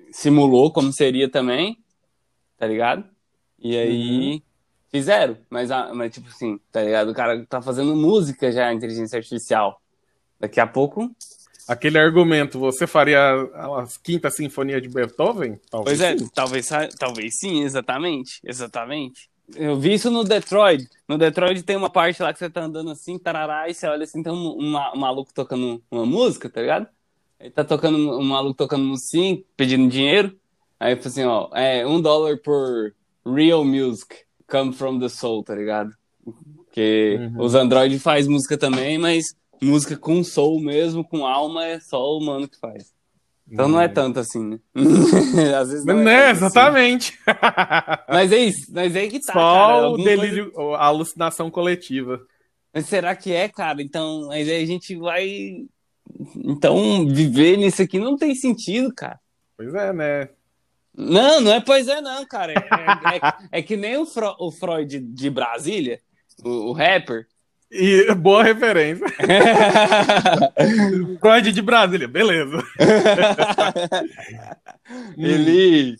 simulou 0.09 0.71
como 0.71 0.93
seria 0.93 1.29
também, 1.29 1.77
tá 2.57 2.65
ligado? 2.65 3.03
E 3.59 3.75
aí 3.75 4.31
uhum. 4.35 4.41
fizeram, 4.87 5.37
mas, 5.49 5.69
mas 5.93 6.13
tipo 6.13 6.29
assim, 6.29 6.57
tá 6.71 6.81
ligado? 6.81 7.11
O 7.11 7.13
cara 7.13 7.45
tá 7.45 7.61
fazendo 7.61 7.93
música 7.93 8.53
já, 8.53 8.73
inteligência 8.73 9.17
artificial. 9.17 9.81
Daqui 10.39 10.61
a 10.61 10.67
pouco 10.67 11.13
aquele 11.67 11.97
argumento, 11.97 12.59
você 12.59 12.85
faria 12.87 13.19
a 13.53 13.85
quinta 14.03 14.29
sinfonia 14.29 14.79
de 14.79 14.89
Beethoven? 14.89 15.59
Talvez 15.69 15.99
pois 15.99 16.01
é, 16.01 16.17
sim. 16.17 16.29
talvez, 16.33 16.69
talvez 16.97 17.37
sim, 17.39 17.63
exatamente, 17.63 18.39
exatamente. 18.43 19.29
Eu 19.55 19.79
vi 19.79 19.93
isso 19.93 20.09
no 20.09 20.23
Detroit. 20.23 20.87
No 21.07 21.17
Detroit 21.17 21.61
tem 21.63 21.75
uma 21.75 21.89
parte 21.89 22.21
lá 22.21 22.33
que 22.33 22.39
você 22.39 22.49
tá 22.49 22.63
andando 22.63 22.89
assim, 22.89 23.19
tarará, 23.19 23.69
e 23.69 23.73
você 23.73 23.87
olha 23.87 24.03
assim, 24.03 24.23
tem 24.23 24.33
um, 24.33 24.57
um, 24.57 24.77
um 24.77 24.97
maluco 24.97 25.31
tocando 25.33 25.81
uma 25.91 26.05
música, 26.05 26.49
tá 26.49 26.61
ligado? 26.61 26.87
Ele 27.39 27.51
tá 27.51 27.63
tocando, 27.63 27.97
um 27.97 28.23
maluco 28.23 28.55
tocando 28.55 28.83
música, 28.83 29.43
pedindo 29.55 29.89
dinheiro. 29.89 30.35
Aí 30.79 30.95
fala 30.95 31.07
assim, 31.07 31.23
ó, 31.23 31.49
é 31.53 31.85
um 31.85 32.01
dólar 32.01 32.37
por 32.37 32.93
real 33.25 33.63
music, 33.63 34.15
come 34.47 34.73
from 34.73 34.99
the 34.99 35.09
soul, 35.09 35.43
tá 35.43 35.53
ligado? 35.53 35.91
Porque 36.55 37.17
uhum. 37.19 37.43
os 37.43 37.55
Android 37.55 37.97
faz 37.99 38.27
música 38.27 38.57
também, 38.57 38.97
mas 38.97 39.25
música 39.61 39.97
com 39.97 40.23
soul 40.23 40.59
mesmo, 40.59 41.03
com 41.03 41.25
alma, 41.25 41.65
é 41.65 41.79
só 41.79 42.17
o 42.17 42.23
mano 42.23 42.47
que 42.47 42.59
faz. 42.59 42.93
Então 43.49 43.67
não 43.67 43.79
é 43.79 43.85
hum. 43.85 43.93
tanto 43.93 44.19
assim, 44.19 44.43
né? 44.43 44.59
Às 45.55 45.69
vezes 45.69 45.85
não, 45.85 45.97
não 45.97 46.09
é, 46.09 46.27
é 46.27 46.31
exatamente. 46.31 47.19
Assim. 47.27 48.05
Mas 48.09 48.31
é 48.31 48.37
isso, 48.37 48.71
mas 48.71 48.95
é 48.95 49.07
que 49.07 49.19
tá, 49.19 49.33
Só 49.33 49.39
cara, 49.39 49.89
o 49.89 49.97
delírio, 49.97 50.51
coisa... 50.51 50.77
a 50.77 50.85
alucinação 50.85 51.51
coletiva. 51.51 52.19
Mas 52.73 52.87
será 52.87 53.15
que 53.15 53.31
é, 53.31 53.47
cara? 53.47 53.81
Então, 53.81 54.27
mas 54.27 54.49
aí 54.49 54.63
a 54.63 54.65
gente 54.65 54.95
vai 54.95 55.65
então 56.35 57.07
viver 57.07 57.57
nisso 57.57 57.81
aqui 57.81 57.99
não 57.99 58.17
tem 58.17 58.35
sentido, 58.35 58.93
cara. 58.93 59.19
Pois 59.55 59.73
é, 59.73 59.93
né? 59.93 60.29
Não, 60.97 61.41
não 61.41 61.53
é 61.53 61.61
pois 61.61 61.87
é 61.87 62.01
não, 62.01 62.25
cara. 62.25 62.53
É, 62.53 62.55
é, 62.55 63.17
é, 63.17 63.59
é 63.59 63.61
que 63.61 63.75
nem 63.75 63.97
o, 63.97 64.05
Fro 64.05 64.35
o 64.39 64.51
Freud 64.51 64.99
de 64.99 65.29
Brasília, 65.29 65.99
o, 66.43 66.69
o 66.69 66.71
rapper, 66.71 67.27
e 67.71 68.13
boa 68.15 68.43
referência. 68.43 69.05
Freud 71.19 71.51
de 71.51 71.61
Brasília, 71.61 72.07
beleza. 72.07 72.63
ele, 75.17 75.95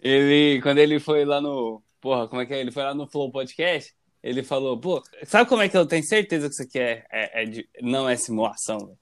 ele, 0.00 0.62
quando 0.62 0.78
ele 0.78 1.00
foi 1.00 1.24
lá 1.24 1.40
no, 1.40 1.82
porra, 2.00 2.28
como 2.28 2.42
é 2.42 2.46
que 2.46 2.54
é? 2.54 2.60
Ele 2.60 2.70
foi 2.70 2.82
lá 2.82 2.94
no 2.94 3.06
Flow 3.06 3.30
Podcast, 3.30 3.92
ele 4.22 4.42
falou, 4.42 4.78
pô, 4.78 5.02
sabe 5.24 5.48
como 5.48 5.62
é 5.62 5.68
que 5.68 5.76
eu 5.76 5.86
tenho 5.86 6.04
certeza 6.04 6.48
que 6.48 6.54
isso 6.54 6.62
aqui 6.62 6.78
é, 6.78 7.04
é, 7.10 7.42
é 7.42 7.44
de, 7.44 7.68
não 7.80 8.08
é 8.08 8.16
simulação? 8.16 8.96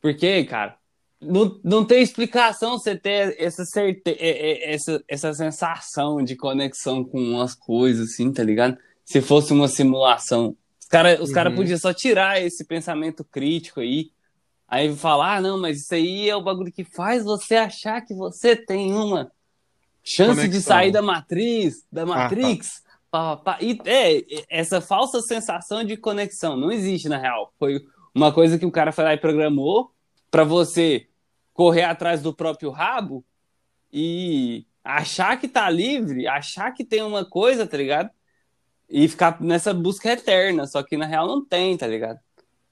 Porque, 0.00 0.44
cara, 0.44 0.76
não, 1.20 1.60
não 1.62 1.84
tem 1.84 2.02
explicação 2.02 2.78
você 2.78 2.96
ter 2.96 3.36
essa, 3.38 3.64
certe... 3.64 4.16
essa, 4.18 5.02
essa 5.06 5.32
sensação 5.32 6.22
de 6.22 6.34
conexão 6.34 7.04
com 7.04 7.40
as 7.40 7.54
coisas, 7.54 8.10
assim, 8.10 8.32
tá 8.32 8.42
ligado? 8.42 8.76
Se 9.04 9.20
fosse 9.20 9.52
uma 9.52 9.68
simulação 9.68 10.56
cara, 10.92 11.22
os 11.22 11.30
uhum. 11.30 11.34
caras 11.34 11.54
podiam 11.54 11.78
só 11.78 11.92
tirar 11.92 12.40
esse 12.40 12.64
pensamento 12.66 13.24
crítico 13.24 13.80
aí. 13.80 14.10
Aí 14.68 14.94
falar, 14.94 15.36
ah, 15.36 15.40
não, 15.40 15.58
mas 15.58 15.80
isso 15.80 15.94
aí 15.94 16.28
é 16.28 16.36
o 16.36 16.42
bagulho 16.42 16.70
que 16.70 16.84
faz 16.84 17.24
você 17.24 17.56
achar 17.56 18.00
que 18.02 18.14
você 18.14 18.54
tem 18.54 18.92
uma 18.92 19.30
chance 20.04 20.36
Conexão. 20.36 20.50
de 20.50 20.60
sair 20.60 20.90
da 20.90 21.02
matriz, 21.02 21.86
da 21.90 22.06
Matrix. 22.06 22.82
Ah, 23.10 23.36
tá. 23.36 23.58
E 23.60 23.78
é, 23.84 24.24
essa 24.48 24.80
falsa 24.80 25.20
sensação 25.20 25.84
de 25.84 25.96
conexão 25.96 26.56
não 26.56 26.70
existe 26.70 27.08
na 27.08 27.18
real. 27.18 27.52
Foi 27.58 27.84
uma 28.14 28.32
coisa 28.32 28.58
que 28.58 28.64
o 28.64 28.70
cara 28.70 28.92
foi 28.92 29.04
lá 29.04 29.14
e 29.14 29.18
programou 29.18 29.92
para 30.30 30.44
você 30.44 31.06
correr 31.52 31.84
atrás 31.84 32.22
do 32.22 32.34
próprio 32.34 32.70
rabo 32.70 33.24
e 33.92 34.66
achar 34.82 35.38
que 35.38 35.46
tá 35.48 35.68
livre, 35.68 36.26
achar 36.26 36.70
que 36.72 36.84
tem 36.84 37.02
uma 37.02 37.24
coisa, 37.24 37.66
tá 37.66 37.76
ligado? 37.76 38.10
E 38.88 39.08
ficar 39.08 39.40
nessa 39.40 39.72
busca 39.72 40.12
eterna, 40.12 40.66
só 40.66 40.82
que 40.82 40.96
na 40.96 41.06
real 41.06 41.26
não 41.26 41.44
tem, 41.44 41.76
tá 41.76 41.86
ligado? 41.86 42.18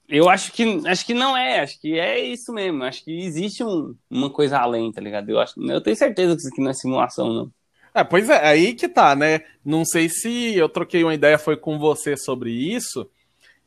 Eu 0.07 0.29
acho 0.29 0.51
que 0.51 0.81
acho 0.85 1.05
que 1.05 1.13
não 1.13 1.37
é, 1.37 1.61
acho 1.61 1.79
que 1.79 1.97
é 1.97 2.19
isso 2.19 2.51
mesmo, 2.51 2.83
acho 2.83 3.03
que 3.03 3.11
existe 3.11 3.63
um, 3.63 3.95
uma 4.09 4.29
coisa 4.29 4.57
além, 4.57 4.91
tá 4.91 4.99
ligado? 4.99 5.29
Eu 5.29 5.39
acho, 5.39 5.53
eu 5.59 5.81
tenho 5.81 5.95
certeza 5.95 6.35
que 6.35 6.41
isso 6.41 6.49
aqui 6.49 6.61
não 6.61 6.69
é 6.69 6.73
simulação, 6.73 7.33
não. 7.33 7.51
É, 7.93 8.03
pois 8.03 8.29
é, 8.29 8.45
aí 8.45 8.73
que 8.73 8.87
tá, 8.87 9.15
né? 9.15 9.41
Não 9.63 9.83
sei 9.85 10.09
se 10.09 10.55
eu 10.55 10.69
troquei 10.69 11.03
uma 11.03 11.13
ideia 11.13 11.37
foi 11.37 11.57
com 11.57 11.77
você 11.77 12.15
sobre 12.15 12.51
isso. 12.51 13.09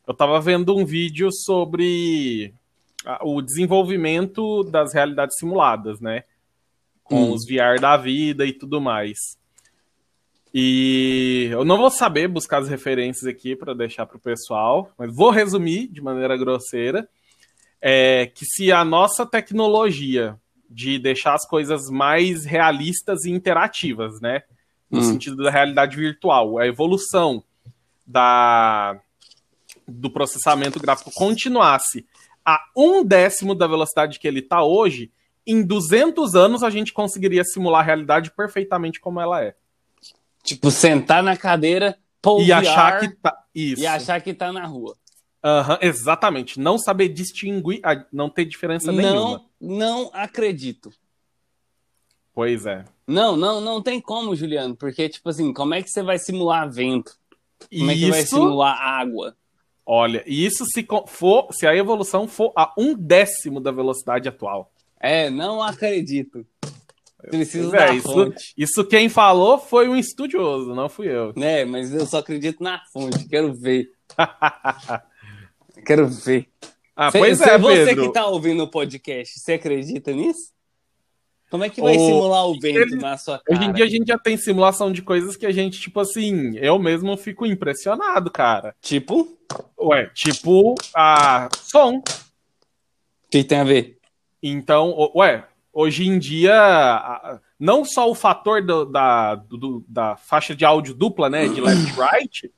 Eu 0.06 0.14
tava 0.14 0.40
vendo 0.40 0.76
um 0.76 0.84
vídeo 0.84 1.30
sobre 1.32 2.54
o 3.22 3.42
desenvolvimento 3.42 4.62
das 4.64 4.94
realidades 4.94 5.36
simuladas, 5.38 6.00
né? 6.00 6.24
Com 7.02 7.24
hum. 7.24 7.32
os 7.32 7.46
VR 7.46 7.80
da 7.80 7.96
vida 7.96 8.46
e 8.46 8.52
tudo 8.52 8.80
mais. 8.80 9.18
E 10.56 11.48
eu 11.50 11.64
não 11.64 11.76
vou 11.76 11.90
saber 11.90 12.28
buscar 12.28 12.58
as 12.58 12.68
referências 12.68 13.26
aqui 13.26 13.56
para 13.56 13.74
deixar 13.74 14.06
para 14.06 14.16
o 14.16 14.20
pessoal, 14.20 14.92
mas 14.96 15.12
vou 15.12 15.30
resumir 15.30 15.88
de 15.88 16.00
maneira 16.00 16.36
grosseira. 16.36 17.08
É 17.82 18.30
que 18.32 18.46
se 18.46 18.70
a 18.70 18.84
nossa 18.84 19.26
tecnologia 19.26 20.38
de 20.70 20.96
deixar 20.96 21.34
as 21.34 21.44
coisas 21.44 21.90
mais 21.90 22.44
realistas 22.44 23.24
e 23.24 23.32
interativas, 23.32 24.20
né? 24.20 24.44
No 24.88 25.00
hum. 25.00 25.02
sentido 25.02 25.42
da 25.42 25.50
realidade 25.50 25.96
virtual, 25.96 26.56
a 26.56 26.66
evolução 26.68 27.42
da, 28.06 28.96
do 29.88 30.08
processamento 30.08 30.78
gráfico 30.78 31.10
continuasse 31.12 32.06
a 32.44 32.60
um 32.76 33.04
décimo 33.04 33.56
da 33.56 33.66
velocidade 33.66 34.20
que 34.20 34.28
ele 34.28 34.38
está 34.38 34.62
hoje, 34.62 35.10
em 35.44 35.66
200 35.66 36.36
anos 36.36 36.62
a 36.62 36.70
gente 36.70 36.92
conseguiria 36.92 37.42
simular 37.42 37.80
a 37.80 37.84
realidade 37.84 38.30
perfeitamente 38.30 39.00
como 39.00 39.20
ela 39.20 39.42
é. 39.42 39.56
Tipo, 40.44 40.70
sentar 40.70 41.22
na 41.22 41.36
cadeira, 41.36 41.98
e 42.40 42.52
achar 42.52 43.00
que 43.00 43.08
tá 43.16 43.44
isso. 43.54 43.82
E 43.82 43.86
achar 43.86 44.20
que 44.20 44.32
tá 44.32 44.52
na 44.52 44.66
rua. 44.66 44.94
Uhum, 45.42 45.78
exatamente. 45.80 46.60
Não 46.60 46.78
saber 46.78 47.08
distinguir, 47.08 47.80
não 48.12 48.30
ter 48.30 48.44
diferença 48.44 48.92
não, 48.92 49.02
nenhuma. 49.02 49.44
Não 49.60 50.10
acredito. 50.12 50.92
Pois 52.32 52.66
é. 52.66 52.84
Não, 53.06 53.36
não, 53.36 53.60
não 53.60 53.82
tem 53.82 54.00
como, 54.00 54.36
Juliano, 54.36 54.76
porque, 54.76 55.08
tipo 55.08 55.28
assim, 55.28 55.52
como 55.52 55.74
é 55.74 55.82
que 55.82 55.88
você 55.88 56.02
vai 56.02 56.18
simular 56.18 56.70
vento? 56.70 57.16
Como 57.70 57.90
é 57.90 57.94
que 57.94 58.10
vai 58.10 58.22
simular 58.22 58.76
água? 58.78 59.36
Olha, 59.86 60.22
isso 60.26 60.64
se 60.64 60.86
for, 61.06 61.48
se 61.52 61.66
a 61.66 61.76
evolução 61.76 62.26
for 62.26 62.52
a 62.56 62.72
um 62.76 62.94
décimo 62.94 63.60
da 63.60 63.70
velocidade 63.70 64.28
atual. 64.28 64.72
É, 64.98 65.28
não 65.28 65.62
acredito. 65.62 66.46
Preciso 67.30 67.74
é, 67.74 67.94
isso, 67.94 68.12
fonte. 68.12 68.54
Isso 68.56 68.84
quem 68.84 69.08
falou 69.08 69.58
foi 69.58 69.88
um 69.88 69.96
estudioso, 69.96 70.74
não 70.74 70.88
fui 70.88 71.08
eu. 71.08 71.32
É, 71.36 71.64
mas 71.64 71.92
eu 71.92 72.06
só 72.06 72.18
acredito 72.18 72.62
na 72.62 72.80
fonte, 72.92 73.26
quero 73.28 73.52
ver. 73.54 73.90
quero 75.84 76.08
ver. 76.08 76.48
Ah, 76.96 77.10
cê, 77.10 77.18
pois 77.18 77.40
é, 77.40 77.58
você 77.58 77.86
Pedro. 77.86 78.06
que 78.06 78.12
tá 78.12 78.26
ouvindo 78.26 78.62
o 78.62 78.70
podcast, 78.70 79.40
você 79.40 79.54
acredita 79.54 80.12
nisso? 80.12 80.54
Como 81.50 81.62
é 81.62 81.70
que 81.70 81.80
vai 81.80 81.96
o... 81.96 82.00
simular 82.00 82.46
o 82.46 82.58
vento 82.58 82.78
Ele... 82.78 82.96
na 82.96 83.16
sua 83.16 83.38
cara? 83.38 83.58
Hoje 83.58 83.68
em 83.68 83.72
dia 83.72 83.84
a 83.84 83.88
gente 83.88 84.08
já 84.08 84.18
tem 84.18 84.36
simulação 84.36 84.90
de 84.90 85.02
coisas 85.02 85.36
que 85.36 85.46
a 85.46 85.52
gente, 85.52 85.80
tipo 85.80 86.00
assim, 86.00 86.56
eu 86.56 86.78
mesmo 86.78 87.16
fico 87.16 87.46
impressionado, 87.46 88.30
cara. 88.30 88.74
Tipo? 88.80 89.36
Ué, 89.78 90.10
tipo 90.14 90.74
a 90.94 91.48
som. 91.62 91.98
O 91.98 92.02
que 93.30 93.44
tem 93.44 93.58
a 93.58 93.64
ver? 93.64 93.98
Então, 94.42 95.12
ué, 95.14 95.46
hoje 95.74 96.06
em 96.06 96.18
dia, 96.18 97.40
não 97.58 97.84
só 97.84 98.08
o 98.08 98.14
fator 98.14 98.64
do, 98.64 98.84
da, 98.84 99.34
do, 99.34 99.84
da 99.88 100.16
faixa 100.16 100.54
de 100.54 100.64
áudio 100.64 100.94
dupla, 100.94 101.28
né, 101.28 101.48
de 101.48 101.60
left 101.60 101.92
right, 102.00 102.52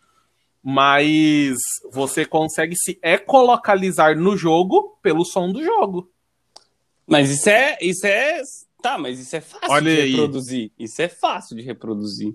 mas 0.63 1.57
você 1.91 2.25
consegue 2.25 2.77
se 2.77 2.99
ecolocalizar 3.03 4.17
no 4.17 4.37
jogo 4.37 4.99
pelo 5.03 5.25
som 5.25 5.51
do 5.51 5.65
jogo. 5.65 6.11
Mas 7.07 7.31
isso 7.31 7.49
é, 7.49 7.79
isso 7.81 8.07
é, 8.07 8.43
tá, 8.83 8.99
mas 8.99 9.19
isso 9.19 9.35
é 9.35 9.41
fácil 9.41 9.71
Olha 9.71 9.95
de 9.95 10.01
aí. 10.01 10.11
reproduzir. 10.11 10.73
Isso 10.79 11.01
é 11.01 11.09
fácil 11.09 11.57
de 11.57 11.63
reproduzir. 11.63 12.35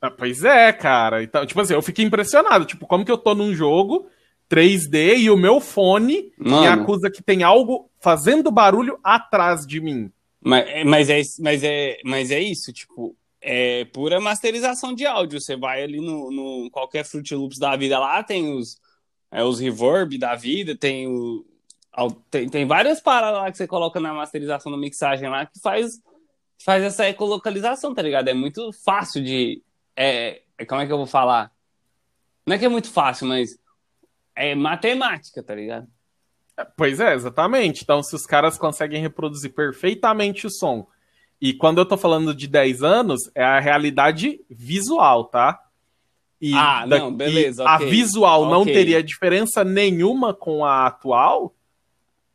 Ah, 0.00 0.10
pois 0.10 0.44
é, 0.44 0.72
cara. 0.72 1.22
Então, 1.22 1.46
tipo 1.46 1.60
assim, 1.60 1.74
eu 1.74 1.82
fiquei 1.82 2.04
impressionado, 2.04 2.64
tipo, 2.64 2.86
como 2.86 3.04
que 3.04 3.10
eu 3.12 3.18
tô 3.18 3.34
num 3.34 3.54
jogo 3.54 4.08
3D 4.50 5.18
e 5.18 5.30
o 5.30 5.36
meu 5.36 5.60
fone 5.60 6.32
Mano. 6.38 6.60
me 6.62 6.66
acusa 6.66 7.10
que 7.10 7.22
tem 7.22 7.42
algo 7.42 7.90
fazendo 8.00 8.50
barulho 8.50 8.98
atrás 9.04 9.66
de 9.66 9.80
mim. 9.80 10.10
Mas, 10.40 10.84
mas, 10.84 11.10
é, 11.10 11.20
mas, 11.40 11.64
é, 11.64 11.96
mas 12.04 12.30
é 12.30 12.40
isso, 12.40 12.72
tipo, 12.72 13.16
é 13.40 13.84
pura 13.86 14.20
masterização 14.20 14.94
de 14.94 15.06
áudio. 15.06 15.40
Você 15.40 15.56
vai 15.56 15.82
ali 15.82 16.00
no, 16.00 16.30
no 16.30 16.70
qualquer 16.70 17.04
Fruit 17.04 17.34
Loops 17.34 17.58
da 17.58 17.76
vida 17.76 17.98
lá, 17.98 18.22
tem 18.22 18.52
os, 18.52 18.80
é, 19.30 19.42
os 19.42 19.60
reverb 19.60 20.18
da 20.18 20.34
vida, 20.34 20.76
tem 20.76 21.06
o. 21.08 21.44
Tem, 22.30 22.48
tem 22.48 22.64
várias 22.64 23.00
paradas 23.00 23.40
lá 23.40 23.50
que 23.50 23.56
você 23.56 23.66
coloca 23.66 23.98
na 23.98 24.14
masterização 24.14 24.70
da 24.70 24.78
mixagem 24.78 25.28
lá 25.28 25.46
que 25.46 25.58
faz, 25.60 26.00
faz 26.64 26.84
essa 26.84 27.08
ecolocalização, 27.08 27.92
tá 27.92 28.02
ligado? 28.02 28.28
É 28.28 28.34
muito 28.34 28.72
fácil 28.72 29.22
de. 29.22 29.62
É, 29.96 30.42
é, 30.56 30.64
como 30.64 30.80
é 30.80 30.86
que 30.86 30.92
eu 30.92 30.96
vou 30.96 31.06
falar? 31.06 31.50
Não 32.46 32.54
é 32.54 32.58
que 32.58 32.64
é 32.64 32.68
muito 32.68 32.90
fácil, 32.90 33.26
mas 33.26 33.58
é 34.36 34.54
matemática, 34.54 35.42
tá 35.42 35.54
ligado? 35.54 35.88
Pois 36.76 37.00
é, 37.00 37.14
exatamente. 37.14 37.82
Então, 37.82 38.02
se 38.02 38.14
os 38.14 38.26
caras 38.26 38.58
conseguem 38.58 39.00
reproduzir 39.00 39.52
perfeitamente 39.52 40.46
o 40.46 40.50
som, 40.50 40.86
e 41.40 41.52
quando 41.52 41.78
eu 41.78 41.86
tô 41.86 41.96
falando 41.96 42.34
de 42.34 42.48
10 42.48 42.82
anos, 42.82 43.30
é 43.34 43.44
a 43.44 43.60
realidade 43.60 44.40
visual, 44.50 45.24
tá? 45.24 45.60
E 46.40 46.54
ah, 46.54 46.86
da, 46.86 46.98
não, 46.98 47.14
beleza. 47.14 47.62
Okay. 47.62 47.74
A 47.74 47.90
visual 47.90 48.42
okay. 48.42 48.52
não 48.52 48.64
teria 48.64 49.02
diferença 49.02 49.64
nenhuma 49.64 50.32
com 50.32 50.64
a 50.64 50.86
atual. 50.86 51.54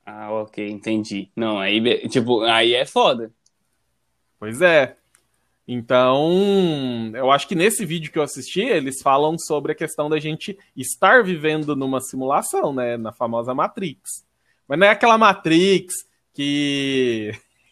Ah, 0.05 0.31
ok, 0.31 0.69
entendi. 0.69 1.29
Não, 1.35 1.59
aí, 1.59 2.07
tipo, 2.09 2.41
aí 2.41 2.73
é 2.73 2.85
foda. 2.85 3.31
Pois 4.39 4.61
é. 4.61 4.97
Então, 5.67 7.11
eu 7.15 7.31
acho 7.31 7.47
que 7.47 7.55
nesse 7.55 7.85
vídeo 7.85 8.11
que 8.11 8.19
eu 8.19 8.23
assisti, 8.23 8.61
eles 8.61 9.01
falam 9.01 9.37
sobre 9.39 9.71
a 9.71 9.75
questão 9.75 10.09
da 10.09 10.19
gente 10.19 10.57
estar 10.75 11.23
vivendo 11.23 11.75
numa 11.75 12.01
simulação, 12.01 12.73
né? 12.73 12.97
Na 12.97 13.13
famosa 13.13 13.53
Matrix. 13.53 14.25
Mas 14.67 14.79
não 14.79 14.87
é 14.87 14.89
aquela 14.89 15.17
Matrix 15.17 15.93
que. 16.33 17.31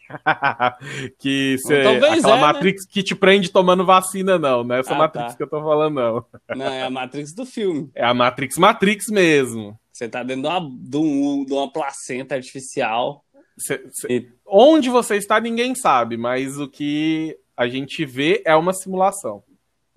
que 1.19 1.57
cê, 1.65 1.83
Talvez 1.83 2.19
aquela 2.19 2.37
é, 2.37 2.41
né? 2.41 2.47
Matrix 2.47 2.85
né? 2.85 2.91
que 2.93 3.03
te 3.03 3.15
prende 3.15 3.51
tomando 3.51 3.85
vacina, 3.85 4.39
não. 4.39 4.63
Não 4.63 4.75
é 4.75 4.79
essa 4.79 4.93
ah, 4.93 4.97
Matrix 4.97 5.31
tá. 5.31 5.37
que 5.37 5.43
eu 5.43 5.49
tô 5.49 5.61
falando, 5.61 5.95
não. 5.95 6.25
Não, 6.55 6.65
é 6.65 6.83
a 6.83 6.89
Matrix 6.89 7.33
do 7.33 7.45
filme. 7.45 7.89
É 7.93 8.05
a 8.05 8.13
Matrix 8.13 8.57
Matrix 8.57 9.07
mesmo. 9.09 9.77
Você 9.91 10.07
tá 10.07 10.23
dentro 10.23 10.43
de 10.43 10.47
uma, 10.47 10.59
de, 10.61 10.97
um, 10.97 11.45
de 11.45 11.53
uma 11.53 11.71
placenta 11.71 12.35
artificial. 12.35 13.25
Cê, 13.57 13.83
cê, 13.91 14.07
e... 14.09 14.29
Onde 14.45 14.89
você 14.89 15.17
está, 15.17 15.39
ninguém 15.39 15.75
sabe, 15.75 16.17
mas 16.17 16.57
o 16.57 16.67
que 16.67 17.37
a 17.61 17.67
gente 17.67 18.03
vê 18.05 18.41
é 18.43 18.55
uma 18.55 18.73
simulação. 18.73 19.43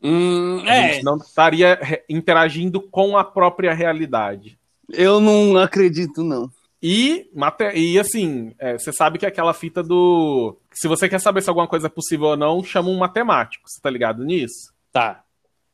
Hum, 0.03 0.63
a 0.67 0.75
é. 0.75 0.93
gente 0.93 1.03
não 1.03 1.17
estaria 1.17 1.79
interagindo 2.11 2.79
com 2.79 3.17
a 3.17 3.25
própria 3.25 3.73
realidade. 3.73 4.59
Eu 4.91 5.19
não 5.19 5.57
acredito, 5.57 6.23
não. 6.23 6.51
E, 6.83 7.27
e 7.75 7.99
assim, 7.99 8.55
é, 8.59 8.77
você 8.77 8.93
sabe 8.93 9.19
que 9.19 9.25
é 9.25 9.29
aquela 9.31 9.55
fita 9.55 9.83
do. 9.83 10.59
Se 10.75 10.87
você 10.87 11.09
quer 11.09 11.19
saber 11.19 11.41
se 11.41 11.49
alguma 11.49 11.67
coisa 11.67 11.87
é 11.87 11.91
possível 11.91 12.27
ou 12.27 12.37
não, 12.37 12.63
chama 12.63 12.91
um 12.91 12.99
matemático. 12.99 13.67
Você 13.67 13.81
tá 13.81 13.89
ligado 13.89 14.23
nisso? 14.23 14.75
Tá. 14.93 15.25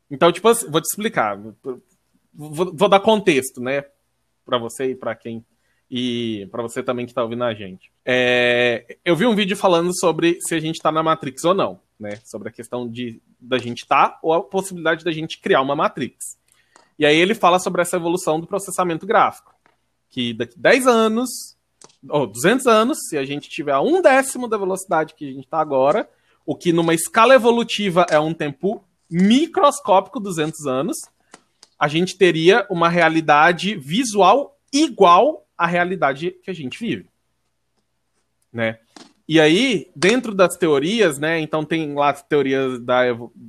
Então, 0.08 0.30
tipo 0.30 0.46
assim, 0.46 0.70
vou 0.70 0.80
te 0.80 0.86
explicar. 0.86 1.36
Vou, 2.32 2.72
vou 2.72 2.88
dar 2.88 3.00
contexto, 3.00 3.60
né? 3.60 3.84
Pra 4.46 4.58
você 4.58 4.92
e 4.92 4.94
pra 4.94 5.16
quem 5.16 5.44
e 5.90 6.46
para 6.52 6.62
você 6.62 6.82
também 6.82 7.04
que 7.04 7.10
está 7.10 7.22
ouvindo 7.22 7.42
a 7.42 7.52
gente. 7.52 7.90
É, 8.06 8.96
eu 9.04 9.16
vi 9.16 9.26
um 9.26 9.34
vídeo 9.34 9.56
falando 9.56 9.90
sobre 9.98 10.38
se 10.40 10.54
a 10.54 10.60
gente 10.60 10.76
está 10.76 10.92
na 10.92 11.02
Matrix 11.02 11.44
ou 11.44 11.52
não, 11.52 11.80
né? 11.98 12.20
Sobre 12.24 12.48
a 12.48 12.52
questão 12.52 12.88
de 12.88 13.20
da 13.40 13.58
gente 13.58 13.82
estar 13.82 14.10
tá, 14.10 14.18
ou 14.22 14.32
a 14.32 14.42
possibilidade 14.42 15.04
da 15.04 15.10
gente 15.10 15.40
criar 15.40 15.62
uma 15.62 15.74
Matrix. 15.74 16.38
E 16.98 17.04
aí 17.04 17.16
ele 17.16 17.34
fala 17.34 17.58
sobre 17.58 17.82
essa 17.82 17.96
evolução 17.96 18.38
do 18.38 18.46
processamento 18.46 19.06
gráfico, 19.06 19.54
que 20.08 20.32
daqui 20.32 20.58
10 20.58 20.86
anos, 20.86 21.56
ou 22.08 22.26
200 22.26 22.66
anos, 22.66 22.98
se 23.08 23.16
a 23.16 23.24
gente 23.24 23.48
tiver 23.48 23.72
a 23.72 23.80
um 23.80 24.00
décimo 24.00 24.46
da 24.46 24.58
velocidade 24.58 25.14
que 25.14 25.28
a 25.28 25.32
gente 25.32 25.44
está 25.44 25.60
agora, 25.60 26.08
o 26.46 26.54
que 26.54 26.72
numa 26.72 26.94
escala 26.94 27.34
evolutiva 27.34 28.06
é 28.10 28.20
um 28.20 28.34
tempo 28.34 28.84
microscópico, 29.10 30.20
200 30.20 30.66
anos, 30.66 30.96
a 31.78 31.88
gente 31.88 32.16
teria 32.16 32.66
uma 32.70 32.88
realidade 32.88 33.74
visual 33.74 34.56
igual 34.72 35.46
a 35.60 35.66
realidade 35.66 36.30
que 36.42 36.50
a 36.50 36.54
gente 36.54 36.78
vive, 36.78 37.06
né? 38.50 38.78
E 39.28 39.38
aí, 39.38 39.90
dentro 39.94 40.34
das 40.34 40.56
teorias, 40.56 41.18
né? 41.18 41.38
Então 41.38 41.64
tem 41.64 41.94
lá 41.94 42.10
as 42.10 42.22
teorias 42.22 42.80
da 42.80 43.02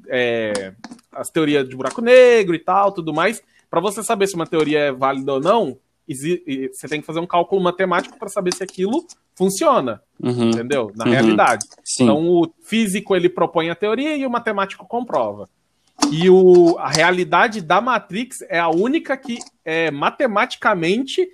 é, 0.09 0.74
as 1.09 1.30
teorias 1.30 1.68
de 1.68 1.76
buraco 1.76 2.01
negro 2.01 2.53
e 2.53 2.59
tal, 2.59 2.91
tudo 2.91 3.14
mais. 3.14 3.41
Para 3.70 3.80
você 3.80 4.03
saber 4.03 4.28
se 4.28 4.36
uma 4.36 4.45
teoria 4.45 4.80
é 4.80 4.91
válida 4.91 5.34
ou 5.34 5.39
não, 5.39 5.78
você 6.05 6.88
tem 6.89 6.99
que 6.99 7.07
fazer 7.07 7.22
um 7.22 7.26
cálculo 7.26 7.64
matemático 7.64 8.20
para 8.20 8.28
saber 8.28 8.53
se 8.53 8.62
aquilo 8.62 9.07
funciona, 9.34 10.01
uhum. 10.22 10.49
entendeu? 10.49 10.91
Na 10.97 11.05
uhum. 11.05 11.12
realidade. 11.12 11.66
Sim. 11.86 12.03
Então 12.03 12.28
o 12.28 12.53
físico 12.62 13.16
ele 13.16 13.30
propõe 13.30 13.70
a 13.70 13.76
teoria 13.76 14.18
e 14.18 14.26
o 14.26 14.30
matemático 14.30 14.86
comprova. 14.86 15.49
E 16.12 16.30
o, 16.30 16.78
a 16.78 16.89
realidade 16.89 17.62
da 17.62 17.80
Matrix 17.80 18.41
é 18.49 18.59
a 18.59 18.70
única 18.70 19.16
que 19.16 19.39
é 19.64 19.89
matematicamente 19.89 21.28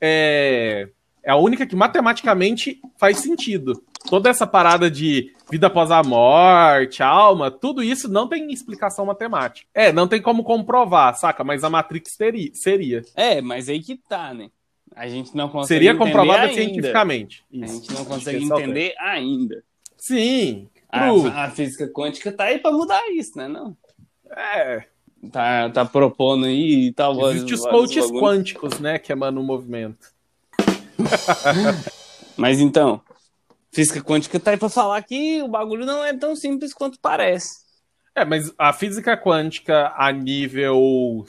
é, 0.00 0.88
é 1.22 1.30
a 1.30 1.36
única 1.36 1.66
que 1.66 1.76
matematicamente 1.76 2.80
faz 2.96 3.18
sentido. 3.18 3.82
Toda 4.08 4.30
essa 4.30 4.46
parada 4.46 4.90
de 4.90 5.34
vida 5.50 5.66
após 5.66 5.90
a 5.90 6.02
morte, 6.02 7.02
alma, 7.02 7.50
tudo 7.50 7.82
isso 7.82 8.08
não 8.08 8.28
tem 8.28 8.52
explicação 8.52 9.06
matemática. 9.06 9.68
É, 9.74 9.92
não 9.92 10.06
tem 10.06 10.22
como 10.22 10.44
comprovar, 10.44 11.14
saca? 11.16 11.42
Mas 11.42 11.64
a 11.64 11.70
Matrix 11.70 12.16
teria, 12.16 12.50
seria. 12.54 13.02
É, 13.14 13.40
mas 13.40 13.68
aí 13.68 13.80
que 13.80 13.96
tá, 13.96 14.32
né? 14.32 14.50
A 14.94 15.06
gente 15.06 15.36
não 15.36 15.48
consegue 15.48 15.80
Seria 15.80 15.96
comprovada 15.96 16.52
cientificamente. 16.52 17.44
Isso. 17.52 17.64
A 17.64 17.66
gente 17.66 17.92
não 17.92 18.04
consegue 18.04 18.44
entender 18.44 18.94
ainda. 18.98 19.62
Sim, 19.96 20.68
A, 20.90 21.44
a 21.44 21.50
física 21.50 21.88
quântica 21.88 22.32
tá 22.32 22.44
aí 22.44 22.58
pra 22.58 22.72
mudar 22.72 23.02
isso, 23.10 23.36
né? 23.36 23.46
Não? 23.48 23.76
É, 24.30 24.84
Tá, 25.32 25.68
tá 25.70 25.84
propondo 25.84 26.46
aí 26.46 26.86
e 26.86 26.92
tal. 26.92 27.30
existem 27.30 27.54
os 27.54 27.66
coaches 27.66 28.04
bagulho. 28.06 28.20
quânticos, 28.22 28.78
né, 28.78 28.98
que 28.98 29.10
emanam 29.12 29.42
o 29.42 29.44
movimento. 29.44 30.06
Mas 32.36 32.60
então, 32.60 33.00
física 33.72 34.00
quântica 34.00 34.38
tá 34.38 34.52
aí 34.52 34.56
pra 34.56 34.68
falar 34.68 35.02
que 35.02 35.42
o 35.42 35.48
bagulho 35.48 35.84
não 35.84 36.04
é 36.04 36.12
tão 36.16 36.36
simples 36.36 36.72
quanto 36.72 36.98
parece. 37.00 37.66
É, 38.14 38.24
mas 38.24 38.52
a 38.58 38.72
física 38.72 39.16
quântica 39.16 39.92
a 39.96 40.10
nível 40.10 41.24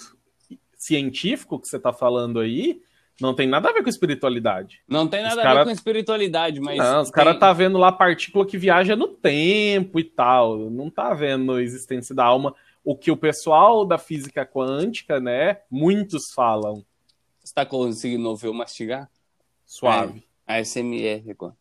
científico 0.76 1.60
que 1.60 1.68
você 1.68 1.78
tá 1.80 1.94
falando 1.94 2.40
aí, 2.40 2.82
não 3.22 3.34
tem 3.36 3.48
nada 3.48 3.70
a 3.70 3.74
ver 3.74 3.84
com 3.84 3.90
espiritualidade. 3.90 4.80
Não 4.88 5.08
tem 5.08 5.22
nada 5.22 5.34
Os 5.36 5.40
a 5.40 5.44
cara- 5.44 5.60
ver 5.60 5.66
com 5.66 5.72
espiritualidade, 5.72 6.60
mas. 6.60 6.78
não, 6.78 7.02
os 7.02 7.10
tem- 7.10 7.16
caras 7.24 7.40
tá 7.40 7.52
vendo 7.54 7.78
lá 7.78 7.92
partícula 7.92 8.46
que 8.46 8.58
viaja 8.58 8.96
no 8.96 9.08
tempo 9.08 10.00
e 10.00 10.04
tal. 10.04 10.58
Não 10.70 10.90
tá 10.90 11.14
vendo 11.14 11.54
a 11.54 11.62
existência 11.62 12.16
da 12.16 12.26
alma. 12.26 12.56
O 12.90 12.96
que 12.98 13.12
o 13.12 13.16
pessoal 13.18 13.86
da 13.86 14.00
física 14.00 14.44
quântica, 14.44 15.20
né, 15.20 15.60
muitos 15.70 16.32
falam. 16.32 16.84
Você 17.40 17.54
tá 17.54 17.64
conseguindo 17.64 18.28
ouvir 18.28 18.48
eu 18.48 18.54
mastigar? 18.54 19.08
Suave. 19.64 20.24
A 20.48 20.60
SMR 20.60 21.30
agora. 21.30 21.56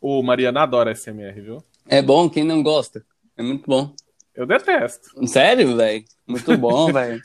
O 0.00 0.22
Mariana 0.22 0.62
adora 0.62 0.92
SMR, 0.94 1.40
viu? 1.40 1.64
É 1.88 2.00
bom, 2.00 2.30
quem 2.30 2.44
não 2.44 2.62
gosta? 2.62 3.04
É 3.36 3.42
muito 3.42 3.66
bom. 3.66 3.92
Eu 4.36 4.46
detesto. 4.46 5.26
Sério, 5.26 5.74
velho? 5.76 6.04
Muito 6.28 6.56
bom, 6.56 6.92
velho. 6.94 7.20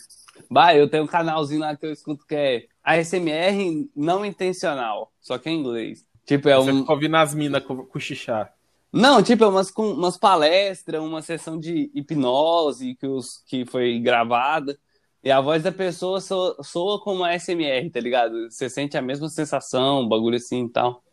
Bah, 0.49 0.73
eu 0.75 0.89
tenho 0.89 1.03
um 1.03 1.07
canalzinho 1.07 1.59
lá 1.61 1.77
que 1.77 1.85
eu 1.85 1.93
escuto 1.93 2.25
que 2.25 2.33
é 2.33 2.65
ASMR 2.83 3.87
não 3.95 4.25
intencional, 4.25 5.13
só 5.21 5.37
que 5.37 5.47
é 5.47 5.51
em 5.51 5.59
inglês. 5.59 6.03
Tipo, 6.25 6.49
é 6.49 6.55
Você 6.55 6.71
um. 6.71 6.79
fica 6.79 6.91
ouvindo 6.91 7.17
as 7.17 7.35
minas 7.35 7.63
co- 7.63 7.85
cochichar. 7.85 8.51
Não, 8.97 9.21
tipo, 9.21 9.43
é 9.43 9.47
umas, 9.47 9.71
umas 9.77 10.17
palestras, 10.17 10.99
uma 10.99 11.21
sessão 11.21 11.59
de 11.59 11.91
hipnose 11.93 12.95
que, 12.95 13.05
os, 13.05 13.43
que 13.45 13.63
foi 13.63 13.99
gravada. 13.99 14.75
E 15.23 15.29
a 15.29 15.39
voz 15.39 15.61
da 15.61 15.71
pessoa 15.71 16.19
soa, 16.19 16.63
soa 16.63 16.99
como 16.99 17.23
a 17.23 17.37
SMR, 17.37 17.91
tá 17.91 17.99
ligado? 17.99 18.49
Você 18.49 18.67
sente 18.67 18.97
a 18.97 19.01
mesma 19.01 19.29
sensação, 19.29 20.07
bagulho 20.07 20.37
assim 20.37 20.65
e 20.65 20.69
tal. 20.69 21.03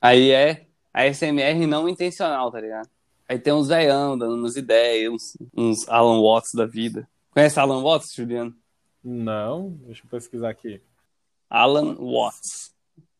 Aí 0.00 0.32
é 0.32 0.66
a 0.92 1.06
SMR 1.06 1.64
não 1.64 1.88
intencional, 1.88 2.50
tá 2.50 2.60
ligado? 2.60 2.88
Aí 3.28 3.38
tem 3.38 3.52
uns 3.52 3.68
veião 3.68 4.18
dando 4.18 4.34
umas 4.34 4.56
ideias, 4.56 5.12
uns, 5.12 5.36
uns 5.56 5.88
Alan 5.88 6.20
Watts 6.20 6.54
da 6.54 6.66
vida. 6.66 7.08
Conhece 7.30 7.60
Alan 7.60 7.82
Watts, 7.82 8.14
Juliano? 8.14 8.52
Não, 9.04 9.70
deixa 9.86 10.02
eu 10.04 10.10
pesquisar 10.10 10.50
aqui. 10.50 10.82
Alan 11.48 11.94
Watts. 11.94 12.74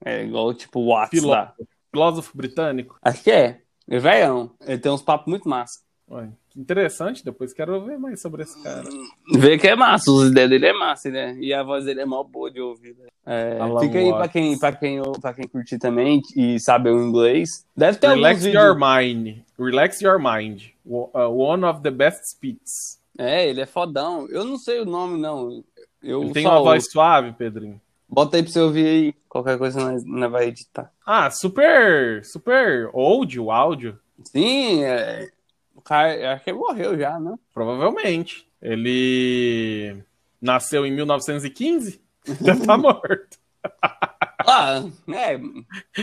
É 0.04 0.24
igual 0.24 0.52
tipo 0.54 0.84
Watts 0.84 1.22
lá. 1.22 1.52
Filósofo, 1.52 1.68
filósofo 1.92 2.36
britânico. 2.36 2.98
Acho 3.00 3.22
que 3.22 3.30
é. 3.30 3.67
É 3.88 3.98
veião. 3.98 4.50
Ele 4.66 4.78
tem 4.78 4.92
uns 4.92 5.02
papos 5.02 5.26
muito 5.28 5.48
massa. 5.48 5.80
Ué, 6.10 6.28
interessante, 6.56 7.22
depois 7.22 7.52
quero 7.52 7.84
ver 7.84 7.98
mais 7.98 8.20
sobre 8.20 8.42
esse 8.42 8.62
cara. 8.62 8.88
Vê 9.34 9.58
que 9.58 9.68
é 9.68 9.76
massa, 9.76 10.10
os 10.10 10.30
ideias 10.30 10.48
dele 10.48 10.66
é 10.66 10.72
massa, 10.72 11.10
né? 11.10 11.36
E 11.38 11.52
a 11.52 11.62
voz 11.62 11.84
dele 11.84 12.00
é 12.00 12.06
mó 12.06 12.22
boa 12.24 12.50
de 12.50 12.60
ouvir. 12.60 12.96
né? 12.98 13.08
É, 13.26 13.58
fica 13.80 13.98
aí 13.98 14.10
pra 14.10 14.26
quem, 14.26 14.58
pra, 14.58 14.72
quem, 14.72 15.02
pra 15.20 15.34
quem 15.34 15.46
curtir 15.46 15.78
também 15.78 16.22
e 16.34 16.58
sabe 16.58 16.88
o 16.88 17.02
inglês. 17.02 17.66
Deve 17.76 17.98
ter 17.98 18.08
Relax 18.08 18.42
your 18.46 18.74
mind. 18.74 19.38
Relax 19.58 20.00
your 20.00 20.18
mind. 20.18 20.62
Uh, 20.86 21.10
One 21.14 21.64
of 21.64 21.82
the 21.82 21.90
best 21.90 22.30
speaks. 22.30 22.98
É, 23.18 23.46
ele 23.46 23.60
é 23.60 23.66
fodão. 23.66 24.26
Eu 24.30 24.44
não 24.44 24.56
sei 24.56 24.80
o 24.80 24.86
nome, 24.86 25.20
não. 25.20 25.62
Eu 26.02 26.22
Ele 26.22 26.32
tem 26.32 26.46
uma 26.46 26.60
voz 26.62 26.90
suave, 26.90 27.32
Pedrinho. 27.32 27.78
Bota 28.08 28.36
aí 28.36 28.42
pra 28.42 28.50
você 28.50 28.60
ouvir 28.60 28.86
aí. 28.86 29.12
Qualquer 29.28 29.58
coisa 29.58 29.78
nós, 29.80 30.04
nós 30.04 30.30
vai 30.30 30.46
editar. 30.46 30.92
Ah, 31.04 31.30
super, 31.30 32.24
super 32.24 32.88
old 32.92 33.38
o 33.38 33.50
áudio. 33.50 33.98
Sim, 34.24 34.82
é... 34.84 35.28
o 35.74 35.82
cara, 35.82 36.32
acho 36.32 36.44
que 36.44 36.50
ele 36.50 36.58
morreu 36.58 36.98
já, 36.98 37.20
né? 37.20 37.34
Provavelmente. 37.52 38.48
Ele 38.60 40.02
nasceu 40.40 40.86
em 40.86 40.92
1915. 40.92 42.00
Já 42.42 42.56
tá 42.56 42.76
morto. 42.76 43.38
Ah, 44.50 44.82
é, 45.08 45.38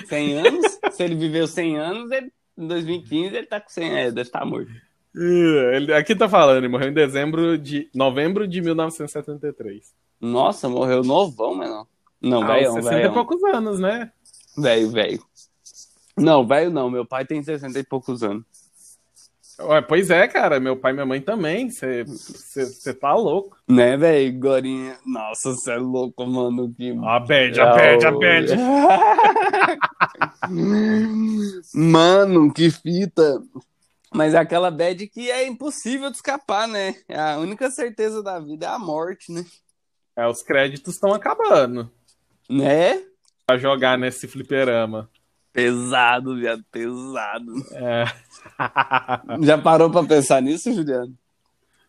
100 0.05 0.37
anos. 0.37 0.79
Se 0.91 1.03
ele 1.03 1.15
viveu 1.15 1.47
100 1.47 1.77
anos, 1.79 2.11
ele, 2.11 2.31
em 2.55 2.67
2015 2.67 3.35
ele 3.35 3.47
tá 3.47 3.59
com 3.59 3.69
100, 3.69 3.97
é, 3.97 4.11
deve 4.11 4.21
estar 4.21 4.45
morto. 4.45 4.69
Uh, 5.15 5.73
Ele, 5.73 5.93
aqui 5.93 6.13
tá 6.13 6.27
falando, 6.29 6.57
ele 6.57 6.67
morreu 6.67 6.89
em 6.89 6.93
dezembro 6.93 7.57
de 7.57 7.89
novembro 7.95 8.45
de 8.45 8.61
1973. 8.61 9.95
Nossa, 10.19 10.69
morreu 10.69 11.03
novão, 11.03 11.55
mas 11.55 11.69
não. 12.21 12.43
Ah, 12.43 12.47
velho, 12.47 12.73
uns 12.73 12.85
60 12.85 13.07
e 13.07 13.13
poucos 13.13 13.43
anos, 13.43 13.79
né? 13.79 14.11
Velho, 14.57 14.89
velho. 14.89 15.23
Não, 16.17 16.47
velho 16.47 16.71
não. 16.71 16.89
Meu 16.89 17.05
pai 17.05 17.25
tem 17.25 17.43
60 17.43 17.77
e 17.77 17.83
poucos 17.83 18.23
anos. 18.23 18.45
Ué, 19.59 19.81
pois 19.81 20.09
é, 20.09 20.27
cara, 20.27 20.59
meu 20.59 20.75
pai 20.75 20.91
e 20.91 20.93
minha 20.95 21.05
mãe 21.05 21.21
também. 21.21 21.69
Você 21.69 22.93
tá 22.99 23.13
louco. 23.13 23.57
Né, 23.67 23.95
velho? 23.95 24.39
Gorinha. 24.39 24.97
Nossa, 25.05 25.51
você 25.51 25.71
é 25.71 25.77
louco, 25.77 26.25
mano. 26.25 26.73
Que... 26.73 26.91
A 27.03 27.19
bad, 27.19 27.61
a 27.61 27.73
bad, 27.73 28.05
a 28.05 28.11
bad. 28.11 28.53
Mano, 31.73 32.53
que 32.53 32.69
fita. 32.69 33.41
Mas 34.13 34.33
é 34.33 34.37
aquela 34.37 34.71
bad 34.71 35.07
que 35.07 35.29
é 35.29 35.45
impossível 35.45 36.09
de 36.09 36.17
escapar, 36.17 36.67
né? 36.67 36.95
A 37.09 37.37
única 37.37 37.69
certeza 37.69 38.23
da 38.23 38.39
vida 38.39 38.65
é 38.65 38.69
a 38.69 38.79
morte, 38.79 39.31
né? 39.31 39.45
É, 40.17 40.27
os 40.27 40.41
créditos 40.41 40.93
estão 40.95 41.13
acabando 41.13 41.91
Né? 42.49 43.03
pra 43.45 43.57
jogar 43.57 43.97
nesse 43.97 44.27
fliperama. 44.27 45.09
Pesado, 45.53 46.35
viado, 46.35 46.63
pesado. 46.71 47.53
É. 47.73 48.05
Já 49.41 49.57
parou 49.57 49.89
pra 49.89 50.03
pensar 50.03 50.41
nisso, 50.41 50.73
Juliano? 50.73 51.13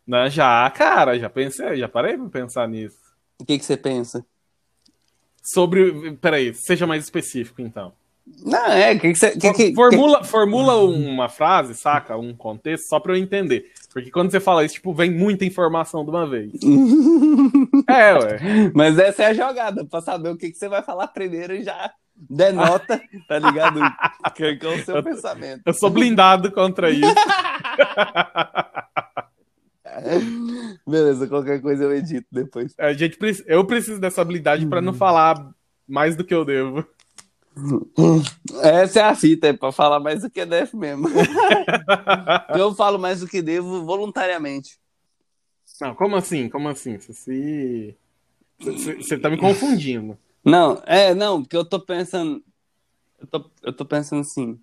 Não, 0.06 0.30
já, 0.30 0.70
cara, 0.70 1.18
já 1.18 1.28
pensei, 1.28 1.78
já 1.78 1.88
parei 1.88 2.16
pra 2.16 2.28
pensar 2.28 2.68
nisso. 2.68 2.96
O 3.40 3.44
que, 3.44 3.58
que 3.58 3.64
você 3.64 3.76
pensa? 3.76 4.24
Sobre. 5.42 6.12
Peraí, 6.18 6.54
seja 6.54 6.86
mais 6.86 7.02
específico, 7.02 7.60
então. 7.60 7.92
Não, 8.44 8.66
é, 8.66 8.92
o 8.92 8.98
que, 9.00 9.12
que 9.12 9.18
você. 9.18 9.30
Que, 9.38 9.52
que, 9.52 9.74
formula, 9.74 10.24
formula 10.24 10.74
uma 10.84 11.28
frase, 11.28 11.74
saca? 11.74 12.16
Um 12.16 12.34
contexto, 12.34 12.88
só 12.88 12.98
pra 12.98 13.12
eu 13.12 13.16
entender. 13.22 13.66
Porque 13.92 14.10
quando 14.10 14.30
você 14.30 14.40
fala 14.40 14.64
isso, 14.64 14.74
tipo, 14.74 14.92
vem 14.92 15.10
muita 15.10 15.44
informação 15.44 16.04
de 16.04 16.10
uma 16.10 16.28
vez. 16.28 16.52
É, 17.88 18.14
ué. 18.14 18.38
Mas 18.74 18.98
essa 18.98 19.22
é 19.22 19.26
a 19.26 19.34
jogada, 19.34 19.84
pra 19.84 20.00
saber 20.00 20.30
o 20.30 20.36
que, 20.36 20.50
que 20.50 20.56
você 20.58 20.68
vai 20.68 20.82
falar 20.82 21.06
primeiro 21.08 21.54
e 21.54 21.62
já 21.62 21.92
denota, 22.16 23.00
tá 23.28 23.38
ligado? 23.38 23.78
Que 24.34 24.56
que 24.56 24.66
é 24.66 24.70
o 24.70 24.84
seu 24.84 24.96
Eu- 24.96 25.02
pensamento. 25.04 25.62
Eu 25.64 25.72
sou 25.72 25.88
blindado 25.88 26.50
contra 26.50 26.90
isso. 26.90 27.02
Beleza, 30.86 31.26
qualquer 31.28 31.60
coisa 31.60 31.84
eu 31.84 31.94
edito 31.94 32.26
depois. 32.30 32.74
A 32.78 32.92
gente, 32.92 33.18
eu 33.46 33.64
preciso 33.64 34.00
dessa 34.00 34.20
habilidade 34.22 34.66
pra 34.66 34.80
não 34.82 34.92
falar 34.92 35.36
mais 35.88 36.16
do 36.16 36.24
que 36.24 36.34
eu 36.34 36.44
devo. 36.44 36.84
Essa 38.62 39.00
é 39.00 39.02
a 39.02 39.14
fita, 39.14 39.48
é 39.48 39.52
pra 39.52 39.72
falar 39.72 39.98
mais 40.00 40.22
do 40.22 40.30
que 40.30 40.44
deve 40.44 40.76
mesmo. 40.76 41.08
eu 42.56 42.74
falo 42.74 42.98
mais 42.98 43.20
do 43.20 43.26
que 43.28 43.40
devo 43.40 43.84
voluntariamente. 43.84 44.78
Não, 45.80 45.94
como 45.94 46.16
assim? 46.16 46.48
Como 46.48 46.68
assim? 46.68 46.98
Você, 46.98 47.96
você 48.58 49.18
tá 49.18 49.28
me 49.30 49.36
confundindo. 49.38 50.16
Não, 50.44 50.80
é, 50.86 51.14
não, 51.14 51.42
porque 51.42 51.56
eu 51.56 51.64
tô 51.64 51.80
pensando. 51.80 52.42
Eu 53.18 53.26
tô, 53.26 53.50
eu 53.62 53.72
tô 53.72 53.84
pensando 53.84 54.20
assim. 54.20 54.58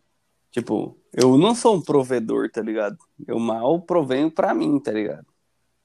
Tipo, 0.51 0.95
eu 1.11 1.37
não 1.37 1.55
sou 1.55 1.75
um 1.75 1.81
provedor, 1.81 2.49
tá 2.49 2.61
ligado? 2.61 2.97
Eu 3.27 3.39
mal 3.39 3.81
provenho 3.81 4.29
pra 4.29 4.53
mim, 4.53 4.79
tá 4.79 4.91
ligado? 4.91 5.25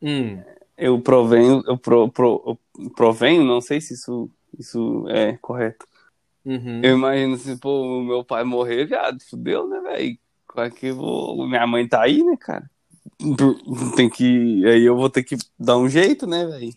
Hum. 0.02 0.42
Eu 0.76 1.00
provenho, 1.00 1.62
eu, 1.66 1.76
pro, 1.76 2.09
pro- 2.11 2.59
eu 2.78 2.90
provenho, 2.90 3.42
não 3.44 3.61
sei 3.61 3.80
se 3.80 3.94
isso, 3.94 4.30
isso 4.59 5.06
é 5.09 5.36
correto. 5.38 5.86
Uhum. 6.45 6.80
Eu 6.82 6.97
imagino 6.97 7.36
se, 7.36 7.57
pô, 7.57 7.99
o 7.99 8.03
meu 8.03 8.24
pai 8.24 8.45
morrer, 8.45 8.86
viado, 8.86 9.22
fudeu, 9.28 9.68
né, 9.68 9.80
velho? 9.80 10.18
Como 10.47 10.66
é 10.66 10.70
que 10.70 10.86
eu 10.86 10.97
vou. 10.97 11.47
Minha 11.47 11.66
mãe 11.66 11.86
tá 11.86 12.03
aí, 12.03 12.22
né, 12.22 12.36
cara? 12.39 12.68
Tem 13.97 14.09
que. 14.09 14.64
Aí 14.66 14.84
eu 14.84 14.97
vou 14.97 15.11
ter 15.11 15.22
que 15.22 15.36
dar 15.59 15.76
um 15.76 15.89
jeito, 15.89 16.26
né, 16.26 16.47
velho? 16.47 16.72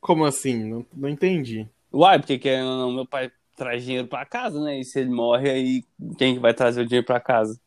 Como 0.00 0.24
assim? 0.24 0.64
Não, 0.64 0.86
não 0.94 1.08
entendi. 1.08 1.68
Uai, 1.92 2.18
porque 2.18 2.38
querendo 2.38 2.68
ou 2.68 2.78
não, 2.78 2.92
meu 2.92 3.06
pai 3.06 3.30
traz 3.56 3.84
dinheiro 3.84 4.08
pra 4.08 4.24
casa, 4.24 4.60
né? 4.62 4.80
E 4.80 4.84
se 4.84 4.98
ele 4.98 5.10
morre, 5.10 5.50
aí 5.50 5.84
quem 6.16 6.34
que 6.34 6.40
vai 6.40 6.54
trazer 6.54 6.80
o 6.80 6.86
dinheiro 6.86 7.06
pra 7.06 7.20
casa? 7.20 7.60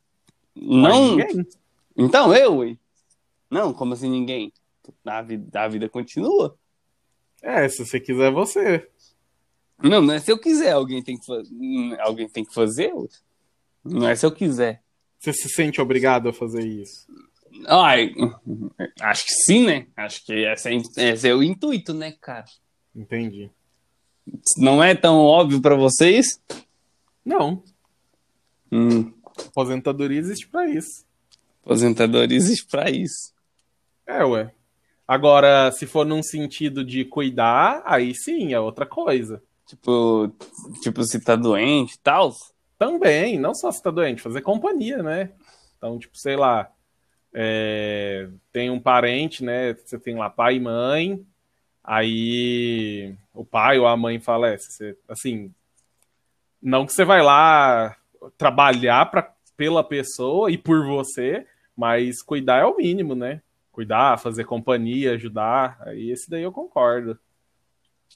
Não. 0.55 1.15
Ninguém. 1.15 1.47
Então, 1.95 2.33
eu, 2.33 2.57
ué. 2.57 2.77
Não, 3.49 3.73
como 3.73 3.93
assim 3.93 4.09
ninguém? 4.09 4.51
A 5.05 5.21
vida, 5.21 5.61
a 5.61 5.67
vida 5.67 5.87
continua. 5.87 6.57
É, 7.41 7.67
se 7.69 7.85
você 7.85 7.99
quiser, 7.99 8.31
você. 8.31 8.89
Não, 9.81 10.01
não 10.01 10.13
é 10.13 10.19
se 10.19 10.31
eu 10.31 10.37
quiser, 10.39 10.71
alguém 10.71 11.03
tem 11.03 11.17
que, 11.17 11.31
hum, 11.31 11.95
alguém 11.99 12.29
tem 12.29 12.45
que 12.45 12.53
fazer. 12.53 12.91
Não 13.83 14.07
é 14.07 14.15
se 14.15 14.25
eu 14.25 14.31
quiser. 14.31 14.81
Você 15.19 15.33
se 15.33 15.49
sente 15.49 15.81
obrigado 15.81 16.29
a 16.29 16.33
fazer 16.33 16.65
isso. 16.65 17.07
Ai, 17.67 18.13
acho 19.01 19.25
que 19.25 19.33
sim, 19.45 19.65
né? 19.65 19.87
Acho 19.95 20.25
que 20.25 20.33
esse 20.33 20.69
é, 20.69 21.09
esse 21.09 21.27
é 21.27 21.33
o 21.33 21.41
intuito, 21.43 21.93
né, 21.93 22.11
cara? 22.19 22.45
Entendi. 22.95 23.49
Não 24.57 24.83
é 24.83 24.95
tão 24.95 25.17
óbvio 25.17 25.61
pra 25.61 25.75
vocês? 25.75 26.39
Não. 27.23 27.63
Hum, 28.71 29.11
Aposentadoria 29.47 30.19
existe 30.19 30.47
pra 30.47 30.67
isso. 30.67 31.05
Aposentadoria 31.63 32.37
existe 32.37 32.65
pra 32.65 32.89
isso. 32.89 33.33
É, 34.05 34.23
ué. 34.23 34.53
Agora, 35.07 35.71
se 35.71 35.85
for 35.85 36.05
num 36.05 36.23
sentido 36.23 36.83
de 36.83 37.05
cuidar, 37.05 37.81
aí 37.85 38.13
sim, 38.15 38.53
é 38.53 38.59
outra 38.59 38.85
coisa. 38.85 39.41
Tipo, 39.65 40.31
tipo 40.81 41.03
se 41.03 41.19
tá 41.19 41.35
doente 41.35 41.93
e 41.93 41.99
tal. 41.99 42.31
Também, 42.77 43.39
não 43.39 43.53
só 43.55 43.71
se 43.71 43.81
tá 43.81 43.89
doente, 43.89 44.21
fazer 44.21 44.41
companhia, 44.41 45.01
né? 45.01 45.31
Então, 45.77 45.97
tipo, 45.97 46.17
sei 46.17 46.35
lá, 46.35 46.69
é, 47.33 48.29
tem 48.51 48.69
um 48.69 48.79
parente, 48.79 49.43
né? 49.43 49.73
Você 49.73 49.99
tem 49.99 50.15
lá 50.15 50.29
pai 50.29 50.55
e 50.55 50.59
mãe, 50.59 51.25
aí 51.83 53.15
o 53.33 53.45
pai 53.45 53.77
ou 53.77 53.87
a 53.87 53.97
mãe 53.97 54.19
falece, 54.19 54.71
você, 54.71 54.97
assim, 55.07 55.53
não 56.61 56.85
que 56.85 56.93
você 56.93 57.03
vai 57.03 57.21
lá 57.21 57.95
trabalhar 58.37 59.05
pra, 59.11 59.33
pela 59.55 59.83
pessoa 59.83 60.49
e 60.49 60.57
por 60.57 60.85
você, 60.85 61.45
mas 61.75 62.21
cuidar 62.21 62.61
é 62.61 62.65
o 62.65 62.77
mínimo, 62.77 63.13
né? 63.13 63.41
Cuidar, 63.71 64.17
fazer 64.17 64.45
companhia, 64.45 65.13
ajudar, 65.13 65.77
aí 65.81 66.09
esse 66.09 66.29
daí 66.29 66.43
eu 66.43 66.51
concordo. 66.51 67.19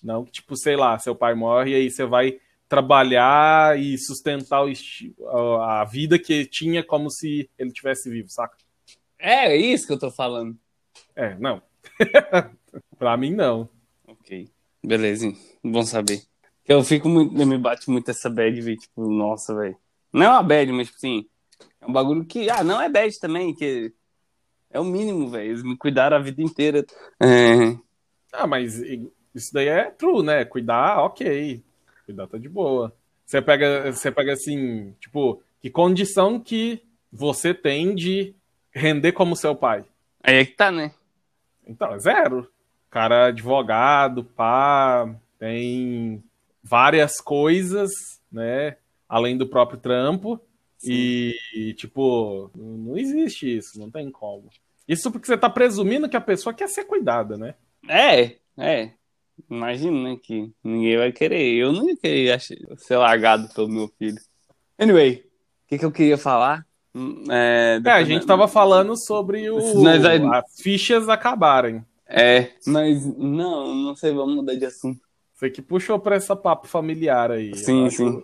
Não 0.04 0.26
que, 0.26 0.32
tipo, 0.32 0.56
sei 0.56 0.76
lá, 0.76 0.97
seu 0.97 1.16
pai 1.16 1.36
morre 1.36 1.72
e 1.72 1.76
aí 1.76 1.91
você 1.91 2.06
vai 2.06 2.39
trabalhar 2.68 3.80
e 3.80 3.97
sustentar 3.97 4.64
o, 4.64 5.56
a 5.62 5.84
vida 5.86 6.20
que 6.20 6.45
tinha 6.45 6.84
como 6.84 7.10
se 7.10 7.50
ele 7.58 7.72
tivesse 7.72 8.10
vivo, 8.10 8.30
saca? 8.30 8.56
É, 9.18 9.47
é 9.47 9.58
isso 9.58 9.88
que 9.88 9.93
eu 9.93 10.00
tô 10.00 10.12
falando. 10.12 10.58
É, 11.16 11.36
não. 11.36 11.62
pra 12.97 13.18
mim, 13.18 13.32
não. 13.32 13.68
Ok. 14.08 14.47
Beleza, 14.84 15.34
bom 15.64 15.84
saber. 15.84 16.22
Eu 16.66 16.84
fico 16.84 17.10
muito. 17.10 17.34
Me 17.34 17.58
bate 17.58 17.89
muito 17.89 18.10
essa 18.12 18.30
bad, 18.30 18.62
véio, 18.62 18.78
tipo, 18.78 19.10
nossa, 19.10 19.56
velho. 19.56 19.76
Não 20.14 20.26
é 20.26 20.30
uma 20.30 20.43
bad, 20.43 20.72
mas, 20.72 20.88
tipo 20.88 20.97
assim, 20.97 21.28
é 21.82 21.88
um 21.88 21.91
bagulho 21.91 22.24
que. 22.26 22.50
Ah, 22.50 22.64
não 22.64 22.80
é 22.80 22.88
bad 22.88 23.20
também, 23.20 23.54
que 23.54 23.91
é 24.70 24.80
o 24.80 24.86
mínimo, 24.86 25.28
velho. 25.30 25.50
Eles 25.50 25.64
me 25.64 25.76
cuidaram 25.76 26.18
a 26.18 26.22
vida 26.22 26.41
inteira. 26.41 26.86
É... 27.22 27.76
Ah, 28.32 28.45
mas 28.45 28.80
isso 29.34 29.54
daí 29.54 29.68
é 29.68 29.86
true, 29.92 30.24
né? 30.24 30.46
Cuidar, 30.46 31.00
ok. 31.04 31.64
Cuidar 32.06 32.28
tá 32.28 32.38
de 32.38 32.50
boa. 32.50 32.94
Você 33.26 33.42
pega, 33.42 33.92
você 33.92 34.12
pega 34.12 34.34
assim, 34.34 34.96
tipo, 35.00 35.42
que 35.62 35.70
condição 35.70 36.40
que 36.40 36.82
você 37.12 37.54
tem 37.54 37.94
de 37.94 38.34
render 38.72 39.12
como 39.12 39.36
seu 39.36 39.56
pai? 39.56 39.86
Aí 40.24 40.38
é 40.38 40.46
que 40.46 40.54
tá, 40.54 40.72
né? 40.72 40.92
Então, 41.68 41.94
é 41.94 42.00
zero. 42.00 42.50
Cara, 42.90 43.28
advogado, 43.28 44.24
pá, 44.24 45.14
tem 45.38 46.24
várias 46.64 47.22
coisas, 47.22 47.92
né? 48.32 48.78
Além 49.08 49.38
do 49.38 49.48
próprio 49.48 49.80
trampo. 49.80 50.42
E, 50.84 51.36
e, 51.54 51.74
tipo, 51.74 52.50
não 52.56 52.98
existe 52.98 53.58
isso, 53.58 53.80
não 53.80 53.92
tem 53.92 54.10
como. 54.10 54.50
Isso 54.88 55.12
porque 55.12 55.28
você 55.28 55.38
tá 55.38 55.50
presumindo 55.50 56.10
que 56.10 56.18
a 56.18 56.22
pessoa 56.22 56.54
quer 56.54 56.68
ser 56.68 56.86
cuidada, 56.86 57.38
né? 57.38 57.54
É, 57.88 58.38
é. 58.58 58.92
Imagina, 59.50 60.10
né, 60.10 60.18
que 60.22 60.52
ninguém 60.64 60.98
vai 60.98 61.12
querer. 61.12 61.56
Eu 61.56 61.72
não 61.72 61.88
ia 61.88 61.96
querer 61.96 62.40
ser 62.40 62.98
largado 62.98 63.48
pelo 63.54 63.68
meu 63.68 63.88
filho. 64.00 64.18
Anyway, 64.78 65.26
o 65.66 65.68
que, 65.68 65.78
que 65.78 65.86
eu 65.86 65.92
queria 65.92 66.18
falar? 66.18 66.66
Hum, 66.96 67.24
é, 67.30 67.80
é 67.84 67.90
a 67.92 68.04
gente 68.04 68.26
tava 68.26 68.48
falando 68.48 68.96
sobre 68.98 69.50
o... 69.50 69.58
as 70.34 70.62
fichas 70.62 71.08
acabarem. 71.08 71.86
É, 72.08 72.50
mas 72.66 73.06
não, 73.18 73.76
não 73.76 73.96
sei, 73.96 74.12
vamos 74.12 74.36
mudar 74.36 74.56
de 74.56 74.66
assunto. 74.66 75.00
Você 75.36 75.50
que 75.50 75.62
puxou 75.62 76.00
pra 76.00 76.16
essa 76.16 76.36
papo 76.36 76.68
familiar 76.68 77.32
aí. 77.32 77.56
Sim, 77.56 77.90
sim. 77.90 78.24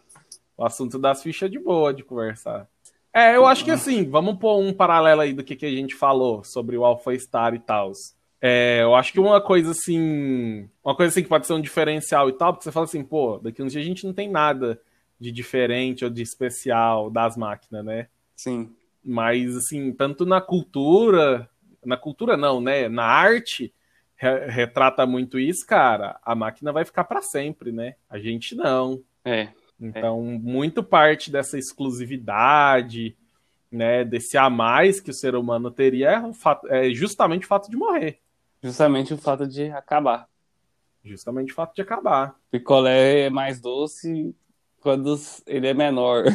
O 0.58 0.66
assunto 0.66 0.98
das 0.98 1.22
fichas 1.22 1.48
é 1.48 1.52
de 1.52 1.60
boa 1.60 1.94
de 1.94 2.04
conversar. 2.04 2.68
É, 3.14 3.36
eu 3.36 3.46
acho 3.46 3.64
que 3.64 3.72
assim, 3.72 4.10
vamos 4.10 4.38
pôr 4.38 4.60
um 4.60 4.74
paralelo 4.74 5.22
aí 5.22 5.32
do 5.32 5.44
que, 5.44 5.56
que 5.56 5.66
a 5.66 5.72
gente 5.72 5.96
falou 5.96 6.44
sobre 6.44 6.76
o 6.76 6.84
Alpha 6.84 7.18
Star 7.18 7.54
e 7.54 7.60
tal. 7.60 7.94
É, 8.42 8.80
eu 8.82 8.94
acho 8.96 9.12
que 9.14 9.20
uma 9.20 9.42
coisa 9.42 9.72
assim. 9.72 10.70
Uma 10.84 10.96
coisa 10.96 11.10
assim 11.12 11.24
que 11.24 11.30
pode 11.30 11.48
ser 11.48 11.54
um 11.54 11.62
diferencial 11.62 12.30
e 12.30 12.34
tal, 12.34 12.54
porque 12.54 12.64
você 12.64 12.72
fala 12.72 12.86
assim, 12.86 13.04
pô, 13.04 13.38
daqui 13.38 13.62
uns 13.64 13.72
dias 13.72 13.84
a 13.84 13.88
gente 13.88 14.06
não 14.06 14.14
tem 14.14 14.30
nada 14.30 14.80
de 15.20 15.32
diferente 15.32 16.04
ou 16.04 16.10
de 16.12 16.22
especial 16.22 17.10
das 17.10 17.38
máquinas, 17.38 17.84
né? 17.84 18.08
Sim. 18.36 18.74
Mas, 19.04 19.56
assim, 19.56 19.92
tanto 19.92 20.26
na 20.26 20.42
cultura. 20.42 21.50
Na 21.84 21.98
cultura 21.98 22.36
não, 22.36 22.60
né? 22.60 22.90
Na 22.90 23.06
arte, 23.06 23.74
re 24.16 24.48
retrata 24.48 25.06
muito 25.06 25.40
isso, 25.40 25.66
cara. 25.66 26.20
A 26.24 26.36
máquina 26.36 26.72
vai 26.72 26.84
ficar 26.84 27.04
para 27.04 27.22
sempre, 27.22 27.72
né? 27.72 27.96
A 28.10 28.18
gente 28.20 28.56
não. 28.56 29.02
É. 29.24 29.50
Então, 29.80 30.20
é. 30.20 30.38
muito 30.40 30.84
parte 30.84 31.32
dessa 31.32 31.58
exclusividade, 31.58 33.16
né, 33.72 34.06
desse 34.06 34.38
a 34.38 34.50
mais 34.50 35.00
que 35.00 35.12
o 35.12 35.14
ser 35.14 35.36
humano 35.36 35.70
teria 35.70 36.12
é, 36.12 36.34
fato, 36.34 36.68
é 36.68 36.90
justamente 36.92 37.46
o 37.46 37.48
fato 37.48 37.70
de 37.70 37.76
morrer. 37.76 38.20
Justamente 38.66 39.14
o 39.14 39.18
fato 39.18 39.46
de 39.46 39.70
acabar. 39.70 40.28
Justamente 41.04 41.52
o 41.52 41.56
fato 41.56 41.76
de 41.76 41.84
acabar. 41.84 42.36
Picolé 42.50 43.28
é 43.28 43.30
mais 43.30 43.62
doce 43.62 44.36
quando 44.82 45.16
ele 45.46 45.68
é 45.68 45.74
menor. 45.76 46.24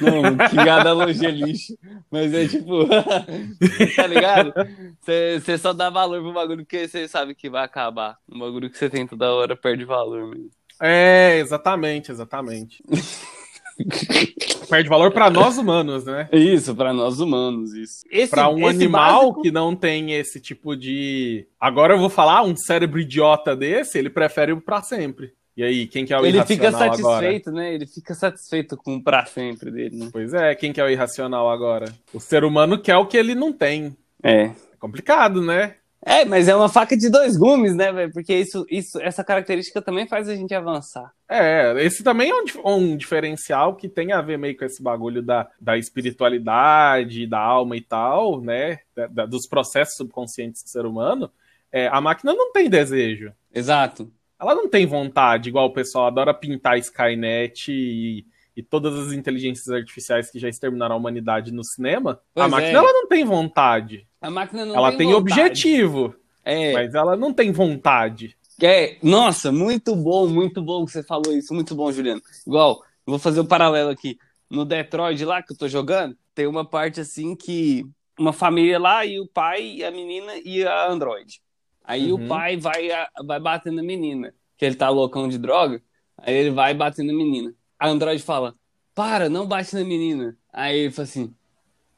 Não, 0.00 0.48
que 0.48 0.58
analogia 0.60 1.28
lixo. 1.28 1.76
Mas 2.08 2.32
é 2.32 2.46
tipo, 2.46 2.86
tá 3.96 4.06
ligado? 4.06 4.54
Você 5.00 5.58
só 5.58 5.72
dá 5.72 5.90
valor 5.90 6.22
pro 6.22 6.32
bagulho 6.32 6.64
porque 6.64 6.86
você 6.86 7.08
sabe 7.08 7.34
que 7.34 7.50
vai 7.50 7.64
acabar. 7.64 8.16
Um 8.30 8.38
bagulho 8.38 8.70
que 8.70 8.78
você 8.78 8.88
tem 8.88 9.04
toda 9.04 9.34
hora 9.34 9.56
perde 9.56 9.84
valor 9.84 10.28
mesmo. 10.28 10.50
É, 10.80 11.40
exatamente, 11.40 12.12
exatamente. 12.12 12.80
Perde 14.68 14.88
valor 14.88 15.10
para 15.10 15.30
nós 15.30 15.58
humanos, 15.58 16.04
né? 16.04 16.28
Isso, 16.32 16.74
para 16.74 16.92
nós 16.92 17.20
humanos, 17.20 17.72
isso. 17.74 18.00
Para 18.30 18.48
um 18.48 18.66
animal 18.66 19.20
básico... 19.22 19.42
que 19.42 19.50
não 19.50 19.74
tem 19.74 20.12
esse 20.12 20.40
tipo 20.40 20.76
de. 20.76 21.46
Agora 21.58 21.94
eu 21.94 21.98
vou 21.98 22.10
falar, 22.10 22.42
um 22.42 22.56
cérebro 22.56 23.00
idiota 23.00 23.56
desse, 23.56 23.98
ele 23.98 24.10
prefere 24.10 24.52
o 24.52 24.60
para 24.60 24.82
sempre. 24.82 25.32
E 25.56 25.64
aí, 25.64 25.86
quem 25.88 26.04
que 26.04 26.12
é 26.14 26.16
o 26.16 26.24
ele 26.24 26.36
irracional 26.36 26.76
agora? 26.76 26.86
Ele 26.86 26.94
fica 26.94 27.12
satisfeito, 27.18 27.48
agora? 27.50 27.64
né? 27.64 27.74
Ele 27.74 27.86
fica 27.86 28.14
satisfeito 28.14 28.76
com 28.76 28.94
o 28.94 29.02
pra 29.02 29.26
sempre 29.26 29.72
dele, 29.72 29.96
né? 29.96 30.08
Pois 30.12 30.32
é, 30.32 30.54
quem 30.54 30.72
que 30.72 30.80
é 30.80 30.84
o 30.84 30.88
irracional 30.88 31.50
agora? 31.50 31.92
O 32.14 32.20
ser 32.20 32.44
humano 32.44 32.80
quer 32.80 32.96
o 32.96 33.06
que 33.06 33.16
ele 33.16 33.34
não 33.34 33.52
tem. 33.52 33.96
É. 34.22 34.42
É 34.42 34.76
complicado, 34.78 35.42
né? 35.42 35.74
É, 36.08 36.24
mas 36.24 36.48
é 36.48 36.56
uma 36.56 36.70
faca 36.70 36.96
de 36.96 37.10
dois 37.10 37.36
gumes, 37.36 37.74
né, 37.74 37.92
velho? 37.92 38.10
Porque 38.10 38.34
isso, 38.34 38.64
isso, 38.70 38.98
essa 38.98 39.22
característica 39.22 39.82
também 39.82 40.08
faz 40.08 40.26
a 40.26 40.34
gente 40.34 40.54
avançar. 40.54 41.12
É, 41.28 41.74
esse 41.84 42.02
também 42.02 42.30
é 42.30 42.34
um, 42.34 42.46
um, 42.64 42.96
diferencial 42.96 43.76
que 43.76 43.90
tem 43.90 44.10
a 44.12 44.22
ver 44.22 44.38
meio 44.38 44.56
com 44.56 44.64
esse 44.64 44.82
bagulho 44.82 45.20
da, 45.20 45.46
da 45.60 45.76
espiritualidade, 45.76 47.26
da 47.26 47.38
alma 47.38 47.76
e 47.76 47.82
tal, 47.82 48.40
né? 48.40 48.78
Da, 49.10 49.26
dos 49.26 49.46
processos 49.46 49.96
subconscientes 49.96 50.62
do 50.62 50.70
ser 50.70 50.86
humano. 50.86 51.30
É, 51.70 51.88
a 51.88 52.00
máquina 52.00 52.32
não 52.32 52.52
tem 52.52 52.70
desejo. 52.70 53.30
Exato. 53.54 54.10
Ela 54.40 54.54
não 54.54 54.66
tem 54.66 54.86
vontade, 54.86 55.50
igual 55.50 55.66
o 55.66 55.74
pessoal 55.74 56.06
adora 56.06 56.32
pintar 56.32 56.78
Skynet 56.78 57.70
e, 57.70 58.24
e 58.58 58.62
todas 58.64 58.92
as 58.98 59.12
inteligências 59.12 59.68
artificiais 59.68 60.32
que 60.32 60.38
já 60.40 60.48
exterminaram 60.48 60.96
a 60.96 60.98
humanidade 60.98 61.52
no 61.52 61.62
cinema. 61.62 62.20
Pois 62.34 62.44
a 62.44 62.48
máquina 62.48 62.72
é. 62.72 62.74
ela 62.74 62.92
não 62.92 63.06
tem 63.06 63.24
vontade. 63.24 64.04
A 64.20 64.28
máquina 64.28 64.66
não 64.66 64.74
ela 64.74 64.88
tem, 64.88 64.98
tem 64.98 65.14
objetivo, 65.14 66.12
é. 66.44 66.72
mas 66.72 66.92
ela 66.92 67.16
não 67.16 67.32
tem 67.32 67.52
vontade. 67.52 68.36
É, 68.60 68.96
nossa, 69.00 69.52
muito 69.52 69.94
bom, 69.94 70.26
muito 70.26 70.60
bom 70.60 70.84
que 70.84 70.90
você 70.90 71.04
falou 71.04 71.32
isso, 71.32 71.54
muito 71.54 71.72
bom, 71.76 71.92
Juliano. 71.92 72.20
Igual, 72.44 72.82
vou 73.06 73.20
fazer 73.20 73.38
o 73.38 73.44
um 73.44 73.46
paralelo 73.46 73.90
aqui. 73.90 74.18
No 74.50 74.64
Detroit 74.64 75.24
lá 75.24 75.40
que 75.40 75.52
eu 75.52 75.56
tô 75.56 75.68
jogando, 75.68 76.16
tem 76.34 76.48
uma 76.48 76.68
parte 76.68 77.00
assim 77.00 77.36
que 77.36 77.86
uma 78.18 78.32
família 78.32 78.80
lá 78.80 79.06
e 79.06 79.20
o 79.20 79.28
pai 79.28 79.76
e 79.76 79.84
a 79.84 79.90
menina 79.92 80.32
e 80.44 80.66
a 80.66 80.90
Android. 80.90 81.40
Aí 81.84 82.10
uhum. 82.10 82.24
o 82.24 82.28
pai 82.28 82.56
vai, 82.56 82.88
vai 83.24 83.38
batendo 83.38 83.76
na 83.76 83.84
menina, 83.84 84.34
que 84.56 84.64
ele 84.64 84.74
tá 84.74 84.88
loucão 84.88 85.28
de 85.28 85.38
droga. 85.38 85.80
Aí 86.16 86.34
ele 86.34 86.50
vai 86.50 86.74
batendo 86.74 87.12
na 87.12 87.16
menina. 87.16 87.54
A 87.78 87.88
Android 87.88 88.22
fala: 88.22 88.54
Para, 88.94 89.28
não 89.28 89.46
bate 89.46 89.74
na 89.74 89.84
menina. 89.84 90.36
Aí 90.52 90.78
ele 90.78 90.90
fala 90.90 91.08
assim: 91.08 91.34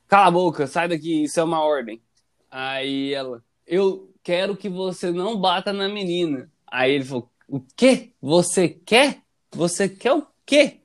Cala 0.09 0.27
a 0.27 0.31
boca, 0.31 0.67
sai 0.67 0.89
daqui, 0.89 1.25
isso 1.25 1.39
é 1.39 1.45
uma 1.45 1.63
ordem. 1.63 2.03
Aí 2.51 3.15
ela, 3.15 3.43
eu 3.67 4.13
quero 4.23 4.57
que 4.57 4.69
você 4.69 5.11
não 5.11 5.41
bata 5.41 5.73
na 5.73 5.89
menina. 5.89 6.51
Aí 6.67 6.93
ele 6.93 7.05
falou, 7.05 7.31
o 7.49 7.61
quê? 7.77 8.13
Você 8.21 8.69
quer? 8.69 9.23
Você 9.53 9.89
quer 9.89 10.13
o 10.13 10.27
quê? 10.45 10.81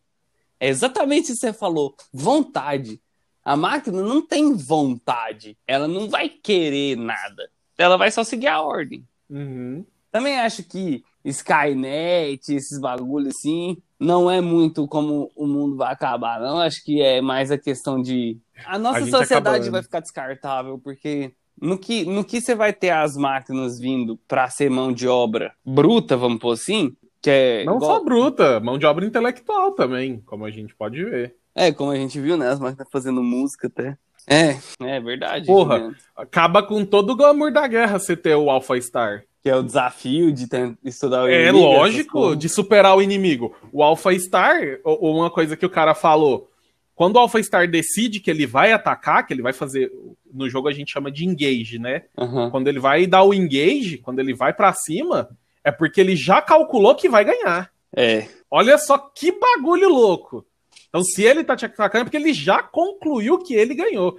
É 0.60 0.68
exatamente 0.70 1.32
isso 1.32 1.42
que 1.42 1.48
você 1.48 1.54
falou, 1.54 1.96
vontade. 2.14 3.02
A 3.44 3.56
máquina 3.56 4.02
não 4.02 4.26
tem 4.26 4.56
vontade, 4.56 5.58
ela 5.68 5.88
não 5.88 6.10
vai 6.10 6.30
querer 6.30 6.96
nada, 6.98 7.52
ela 7.78 7.96
vai 7.96 8.10
só 8.10 8.24
seguir 8.24 8.48
a 8.48 8.62
ordem. 8.62 9.08
Uhum. 9.30 9.86
Também 10.12 10.40
acho 10.40 10.64
que 10.64 11.04
Skynet, 11.30 12.54
esses 12.54 12.80
bagulhos 12.80 13.36
assim, 13.36 13.78
não 14.00 14.30
é 14.30 14.40
muito 14.42 14.88
como 14.88 15.32
o 15.36 15.48
mundo 15.48 15.76
vai 15.76 15.92
acabar, 15.92 16.40
não. 16.40 16.60
Acho 16.60 16.84
que 16.84 17.02
é 17.02 17.22
mais 17.22 17.52
a 17.52 17.58
questão 17.58 18.02
de. 18.02 18.38
A 18.66 18.78
nossa 18.78 19.00
a 19.00 19.08
sociedade 19.08 19.70
vai 19.70 19.82
ficar 19.82 20.00
descartável, 20.00 20.80
porque 20.80 21.34
no 21.60 21.78
que, 21.78 22.06
no 22.06 22.24
que 22.24 22.40
você 22.40 22.54
vai 22.54 22.72
ter 22.72 22.92
as 22.92 23.18
máquinas 23.18 23.80
vindo 23.80 24.18
para 24.28 24.50
ser 24.50 24.70
mão 24.70 24.92
de 24.92 25.08
obra 25.08 25.54
bruta, 25.66 26.16
vamos 26.16 26.40
pôr 26.40 26.52
assim? 26.52 26.96
Que 27.22 27.30
é 27.30 27.66
Não 27.66 27.78
igual... 27.78 27.98
só 27.98 28.04
bruta, 28.04 28.60
mão 28.60 28.78
de 28.78 28.86
obra 28.86 29.06
intelectual 29.06 29.72
também, 29.72 30.22
como 30.26 30.46
a 30.46 30.52
gente 30.52 30.76
pode 30.76 31.04
ver. 31.04 31.36
É, 31.56 31.72
como 31.72 31.92
a 31.92 31.96
gente 31.96 32.20
viu, 32.20 32.38
né? 32.38 32.50
As 32.50 32.60
máquinas 32.60 32.88
fazendo 32.92 33.24
música 33.24 33.68
até. 33.68 33.98
É, 34.28 34.58
é 34.82 35.00
verdade. 35.00 35.46
Porra. 35.46 35.80
né? 35.90 35.96
Acaba 36.16 36.64
com 36.64 36.84
todo 36.86 37.12
o 37.12 37.16
glamour 37.16 37.52
da 37.52 37.68
guerra 37.68 38.00
você 38.00 38.16
ter 38.16 38.36
o 38.36 38.50
Alpha 38.50 38.80
Star. 38.82 39.24
Que 39.42 39.50
é 39.50 39.56
o 39.56 39.62
desafio 39.62 40.32
de 40.32 40.48
estudar 40.84 41.24
o 41.24 41.28
É 41.28 41.50
inimigo, 41.50 41.58
essas 41.68 41.78
lógico, 41.78 42.36
de 42.36 42.50
superar 42.50 42.98
o 42.98 43.02
inimigo. 43.02 43.56
O 43.72 43.84
Alpha 43.84 44.18
Star, 44.18 44.80
ou 44.84 45.16
uma 45.18 45.30
coisa 45.30 45.56
que 45.56 45.66
o 45.66 45.70
cara 45.70 45.94
falou, 45.94 46.50
quando 46.96 47.18
o 47.18 47.20
Alpha 47.20 47.42
Star 47.44 47.70
decide 47.70 48.20
que 48.20 48.32
ele 48.32 48.48
vai 48.48 48.72
atacar, 48.72 49.26
que 49.26 49.34
ele 49.34 49.44
vai 49.44 49.54
fazer, 49.54 49.92
no 50.34 50.50
jogo 50.50 50.68
a 50.68 50.72
gente 50.72 50.92
chama 50.92 51.12
de 51.12 51.26
engage, 51.26 51.78
né? 51.78 52.04
Aham. 52.18 52.50
Quando 52.50 52.68
ele 52.68 52.80
vai 52.80 53.06
dar 53.06 53.22
o 53.22 53.34
engage, 53.34 54.00
quando 54.00 54.20
ele 54.20 54.34
vai 54.34 54.52
pra 54.52 54.74
cima, 54.74 55.30
é 55.64 55.72
porque 55.72 56.02
ele 56.02 56.16
já 56.16 56.42
calculou 56.42 56.96
que 56.96 57.08
vai 57.08 57.24
ganhar. 57.24 57.70
É, 57.96 58.28
Olha 58.50 58.78
só 58.78 58.98
que 58.98 59.32
bagulho 59.34 59.90
louco. 59.90 60.46
Então, 60.96 61.04
se 61.04 61.24
ele 61.24 61.44
tá 61.44 61.58
te 61.58 61.66
atacando, 61.66 62.04
é 62.04 62.06
porque 62.06 62.16
ele 62.16 62.34
já 62.34 62.64
concluiu 62.64 63.38
que 63.38 63.54
ele 63.54 63.76
ganhou. 63.76 64.18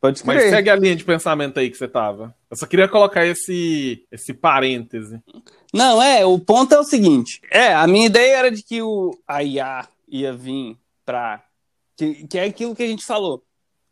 pode 0.00 0.26
Mas 0.26 0.50
segue 0.50 0.68
a 0.68 0.74
linha 0.74 0.96
de 0.96 1.04
pensamento 1.04 1.60
aí 1.60 1.70
que 1.70 1.76
você 1.76 1.86
tava. 1.86 2.34
Eu 2.50 2.56
só 2.56 2.66
queria 2.66 2.88
colocar 2.88 3.24
esse, 3.24 4.04
esse 4.10 4.34
parêntese. 4.34 5.22
Não, 5.72 6.02
é, 6.02 6.26
o 6.26 6.36
ponto 6.36 6.74
é 6.74 6.80
o 6.80 6.84
seguinte. 6.84 7.40
É, 7.48 7.72
a 7.72 7.86
minha 7.86 8.06
ideia 8.06 8.38
era 8.38 8.50
de 8.50 8.60
que 8.64 8.82
o 8.82 9.16
a 9.24 9.44
IA 9.44 9.86
ia 10.08 10.32
vir 10.32 10.76
pra. 11.04 11.44
Que, 11.96 12.26
que 12.26 12.38
é 12.38 12.44
aquilo 12.46 12.74
que 12.74 12.82
a 12.82 12.88
gente 12.88 13.06
falou. 13.06 13.44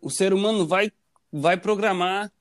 O 0.03 0.11
ser 0.11 0.33
humano 0.33 0.67
vai, 0.67 0.91
vai 1.33 1.57
programar 1.57 2.33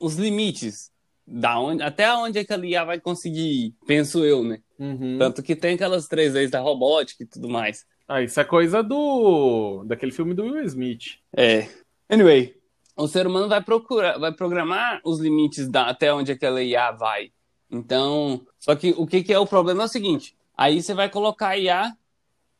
os 0.00 0.14
limites. 0.14 0.90
Da 1.26 1.58
onde, 1.58 1.82
até 1.82 2.10
onde 2.14 2.38
aquela 2.38 2.66
IA 2.66 2.84
vai 2.84 2.98
conseguir 2.98 3.66
ir, 3.66 3.74
penso 3.86 4.24
eu, 4.24 4.42
né? 4.42 4.60
Uhum. 4.78 5.18
Tanto 5.18 5.42
que 5.42 5.54
tem 5.54 5.74
aquelas 5.74 6.06
três 6.06 6.32
leis 6.32 6.50
da 6.50 6.60
robótica 6.60 7.22
e 7.22 7.26
tudo 7.26 7.48
mais. 7.48 7.84
Ah, 8.06 8.22
isso 8.22 8.38
é 8.38 8.44
coisa 8.44 8.82
do. 8.82 9.84
daquele 9.86 10.12
filme 10.12 10.34
do 10.34 10.44
Will 10.44 10.64
Smith. 10.64 11.18
É. 11.34 11.68
Anyway, 12.08 12.54
o 12.96 13.08
ser 13.08 13.26
humano 13.26 13.48
vai 13.48 13.62
procurar, 13.62 14.18
vai 14.18 14.32
programar 14.32 15.00
os 15.04 15.18
limites 15.18 15.68
da, 15.68 15.88
até 15.88 16.12
onde 16.12 16.30
aquela 16.30 16.62
IA 16.62 16.92
vai. 16.92 17.32
Então, 17.70 18.46
só 18.58 18.76
que 18.76 18.94
o 18.96 19.06
que, 19.06 19.22
que 19.22 19.32
é 19.32 19.38
o 19.38 19.46
problema 19.46 19.82
é 19.82 19.86
o 19.86 19.88
seguinte: 19.88 20.36
aí 20.56 20.82
você 20.82 20.92
vai 20.94 21.08
colocar 21.08 21.48
a 21.48 21.58
IA 21.58 21.92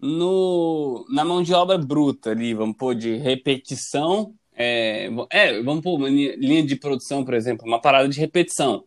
no, 0.01 1.07
na 1.09 1.25
mão 1.25 1.43
de 1.43 1.55
obra 1.55 1.79
bruta 1.79 2.31
ali, 2.31 2.55
vamos 2.55 2.77
pôr 2.77 2.95
de 2.95 3.17
repetição. 3.17 4.35
É, 4.57 5.11
é, 5.31 5.61
vamos 5.63 5.83
pôr 5.83 5.97
uma 5.97 6.09
linha 6.09 6.65
de 6.65 6.77
produção, 6.77 7.25
por 7.25 7.35
exemplo, 7.35 7.67
uma 7.67 7.81
parada 7.81 8.09
de 8.09 8.19
repetição. 8.19 8.85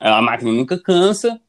A, 0.00 0.18
a 0.18 0.22
máquina 0.22 0.52
nunca 0.52 0.78
cansa, 0.78 1.40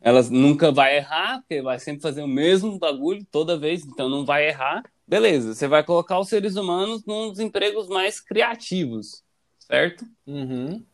ela 0.00 0.22
nunca 0.30 0.70
vai 0.70 0.96
errar, 0.96 1.40
porque 1.40 1.60
vai 1.60 1.78
sempre 1.78 2.02
fazer 2.02 2.22
o 2.22 2.28
mesmo 2.28 2.78
bagulho 2.78 3.26
toda 3.30 3.58
vez, 3.58 3.84
então 3.84 4.08
não 4.08 4.24
vai 4.24 4.48
errar. 4.48 4.82
Beleza, 5.06 5.54
você 5.54 5.66
vai 5.66 5.82
colocar 5.82 6.18
os 6.18 6.28
seres 6.28 6.56
humanos 6.56 7.04
nos 7.04 7.38
empregos 7.38 7.88
mais 7.88 8.20
criativos, 8.20 9.22
certo? 9.58 10.04
Uhum. 10.26 10.84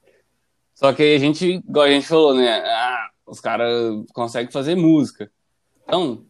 Só 0.75 0.93
que 0.93 1.03
a 1.03 1.19
gente, 1.19 1.47
igual 1.47 1.87
a 1.87 1.91
gente 1.91 2.07
falou, 2.07 2.35
né? 2.35 2.61
Ah, 2.65 3.11
os 3.27 3.41
caras 3.41 4.05
conseguem 4.13 4.51
fazer 4.51 4.75
música. 4.75 5.31
Então, 5.83 6.25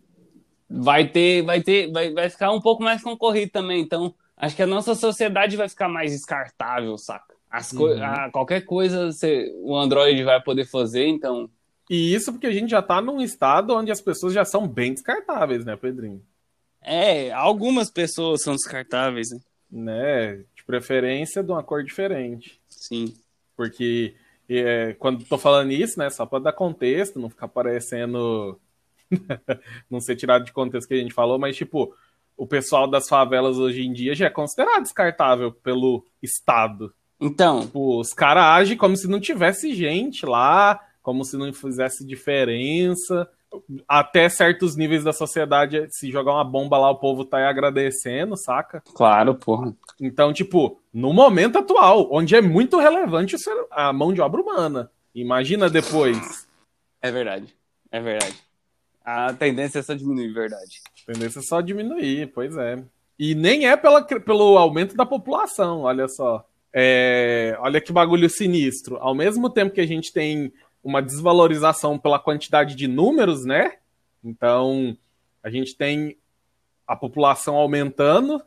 vai 0.69 1.09
ter, 1.09 1.43
vai 1.43 1.63
ter, 1.63 1.91
vai, 1.93 2.13
vai 2.13 2.29
ficar 2.29 2.51
um 2.53 2.61
pouco 2.61 2.83
mais 2.83 3.03
concorrido 3.03 3.53
também. 3.53 3.81
Então, 3.81 4.15
acho 4.37 4.57
que 4.57 4.63
a 4.63 4.67
nossa 4.67 4.95
sociedade 4.95 5.57
vai 5.57 5.69
ficar 5.69 5.89
mais 5.89 6.13
descartável, 6.13 6.97
saca? 6.99 7.35
As 7.51 7.71
co 7.71 7.87
Uhum. 7.87 8.03
ah, 8.03 8.31
qualquer 8.33 8.63
coisa 8.63 9.13
você, 9.13 9.53
o 9.63 9.77
Android 9.77 10.23
vai 10.25 10.43
poder 10.43 10.65
fazer, 10.65 11.07
então. 11.07 11.49
E 11.89 12.15
isso 12.15 12.33
porque 12.33 12.47
a 12.47 12.53
gente 12.53 12.71
já 12.71 12.81
tá 12.81 13.01
num 13.01 13.21
estado 13.21 13.75
onde 13.75 13.93
as 13.93 14.01
pessoas 14.01 14.33
já 14.33 14.45
são 14.45 14.67
bem 14.67 14.95
descartáveis, 14.95 15.65
né, 15.65 15.77
Pedrinho? 15.77 16.23
É, 16.81 17.31
algumas 17.33 17.91
pessoas 17.91 18.43
são 18.43 18.55
descartáveis, 18.55 19.31
né? 19.31 19.41
Né? 19.71 20.37
De 20.55 20.65
preferência 20.65 21.43
de 21.43 21.51
uma 21.51 21.63
cor 21.63 21.83
diferente. 21.83 22.61
Sim. 22.69 23.15
Porque 23.57 24.15
é, 24.49 24.95
quando 24.99 25.25
tô 25.25 25.39
falando 25.39 25.73
isso, 25.73 25.99
né, 25.99 26.11
só 26.11 26.27
pra 26.27 26.39
dar 26.39 26.53
contexto, 26.53 27.19
não 27.19 27.31
ficar 27.31 27.49
parecendo. 27.49 28.59
não 29.91 30.01
ser 30.01 30.17
tirado 30.17 30.45
de 30.45 30.53
contexto 30.53 30.89
que 30.89 30.95
a 30.95 30.99
gente 30.99 31.15
falou, 31.15 31.39
mas 31.39 31.57
tipo, 31.57 31.95
o 32.37 32.47
pessoal 32.47 32.89
das 32.89 33.09
favelas 33.09 33.59
hoje 33.59 33.83
em 33.83 33.93
dia 33.93 34.15
já 34.15 34.27
é 34.27 34.31
considerado 34.31 34.83
descartável 34.83 35.53
pelo 35.53 36.05
Estado. 36.23 36.93
Então, 37.21 37.63
Tipo, 37.63 38.01
os 38.01 38.13
caras 38.13 38.45
agem 38.45 38.77
como 38.77 38.97
se 38.97 39.09
não 39.09 39.21
tivesse 39.21 39.75
gente 39.75 40.27
lá, 40.27 40.81
como 41.05 41.23
se 41.23 41.37
não 41.37 41.53
fizesse 41.53 42.05
diferença. 42.05 43.29
Até 43.87 44.29
certos 44.29 44.75
níveis 44.75 45.05
da 45.05 45.13
sociedade, 45.13 45.87
se 45.91 46.11
jogar 46.11 46.33
uma 46.33 46.43
bomba 46.43 46.77
lá, 46.77 46.91
o 46.91 46.99
povo 46.99 47.25
tá 47.25 47.37
aí 47.37 47.45
agradecendo, 47.45 48.37
saca? 48.37 48.83
claro, 48.95 49.37
porra. 49.37 49.73
Então, 50.01 50.33
tipo, 50.33 50.81
no 50.93 51.13
momento 51.13 51.59
atual, 51.59 52.09
onde 52.11 52.35
é 52.35 52.41
muito 52.41 52.79
relevante 52.79 53.37
a 53.71 53.93
mão 53.93 54.13
de 54.13 54.21
obra 54.21 54.41
humana. 54.41 54.91
Imagina 55.15 55.71
depois. 55.71 56.49
É 57.01 57.13
verdade. 57.13 57.55
É 57.93 58.01
verdade. 58.01 58.35
A 59.05 59.33
tendência 59.35 59.79
é 59.79 59.83
só 59.83 59.95
diminuir, 59.95 60.33
verdade. 60.33 60.81
A 61.07 61.13
tendência 61.13 61.39
é 61.39 61.43
só 61.43 61.61
diminuir, 61.61 62.33
pois 62.35 62.57
é. 62.57 62.83
E 63.17 63.35
nem 63.37 63.69
é 63.69 63.77
pela, 63.77 64.03
pelo 64.03 64.59
aumento 64.59 64.97
da 64.97 65.07
população, 65.07 65.83
olha 65.83 66.09
só. 66.09 66.45
É, 66.77 67.57
olha 67.61 67.81
que 67.81 67.93
bagulho 67.93 68.29
sinistro. 68.29 68.97
Ao 68.97 69.15
mesmo 69.15 69.49
tempo 69.49 69.73
que 69.73 69.81
a 69.81 69.87
gente 69.87 70.13
tem 70.13 70.53
uma 70.85 71.01
desvalorização 71.01 71.99
pela 71.99 72.19
quantidade 72.19 72.77
de 72.77 72.87
números, 72.87 73.47
né? 73.47 73.79
Então, 74.23 74.97
a 75.43 75.49
gente 75.49 75.75
tem 75.75 76.17
a 76.87 76.95
população 76.95 77.57
aumentando. 77.57 78.43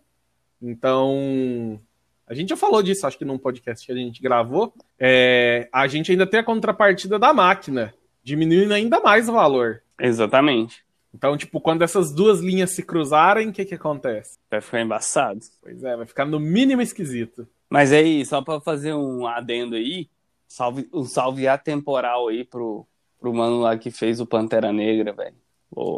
Então, 0.62 1.82
a 2.28 2.36
gente 2.36 2.50
já 2.50 2.58
falou 2.58 2.84
disso, 2.84 3.08
acho 3.08 3.18
que 3.18 3.26
num 3.26 3.40
podcast 3.40 3.86
que 3.86 3.92
a 3.92 3.96
gente 3.96 4.22
gravou. 4.22 4.72
É, 5.00 5.68
a 5.74 5.88
gente 5.88 6.12
ainda 6.12 6.28
tem 6.28 6.40
a 6.40 6.44
contrapartida 6.44 7.18
da 7.18 7.34
máquina, 7.34 7.94
diminuindo 8.24 8.74
ainda 8.74 9.00
mais 9.00 9.28
o 9.28 9.34
valor. 9.34 9.82
Exatamente. 10.00 10.86
Então, 11.14 11.36
tipo, 11.36 11.60
quando 11.60 11.82
essas 11.82 12.14
duas 12.14 12.40
linhas 12.40 12.72
se 12.72 12.84
cruzarem, 12.84 13.50
o 13.50 13.54
que 13.54 13.66
que 13.66 13.74
acontece? 13.74 14.38
Vai 14.52 14.62
ficar 14.62 14.82
embaçado. 14.82 15.40
Pois 15.62 15.84
é, 15.84 15.96
vai 15.98 16.06
ficar 16.06 16.26
no 16.26 16.40
mínimo 16.40 16.82
esquisito. 16.82 17.48
Mas 17.68 17.92
aí, 17.92 18.24
só 18.26 18.42
pra 18.42 18.62
fazer 18.62 18.94
um 18.94 19.26
adendo 19.26 19.76
aí, 19.76 20.08
salve, 20.48 20.90
um 20.94 21.04
salve 21.06 21.48
atemporal 21.48 22.28
aí 22.30 22.44
pro, 22.44 22.86
pro 23.20 23.34
mano 23.34 23.62
lá 23.62 23.78
que 23.78 23.92
fez 23.92 24.20
o 24.20 24.26
Pantera 24.26 24.72
Negra, 24.72 25.14
velho. 25.14 25.36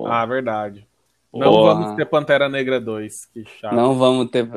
Ah, 0.08 0.26
verdade. 0.26 0.88
Não 1.32 1.62
vamos 1.64 1.95
ter 1.95 2.06
Pantera 2.06 2.50
Negra 2.50 2.82
2, 2.82 3.26
que 3.28 3.45
chato. 3.45 3.76
Não 3.76 3.95
vamos 3.95 4.32
ter. 4.32 4.50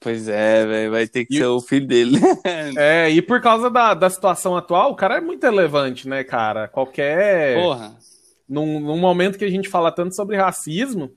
Pois 0.00 0.28
é, 0.28 0.64
velho. 0.64 0.90
Vai 0.92 1.08
ter 1.08 1.24
que 1.24 1.34
E- 1.34 1.38
ser 1.38 1.46
o 1.46 1.60
filho 1.60 1.86
dele. 1.86 2.18
É, 2.78 3.10
e 3.10 3.20
por 3.20 3.40
causa 3.40 3.68
da, 3.68 3.92
da 3.92 4.08
situação 4.08 4.56
atual, 4.56 4.92
o 4.92 4.96
cara 4.96 5.16
é 5.16 5.20
muito 5.20 5.42
relevante, 5.42 6.08
né, 6.08 6.22
cara? 6.22 6.68
Qualquer. 6.68 7.60
Porra. 7.60 7.96
Num, 8.48 8.78
num 8.78 8.98
momento 8.98 9.36
que 9.36 9.44
a 9.44 9.50
gente 9.50 9.68
fala 9.68 9.90
tanto 9.90 10.14
sobre 10.14 10.36
racismo, 10.36 11.10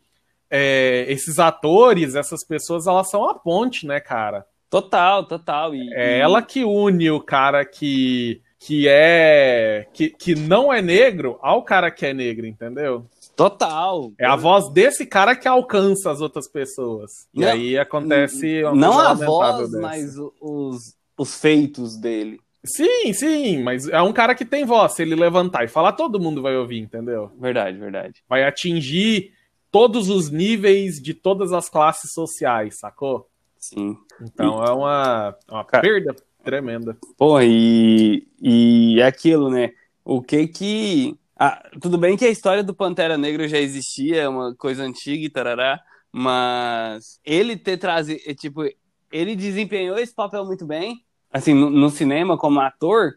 é, 0.49 1.05
esses 1.07 1.37
atores, 1.37 2.15
essas 2.15 2.43
pessoas, 2.43 2.87
elas 2.87 3.07
são 3.11 3.29
a 3.29 3.35
ponte, 3.35 3.85
né, 3.85 3.99
cara? 3.99 4.43
Total, 4.69 5.25
total. 5.25 5.73
E, 5.73 5.93
É 5.93 6.17
e- 6.17 6.19
ela 6.19 6.41
que 6.41 6.63
une 6.63 7.09
o 7.09 7.19
cara 7.19 7.65
que, 7.65 8.41
que 8.59 8.87
é. 8.87 9.87
Que, 9.93 10.09
que 10.09 10.35
não 10.35 10.71
é 10.71 10.81
negro 10.81 11.37
ao 11.41 11.63
cara 11.63 11.89
que 11.89 12.05
é 12.05 12.13
negro, 12.13 12.45
entendeu? 12.45 13.05
Total. 13.35 14.11
É 14.19 14.25
a 14.25 14.35
voz 14.35 14.69
desse 14.71 15.05
cara 15.05 15.35
que 15.35 15.47
alcança 15.47 16.11
as 16.11 16.19
outras 16.21 16.47
pessoas. 16.47 17.09
E 17.33 17.39
Não, 17.39 17.47
aí 17.47 17.77
acontece. 17.77 18.61
Não 18.75 18.99
a 18.99 19.13
voz, 19.13 19.69
dessa. 19.71 19.79
mas 19.81 20.15
os, 20.41 20.93
os 21.17 21.39
feitos 21.39 21.95
dele. 21.97 22.39
Sim, 22.65 23.13
sim, 23.13 23.63
mas 23.63 23.87
é 23.87 24.01
um 24.01 24.11
cara 24.11 24.35
que 24.35 24.43
tem 24.43 24.65
voz. 24.65 24.91
Se 24.93 25.01
ele 25.01 25.15
levantar 25.15 25.63
e 25.63 25.69
falar, 25.69 25.93
todo 25.93 26.19
mundo 26.19 26.41
vai 26.41 26.57
ouvir, 26.57 26.79
entendeu? 26.79 27.31
Verdade, 27.39 27.77
verdade. 27.77 28.21
Vai 28.27 28.43
atingir 28.43 29.31
todos 29.71 30.09
os 30.09 30.29
níveis 30.29 30.95
de 31.01 31.13
todas 31.13 31.53
as 31.53 31.69
classes 31.69 32.11
sociais, 32.13 32.77
sacou? 32.79 33.29
Sim. 33.57 33.95
Então 34.21 34.63
é 34.63 34.71
uma, 34.71 35.35
uma 35.49 35.63
Cara- 35.65 35.81
perda 35.81 36.15
tremenda. 36.43 36.97
Porra, 37.17 37.43
e, 37.45 38.27
e 38.41 38.99
é 38.99 39.05
aquilo, 39.05 39.49
né? 39.49 39.71
O 40.03 40.21
que 40.21 40.47
que. 40.47 41.15
Ah, 41.37 41.61
tudo 41.81 41.97
bem 41.97 42.17
que 42.17 42.25
a 42.25 42.29
história 42.29 42.63
do 42.63 42.73
Pantera 42.73 43.17
Negra 43.17 43.47
já 43.47 43.57
existia, 43.59 44.23
é 44.23 44.27
uma 44.29 44.53
coisa 44.55 44.83
antiga 44.83 45.23
e 45.25 45.29
tarará, 45.29 45.79
mas 46.11 47.19
ele 47.23 47.55
ter 47.55 47.77
trazido. 47.77 48.19
é, 48.25 48.33
Tipo, 48.33 48.63
ele 49.11 49.35
desempenhou 49.35 49.97
esse 49.97 50.13
papel 50.13 50.45
muito 50.45 50.65
bem, 50.65 51.03
assim, 51.31 51.53
no, 51.53 51.69
no 51.69 51.89
cinema 51.89 52.37
como 52.37 52.59
ator. 52.59 53.13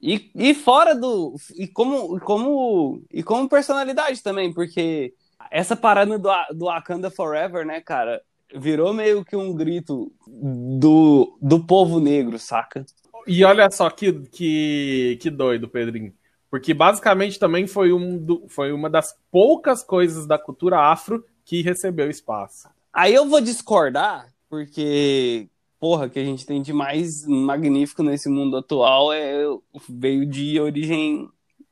E, 0.00 0.30
e 0.34 0.54
fora 0.54 0.94
do. 0.94 1.34
E 1.56 1.66
como, 1.66 2.20
como, 2.20 3.02
e 3.10 3.22
como 3.22 3.48
personalidade 3.48 4.22
também, 4.22 4.52
porque 4.52 5.14
essa 5.50 5.74
parada 5.74 6.18
do, 6.18 6.30
do 6.54 6.66
Wakanda 6.66 7.10
Forever, 7.10 7.64
né, 7.66 7.80
cara, 7.80 8.20
virou 8.58 8.92
meio 8.92 9.24
que 9.24 9.36
um 9.36 9.54
grito 9.54 10.12
do, 10.26 11.36
do 11.40 11.64
povo 11.64 12.00
negro, 12.00 12.38
saca? 12.38 12.84
E 13.26 13.44
olha 13.44 13.70
só 13.70 13.90
que, 13.90 14.12
que, 14.30 15.18
que 15.20 15.30
doido, 15.30 15.68
Pedrinho. 15.68 16.12
Porque 16.50 16.72
basicamente 16.72 17.38
também 17.38 17.66
foi, 17.66 17.92
um 17.92 18.16
do- 18.16 18.46
foi 18.48 18.72
uma 18.72 18.88
das 18.88 19.16
poucas 19.30 19.82
coisas 19.82 20.26
da 20.26 20.38
cultura 20.38 20.78
afro 20.78 21.24
que 21.44 21.62
recebeu 21.62 22.08
espaço. 22.08 22.68
Aí 22.92 23.12
eu 23.14 23.28
vou 23.28 23.40
discordar, 23.40 24.32
porque 24.48 25.48
porra, 25.78 26.08
que 26.08 26.18
a 26.18 26.24
gente 26.24 26.46
tem 26.46 26.62
de 26.62 26.72
mais 26.72 27.26
magnífico 27.26 28.02
nesse 28.02 28.28
mundo 28.28 28.56
atual 28.56 29.12
é 29.12 29.44
veio 29.88 30.24
de 30.26 30.58
origem 30.60 31.28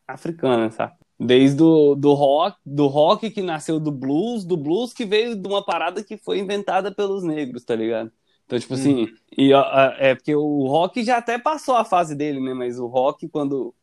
africana, 0.06 0.70
sabe? 0.70 0.94
Desde 1.18 1.56
do, 1.56 1.94
do 1.94 2.12
rock, 2.12 2.58
do 2.66 2.86
rock 2.86 3.30
que 3.30 3.40
nasceu 3.40 3.78
do 3.78 3.92
blues, 3.92 4.44
do 4.44 4.56
blues 4.56 4.92
que 4.92 5.04
veio 5.04 5.36
de 5.36 5.46
uma 5.46 5.64
parada 5.64 6.02
que 6.02 6.16
foi 6.16 6.40
inventada 6.40 6.92
pelos 6.92 7.22
negros, 7.22 7.64
tá 7.64 7.76
ligado? 7.76 8.10
Então, 8.44 8.58
tipo 8.58 8.74
assim, 8.74 9.04
hum. 9.04 9.08
e, 9.36 9.52
é 9.98 10.14
porque 10.14 10.34
o 10.34 10.66
rock 10.66 11.02
já 11.04 11.18
até 11.18 11.38
passou 11.38 11.76
a 11.76 11.84
fase 11.84 12.14
dele, 12.14 12.40
né? 12.40 12.52
Mas 12.52 12.78
o 12.78 12.86
rock, 12.86 13.28
quando 13.28 13.74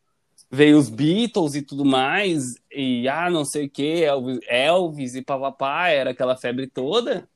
veio 0.51 0.77
os 0.77 0.89
Beatles 0.89 1.55
e 1.55 1.61
tudo 1.61 1.85
mais, 1.85 2.55
e 2.71 3.07
ah, 3.07 3.29
não 3.29 3.45
sei 3.45 3.65
o 3.65 3.69
que, 3.69 4.03
Elvis, 4.03 4.39
Elvis 4.47 5.15
e 5.15 5.21
papapá, 5.21 5.87
era 5.87 6.11
aquela 6.11 6.35
febre 6.35 6.67
toda, 6.67 7.27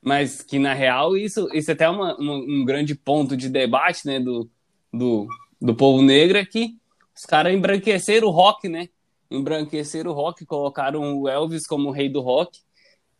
mas 0.00 0.40
que 0.40 0.58
na 0.58 0.72
real 0.72 1.16
isso, 1.16 1.48
isso 1.52 1.70
é 1.70 1.74
até 1.74 1.88
uma, 1.88 2.16
uma, 2.16 2.34
um 2.34 2.64
grande 2.64 2.94
ponto 2.94 3.36
de 3.36 3.48
debate, 3.48 4.06
né, 4.06 4.20
do, 4.20 4.48
do, 4.92 5.26
do 5.60 5.74
povo 5.74 6.02
negro, 6.02 6.38
é 6.38 6.44
que 6.44 6.78
os 7.16 7.24
caras 7.24 7.52
embranqueceram 7.52 8.28
o 8.28 8.30
rock, 8.30 8.68
né? 8.68 8.88
Embranqueceram 9.34 10.10
o 10.10 10.14
rock, 10.14 10.46
colocaram 10.46 11.20
o 11.20 11.28
Elvis 11.28 11.66
como 11.66 11.88
o 11.88 11.92
rei 11.92 12.08
do 12.08 12.20
rock, 12.20 12.60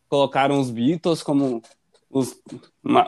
colocaram 0.07 0.59
os 0.59 0.69
Beatles 0.69 1.21
como 1.21 1.61
os, 2.09 2.35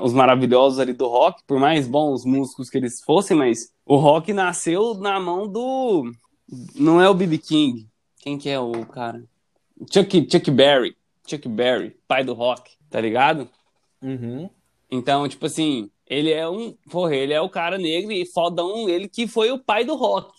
os 0.01 0.13
maravilhosos 0.13 0.79
ali 0.79 0.93
do 0.93 1.07
rock, 1.07 1.41
por 1.47 1.59
mais 1.59 1.87
bons 1.87 2.25
músicos 2.25 2.69
que 2.69 2.77
eles 2.77 3.01
fossem, 3.01 3.37
mas 3.37 3.71
o 3.85 3.95
rock 3.95 4.33
nasceu 4.33 4.95
na 4.95 5.19
mão 5.19 5.47
do. 5.47 6.11
Não 6.75 7.01
é 7.01 7.09
o 7.09 7.13
B.B. 7.13 7.37
King. 7.37 7.87
Quem 8.19 8.37
que 8.37 8.49
é 8.49 8.59
o 8.59 8.85
cara? 8.85 9.23
Chuck, 9.91 10.27
Chuck 10.29 10.51
Berry. 10.51 10.95
Chuck 11.25 11.47
Berry, 11.47 11.95
pai 12.07 12.23
do 12.23 12.33
rock, 12.33 12.71
tá 12.89 12.99
ligado? 12.99 13.49
Uhum. 14.01 14.49
Então, 14.89 15.27
tipo 15.27 15.45
assim, 15.45 15.89
ele 16.05 16.31
é 16.31 16.47
um. 16.49 16.73
Porra, 16.89 17.15
ele 17.15 17.33
é 17.33 17.41
o 17.41 17.49
cara 17.49 17.77
negro 17.77 18.11
e 18.11 18.25
fodão, 18.25 18.89
ele 18.89 19.07
que 19.07 19.27
foi 19.27 19.51
o 19.51 19.59
pai 19.59 19.83
do 19.83 19.95
rock. 19.95 20.31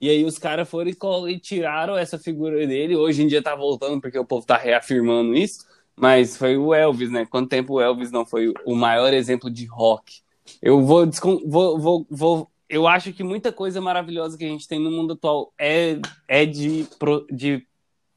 E 0.00 0.10
aí 0.10 0.24
os 0.24 0.38
caras 0.38 0.68
foram 0.68 0.90
e 1.28 1.38
tiraram 1.38 1.96
essa 1.96 2.18
figura 2.18 2.66
dele. 2.66 2.96
Hoje 2.96 3.22
em 3.22 3.26
dia 3.26 3.42
tá 3.42 3.54
voltando, 3.54 4.00
porque 4.00 4.18
o 4.18 4.24
povo 4.24 4.46
tá 4.46 4.56
reafirmando 4.56 5.34
isso. 5.34 5.64
Mas 5.96 6.36
foi 6.36 6.56
o 6.56 6.74
Elvis, 6.74 7.10
né? 7.10 7.24
Quanto 7.24 7.48
tempo 7.48 7.74
o 7.74 7.80
Elvis 7.80 8.10
não 8.10 8.26
foi 8.26 8.52
o 8.66 8.74
maior 8.74 9.14
exemplo 9.14 9.50
de 9.50 9.64
rock? 9.64 10.20
Eu 10.60 10.82
vou, 10.82 11.08
vou, 11.46 11.78
vou, 11.78 12.06
vou 12.10 12.50
eu 12.68 12.86
acho 12.86 13.12
que 13.12 13.22
muita 13.22 13.52
coisa 13.52 13.80
maravilhosa 13.80 14.36
que 14.36 14.44
a 14.44 14.48
gente 14.48 14.68
tem 14.68 14.78
no 14.78 14.90
mundo 14.90 15.14
atual 15.14 15.52
é, 15.58 15.98
é 16.26 16.44
de, 16.44 16.86
de 17.30 17.66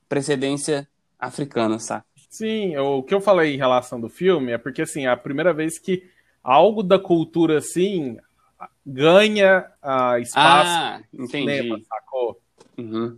precedência 0.08 0.88
africana, 1.20 1.78
sabe? 1.80 2.04
Sim, 2.30 2.76
o 2.78 3.04
que 3.04 3.14
eu 3.14 3.22
falei 3.22 3.56
em 3.56 3.58
relação 3.58 4.00
do 4.00 4.10
filme 4.10 4.52
é 4.52 4.58
porque, 4.58 4.82
assim, 4.82 5.06
é 5.06 5.10
a 5.10 5.18
primeira 5.18 5.54
vez 5.54 5.80
que 5.80 6.04
algo 6.44 6.82
da 6.82 6.98
cultura, 7.00 7.58
assim, 7.58 8.18
ganha 8.86 9.66
uh, 9.84 10.18
espaço 10.20 10.70
ah, 10.70 11.02
entendi. 11.14 11.32
cinema, 11.32 11.80
sacou? 11.88 12.42
Uhum. 12.78 13.18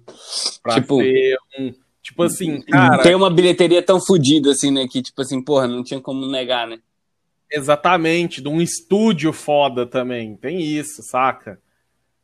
Pra 0.62 0.76
tipo, 0.76 0.98
ter 0.98 1.38
um... 1.58 1.74
Tipo 2.02 2.24
assim, 2.24 2.62
cara... 2.64 3.02
Tem 3.04 3.14
uma 3.14 3.30
bilheteria 3.30 3.82
tão 3.82 4.00
fodida, 4.00 4.52
assim, 4.52 4.72
né? 4.72 4.88
Que, 4.90 5.02
tipo 5.02 5.22
assim, 5.22 5.42
porra, 5.42 5.68
não 5.68 5.84
tinha 5.84 6.02
como 6.02 6.26
negar, 6.26 6.68
né? 6.68 6.80
Exatamente, 7.52 8.42
de 8.42 8.48
um 8.48 8.62
estúdio 8.62 9.32
foda 9.32 9.86
também. 9.86 10.36
Tem 10.36 10.60
isso, 10.60 11.04
saca? 11.04 11.60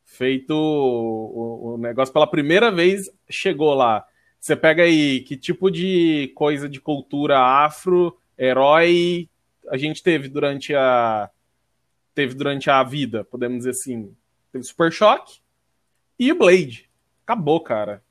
Feito 0.04 0.52
o, 0.52 1.74
o, 1.74 1.78
negócio 1.78 2.12
pela 2.12 2.26
primeira 2.26 2.72
vez, 2.72 3.02
chegou 3.30 3.74
lá. 3.74 4.04
Você 4.40 4.56
pega 4.56 4.82
aí 4.82 5.20
que 5.20 5.36
tipo 5.36 5.70
de 5.70 6.32
coisa 6.34 6.68
de 6.68 6.80
cultura 6.80 7.38
afro, 7.38 8.16
herói 8.38 9.28
a 9.70 9.76
gente 9.76 10.02
teve 10.02 10.28
durante 10.28 10.74
a 10.74 11.28
teve 12.18 12.34
durante 12.34 12.68
a 12.68 12.82
vida, 12.82 13.22
podemos 13.22 13.58
dizer 13.58 13.70
assim. 13.70 14.12
Teve 14.50 14.64
Super 14.64 14.90
Choque 14.90 15.38
e 16.18 16.32
Blade. 16.32 16.90
Acabou, 17.22 17.60
cara. 17.60 18.02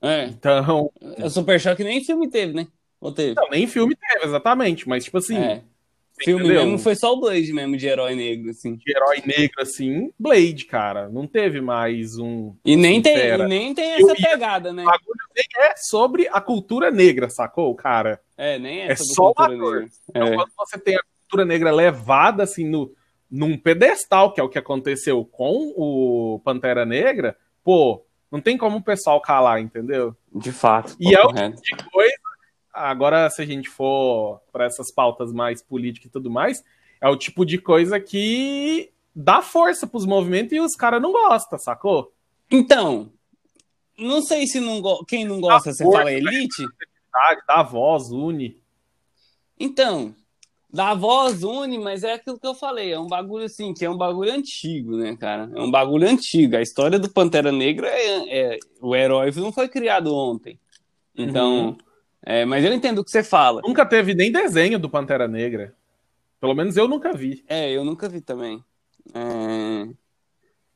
É. 0.00 0.26
Então. 0.26 0.92
O 1.18 1.28
Super 1.28 1.58
Choque 1.58 1.82
nem 1.82 2.04
filme 2.04 2.30
teve, 2.30 2.52
né? 2.52 2.68
Ou 3.00 3.10
teve? 3.10 3.34
Não, 3.34 3.50
nem 3.50 3.66
filme 3.66 3.96
teve, 3.96 4.26
exatamente. 4.26 4.88
Mas, 4.88 5.04
tipo 5.04 5.18
assim. 5.18 5.38
É 5.38 5.62
filme 6.20 6.44
entendeu? 6.44 6.64
mesmo 6.64 6.78
foi 6.78 6.94
só 6.94 7.12
o 7.12 7.20
Blade 7.20 7.52
mesmo, 7.52 7.76
de 7.76 7.86
herói 7.86 8.14
negro, 8.14 8.50
assim. 8.50 8.76
De 8.76 8.90
herói 8.90 9.22
negro, 9.24 9.62
assim, 9.62 10.12
Blade, 10.18 10.64
cara. 10.64 11.08
Não 11.08 11.26
teve 11.26 11.60
mais 11.60 12.18
um. 12.18 12.54
E 12.64 12.76
nem, 12.76 13.00
tem, 13.00 13.16
e 13.16 13.46
nem 13.46 13.74
tem 13.74 13.92
essa 13.92 14.14
pegada, 14.14 14.72
né? 14.72 14.82
O 14.82 14.86
bagulho 14.86 15.20
nem 15.34 15.46
é 15.64 15.74
sobre 15.76 16.28
a 16.28 16.40
cultura 16.40 16.90
negra, 16.90 17.30
sacou, 17.30 17.74
cara? 17.74 18.20
É, 18.36 18.58
nem 18.58 18.82
é, 18.82 18.92
é 18.92 18.96
só 18.96 19.30
o 19.30 19.34
ator. 19.36 19.88
Então, 20.10 20.26
é. 20.26 20.34
quando 20.34 20.50
você 20.56 20.78
tem 20.78 20.96
a 20.96 21.02
cultura 21.20 21.44
negra 21.44 21.70
levada, 21.70 22.42
assim, 22.42 22.68
no, 22.68 22.92
num 23.30 23.56
pedestal, 23.58 24.32
que 24.32 24.40
é 24.40 24.44
o 24.44 24.48
que 24.48 24.58
aconteceu 24.58 25.24
com 25.24 25.72
o 25.76 26.40
Pantera 26.44 26.84
Negra, 26.84 27.36
pô, 27.62 28.04
não 28.30 28.40
tem 28.40 28.56
como 28.56 28.78
o 28.78 28.82
pessoal 28.82 29.20
calar, 29.20 29.60
entendeu? 29.60 30.16
De 30.34 30.52
fato. 30.52 30.96
E 30.98 31.14
é 31.14 31.22
o 31.22 31.32
tipo 31.32 31.76
de 31.76 31.90
coisa 31.90 32.28
Agora, 32.78 33.28
se 33.28 33.42
a 33.42 33.44
gente 33.44 33.68
for 33.68 34.40
para 34.52 34.64
essas 34.64 34.92
pautas 34.92 35.32
mais 35.32 35.60
políticas 35.60 36.08
e 36.08 36.12
tudo 36.12 36.30
mais, 36.30 36.62
é 37.00 37.08
o 37.08 37.16
tipo 37.16 37.44
de 37.44 37.58
coisa 37.58 37.98
que 37.98 38.92
dá 39.12 39.42
força 39.42 39.84
para 39.84 39.98
os 39.98 40.06
movimentos 40.06 40.52
e 40.52 40.60
os 40.60 40.76
caras 40.76 41.02
não 41.02 41.10
gostam, 41.10 41.58
sacou? 41.58 42.12
Então, 42.48 43.10
não 43.98 44.22
sei 44.22 44.46
se 44.46 44.60
não 44.60 44.80
quem 45.04 45.24
não 45.24 45.40
gosta, 45.40 45.70
dá 45.70 45.74
você 45.74 45.82
força, 45.82 45.98
fala 45.98 46.12
elite? 46.12 46.64
Dá 47.48 47.62
voz, 47.64 48.12
une. 48.12 48.56
Então, 49.58 50.14
dá 50.72 50.94
voz, 50.94 51.42
une, 51.42 51.78
mas 51.78 52.04
é 52.04 52.14
aquilo 52.14 52.38
que 52.38 52.46
eu 52.46 52.54
falei, 52.54 52.92
é 52.92 52.98
um 52.98 53.06
bagulho 53.06 53.44
assim, 53.44 53.72
que 53.72 53.84
é 53.84 53.90
um 53.90 53.96
bagulho 53.96 54.32
antigo, 54.32 54.96
né, 54.96 55.16
cara? 55.16 55.50
É 55.54 55.60
um 55.60 55.70
bagulho 55.70 56.08
antigo. 56.08 56.56
A 56.56 56.62
história 56.62 56.98
do 56.98 57.10
Pantera 57.10 57.50
Negra 57.50 57.88
é, 57.88 58.38
é 58.38 58.58
o 58.80 58.94
herói 58.94 59.30
não 59.36 59.52
foi 59.52 59.68
criado 59.68 60.14
ontem. 60.14 60.58
Então, 61.16 61.68
uhum. 61.68 61.76
É, 62.24 62.44
mas 62.44 62.64
eu 62.64 62.72
entendo 62.72 62.98
o 62.98 63.04
que 63.04 63.10
você 63.10 63.22
fala. 63.22 63.62
Nunca 63.62 63.86
teve 63.86 64.14
nem 64.14 64.30
desenho 64.30 64.78
do 64.78 64.90
Pantera 64.90 65.28
Negra. 65.28 65.74
Pelo 66.40 66.54
menos 66.54 66.76
eu 66.76 66.86
nunca 66.86 67.12
vi. 67.12 67.44
É, 67.48 67.70
eu 67.70 67.84
nunca 67.84 68.08
vi 68.08 68.20
também. 68.20 68.62
É... 69.14 69.88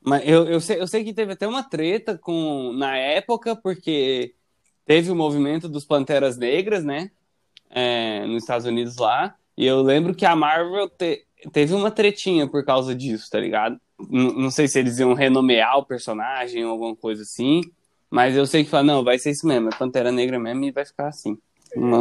Mas 0.01 0.27
eu, 0.27 0.45
eu, 0.47 0.59
sei, 0.59 0.81
eu 0.81 0.87
sei 0.87 1.03
que 1.03 1.13
teve 1.13 1.33
até 1.33 1.47
uma 1.47 1.63
treta 1.63 2.17
com 2.17 2.73
na 2.73 2.97
época, 2.97 3.55
porque 3.55 4.33
teve 4.85 5.09
o 5.11 5.15
movimento 5.15 5.69
dos 5.69 5.85
Panteras 5.85 6.37
Negras, 6.37 6.83
né? 6.83 7.11
É, 7.69 8.25
nos 8.25 8.43
Estados 8.43 8.65
Unidos 8.65 8.97
lá. 8.97 9.35
E 9.57 9.65
eu 9.65 9.81
lembro 9.81 10.15
que 10.15 10.25
a 10.25 10.35
Marvel 10.35 10.89
te, 10.89 11.25
teve 11.51 11.73
uma 11.73 11.91
tretinha 11.91 12.47
por 12.47 12.65
causa 12.65 12.95
disso, 12.95 13.29
tá 13.29 13.39
ligado? 13.39 13.79
N 14.09 14.33
não 14.33 14.49
sei 14.49 14.67
se 14.67 14.79
eles 14.79 14.99
iam 14.99 15.13
renomear 15.13 15.77
o 15.77 15.85
personagem 15.85 16.65
ou 16.65 16.71
alguma 16.71 16.95
coisa 16.95 17.21
assim. 17.23 17.61
Mas 18.09 18.35
eu 18.35 18.45
sei 18.45 18.63
que 18.63 18.69
fala, 18.69 18.83
não, 18.83 19.03
vai 19.03 19.17
ser 19.17 19.31
isso 19.31 19.47
mesmo, 19.47 19.69
é 19.69 19.75
Pantera 19.75 20.11
Negra 20.11 20.39
mesmo 20.39 20.63
e 20.65 20.71
vai 20.71 20.85
ficar 20.85 21.07
assim. 21.07 21.37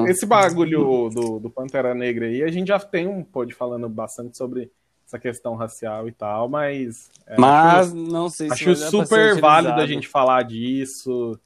Esse 0.07 0.27
bagulho 0.27 1.09
do, 1.09 1.39
do 1.39 1.51
Pantera 1.51 1.95
Negra 1.95 2.27
aí, 2.27 2.43
a 2.43 2.51
gente 2.51 2.69
já 2.69 2.79
tem 2.79 3.07
um 3.07 3.25
pode 3.25 3.55
falando 3.55 3.89
bastante 3.89 4.37
sobre 4.37 4.71
essa 5.07 5.19
questão 5.19 5.55
racial 5.55 6.09
e 6.09 6.13
tal, 6.13 6.49
mas. 6.49 7.11
É, 7.27 7.39
mas 7.39 7.89
acho, 7.89 7.97
não 7.97 8.29
sei 8.29 8.49
se 8.49 8.53
Acho 8.53 8.77
super 8.77 9.41
válido 9.41 9.81
a 9.81 9.87
gente 9.87 10.09
falar 10.09 10.43
disso. 10.43 11.39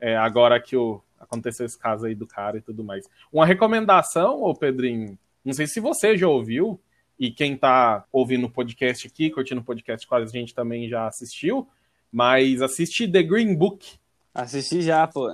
É, 0.00 0.16
agora 0.16 0.60
que 0.60 0.76
o, 0.76 1.00
aconteceu 1.18 1.66
esse 1.66 1.78
caso 1.78 2.06
aí 2.06 2.14
do 2.14 2.26
cara 2.26 2.58
e 2.58 2.60
tudo 2.60 2.84
mais. 2.84 3.08
Uma 3.32 3.46
recomendação, 3.46 4.42
ô 4.42 4.54
Pedrinho, 4.54 5.18
não 5.48 5.54
sei 5.54 5.66
se 5.66 5.80
você 5.80 6.16
já 6.16 6.28
ouviu, 6.28 6.78
e 7.18 7.30
quem 7.30 7.56
tá 7.56 8.04
ouvindo 8.12 8.46
o 8.46 8.50
podcast 8.50 9.06
aqui, 9.06 9.30
curtindo 9.30 9.62
o 9.62 9.64
podcast 9.64 10.06
quase 10.06 10.26
a 10.26 10.38
gente 10.40 10.54
também 10.54 10.88
já 10.88 11.06
assistiu, 11.06 11.66
mas 12.12 12.60
assiste 12.60 13.10
The 13.10 13.22
Green 13.22 13.56
Book. 13.56 13.98
Assisti 14.34 14.82
já, 14.82 15.06
pô. 15.06 15.32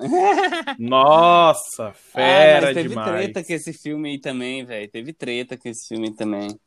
Nossa, 0.79 1.93
fera 1.93 2.59
ah, 2.59 2.63
mas 2.63 2.75
teve 2.75 2.89
demais. 2.91 3.11
treta 3.11 3.45
com 3.45 3.53
esse 3.53 3.73
filme 3.73 4.11
aí 4.11 4.19
também, 4.19 4.65
velho. 4.65 4.89
Teve 4.89 5.13
treta 5.13 5.59
com 5.59 5.69
esse 5.69 5.89
filme 5.89 6.15
também. 6.15 6.59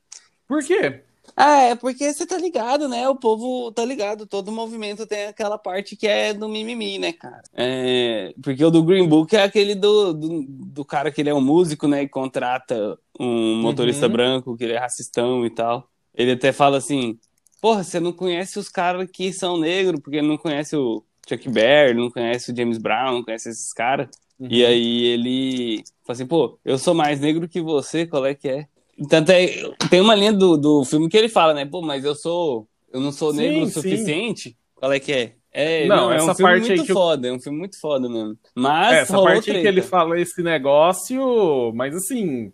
Por 0.45 0.63
quê? 0.63 1.03
Ah, 1.35 1.61
é 1.61 1.75
porque 1.75 2.11
você 2.11 2.25
tá 2.25 2.37
ligado, 2.37 2.87
né? 2.87 3.07
O 3.09 3.15
povo 3.15 3.71
tá 3.71 3.83
ligado. 3.85 4.25
Todo 4.25 4.51
movimento 4.51 5.05
tem 5.05 5.25
aquela 5.25 5.57
parte 5.57 5.95
que 5.95 6.07
é 6.07 6.33
do 6.33 6.47
mimimi, 6.47 6.97
né, 6.97 7.13
cara? 7.13 7.43
É, 7.53 8.33
porque 8.41 8.63
o 8.63 8.71
do 8.71 8.83
Green 8.83 9.07
Book 9.07 9.35
é 9.35 9.43
aquele 9.43 9.75
do, 9.75 10.13
do, 10.13 10.45
do, 10.47 10.85
cara 10.85 11.11
que 11.11 11.21
ele 11.21 11.29
é 11.29 11.33
um 11.33 11.41
músico, 11.41 11.87
né? 11.87 12.03
E 12.03 12.09
contrata 12.09 12.97
um 13.19 13.61
motorista 13.61 14.07
uhum. 14.07 14.11
branco, 14.11 14.57
que 14.57 14.63
ele 14.63 14.73
é 14.73 14.79
racistão 14.79 15.45
e 15.45 15.49
tal. 15.49 15.89
Ele 16.15 16.31
até 16.31 16.51
fala 16.51 16.77
assim: 16.77 17.19
Porra, 17.61 17.83
você 17.83 17.99
não 17.99 18.13
conhece 18.13 18.59
os 18.59 18.69
caras 18.69 19.09
que 19.11 19.33
são 19.33 19.57
negros, 19.57 19.99
porque 19.99 20.21
não 20.21 20.37
conhece 20.37 20.75
o 20.75 21.03
Chuck 21.27 21.49
Berry, 21.49 21.93
não 21.93 22.09
conhece 22.09 22.51
o 22.51 22.55
James 22.55 22.77
Brown, 22.77 23.13
não 23.13 23.23
conhece 23.23 23.49
esses 23.49 23.73
caras. 23.73 24.07
Uhum. 24.39 24.47
E 24.49 24.65
aí 24.65 25.03
ele 25.05 25.83
fala 26.05 26.15
assim, 26.15 26.27
pô, 26.27 26.59
eu 26.63 26.77
sou 26.77 26.93
mais 26.93 27.19
negro 27.19 27.47
que 27.49 27.59
você, 27.59 28.05
qual 28.05 28.25
é 28.25 28.35
que 28.35 28.47
é? 28.47 28.67
Tanto 29.09 29.31
é, 29.31 29.47
tem 29.89 30.01
uma 30.01 30.15
linha 30.15 30.33
do, 30.33 30.57
do 30.57 30.85
filme 30.85 31.09
que 31.09 31.17
ele 31.17 31.29
fala, 31.29 31.53
né? 31.53 31.65
Pô, 31.65 31.81
mas 31.81 32.03
eu 32.03 32.15
sou. 32.15 32.67
Eu 32.91 32.99
não 32.99 33.11
sou 33.11 33.33
negro 33.33 33.65
sim, 33.65 33.69
o 33.69 33.69
suficiente. 33.69 34.49
Sim. 34.49 34.55
Qual 34.75 34.91
é 34.91 34.99
que 34.99 35.11
é? 35.11 35.33
É, 35.51 35.87
não, 35.87 35.95
não 35.95 36.11
é 36.13 36.23
um 36.23 36.35
filme 36.35 36.59
muito 36.59 36.85
foda, 36.93 37.27
eu... 37.27 37.33
é 37.33 37.35
um 37.35 37.39
filme 37.39 37.57
muito 37.57 37.79
foda 37.79 38.07
mesmo. 38.07 38.37
Mas 38.53 38.93
é, 38.93 38.99
essa 38.99 39.19
parte 39.19 39.51
que 39.51 39.67
ele 39.67 39.81
fala 39.81 40.19
esse 40.19 40.43
negócio, 40.43 41.71
mas 41.73 41.95
assim, 41.95 42.53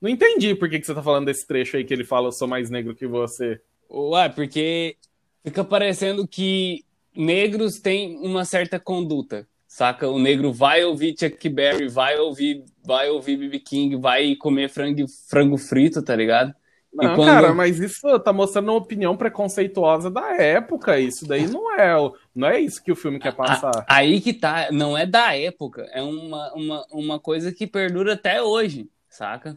Não 0.00 0.08
entendi 0.08 0.54
por 0.54 0.70
que, 0.70 0.78
que 0.78 0.86
você 0.86 0.94
tá 0.94 1.02
falando 1.02 1.26
desse 1.26 1.46
trecho 1.46 1.76
aí 1.76 1.84
que 1.84 1.92
ele 1.92 2.04
fala 2.04 2.28
eu 2.28 2.32
sou 2.32 2.48
mais 2.48 2.70
negro 2.70 2.94
que 2.94 3.06
você. 3.06 3.60
Ué, 3.90 4.28
porque 4.28 4.96
fica 5.44 5.62
parecendo 5.64 6.26
que 6.26 6.84
negros 7.14 7.80
têm 7.80 8.16
uma 8.18 8.44
certa 8.44 8.78
conduta, 8.78 9.46
saca? 9.66 10.08
O 10.08 10.18
negro 10.18 10.52
vai 10.52 10.84
ouvir 10.84 11.14
Chuck 11.18 11.48
Berry, 11.48 11.88
vai 11.88 12.18
ouvir, 12.18 12.64
vai 12.88 13.10
ouvir 13.10 13.36
BB 13.36 13.60
King, 13.60 13.96
vai 13.96 14.34
comer 14.34 14.70
frango, 14.70 15.04
frango 15.28 15.58
frito, 15.58 16.02
tá 16.02 16.16
ligado? 16.16 16.54
Não, 16.90 17.14
quando... 17.14 17.28
cara, 17.28 17.52
mas 17.52 17.78
isso 17.78 18.18
tá 18.20 18.32
mostrando 18.32 18.70
uma 18.70 18.78
opinião 18.78 19.14
preconceituosa 19.14 20.10
da 20.10 20.34
época. 20.34 20.98
Isso 20.98 21.28
daí 21.28 21.46
não 21.46 21.78
é, 21.78 21.94
não 22.34 22.48
é 22.48 22.58
isso 22.58 22.82
que 22.82 22.90
o 22.90 22.96
filme 22.96 23.18
quer 23.18 23.36
passar. 23.36 23.84
Aí 23.86 24.22
que 24.22 24.32
tá, 24.32 24.68
não 24.72 24.96
é 24.96 25.04
da 25.04 25.36
época, 25.36 25.86
é 25.92 26.02
uma, 26.02 26.50
uma, 26.54 26.86
uma 26.90 27.20
coisa 27.20 27.52
que 27.52 27.66
perdura 27.66 28.14
até 28.14 28.42
hoje, 28.42 28.88
saca? 29.06 29.54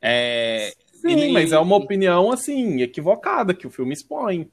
É... 0.00 0.72
Sim, 0.92 1.32
mas 1.32 1.50
é 1.50 1.58
uma 1.58 1.74
opinião 1.74 2.30
assim, 2.30 2.82
equivocada 2.82 3.52
que 3.52 3.66
o 3.66 3.70
filme 3.70 3.92
expõe. 3.92 4.48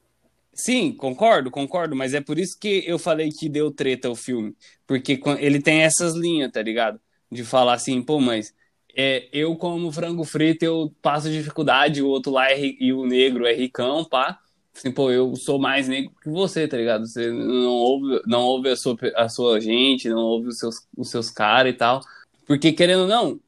Sim, 0.52 0.92
concordo, 0.92 1.52
concordo, 1.52 1.96
mas 1.96 2.16
é 2.16 2.20
por 2.20 2.40
isso 2.40 2.58
que 2.60 2.84
eu 2.88 2.98
falei 2.98 3.30
que 3.30 3.48
deu 3.48 3.72
treta 3.72 4.10
o 4.10 4.16
filme. 4.16 4.56
Porque 4.88 5.22
ele 5.38 5.62
tem 5.62 5.84
essas 5.84 6.16
linhas, 6.16 6.52
tá 6.52 6.64
ligado? 6.64 7.00
De 7.32 7.44
falar 7.44 7.74
assim, 7.74 8.02
pô, 8.02 8.20
mas 8.20 8.54
é, 8.96 9.28
eu 9.32 9.56
como 9.56 9.92
frango 9.92 10.24
frito 10.24 10.66
eu 10.66 10.94
passo 11.02 11.32
dificuldade, 11.32 12.02
o 12.02 12.08
outro 12.08 12.32
lá 12.32 12.52
é, 12.52 12.60
e 12.60 12.92
o 12.92 13.06
negro 13.06 13.46
é 13.46 13.54
ricão, 13.54 14.04
pá. 14.04 14.40
Assim, 14.76 14.92
pô, 14.92 15.12
eu 15.12 15.36
sou 15.36 15.60
mais 15.60 15.88
negro 15.88 16.12
que 16.22 16.30
você, 16.30 16.68
tá 16.68 16.78
ligado? 16.78 17.06
Você 17.06 17.30
não 17.30 17.72
ouve, 17.72 18.22
não 18.26 18.42
ouve 18.42 18.70
a, 18.70 18.76
sua, 18.76 18.98
a 19.16 19.28
sua 19.28 19.60
gente, 19.60 20.10
não 20.10 20.20
ouve 20.22 20.48
os 20.48 20.58
seus, 20.58 20.88
os 20.98 21.10
seus 21.10 21.30
caras 21.30 21.74
e 21.74 21.78
tal. 21.78 22.02
Porque, 22.48 22.72
querendo 22.72 23.02
ou 23.02 23.08
não, 23.08 23.40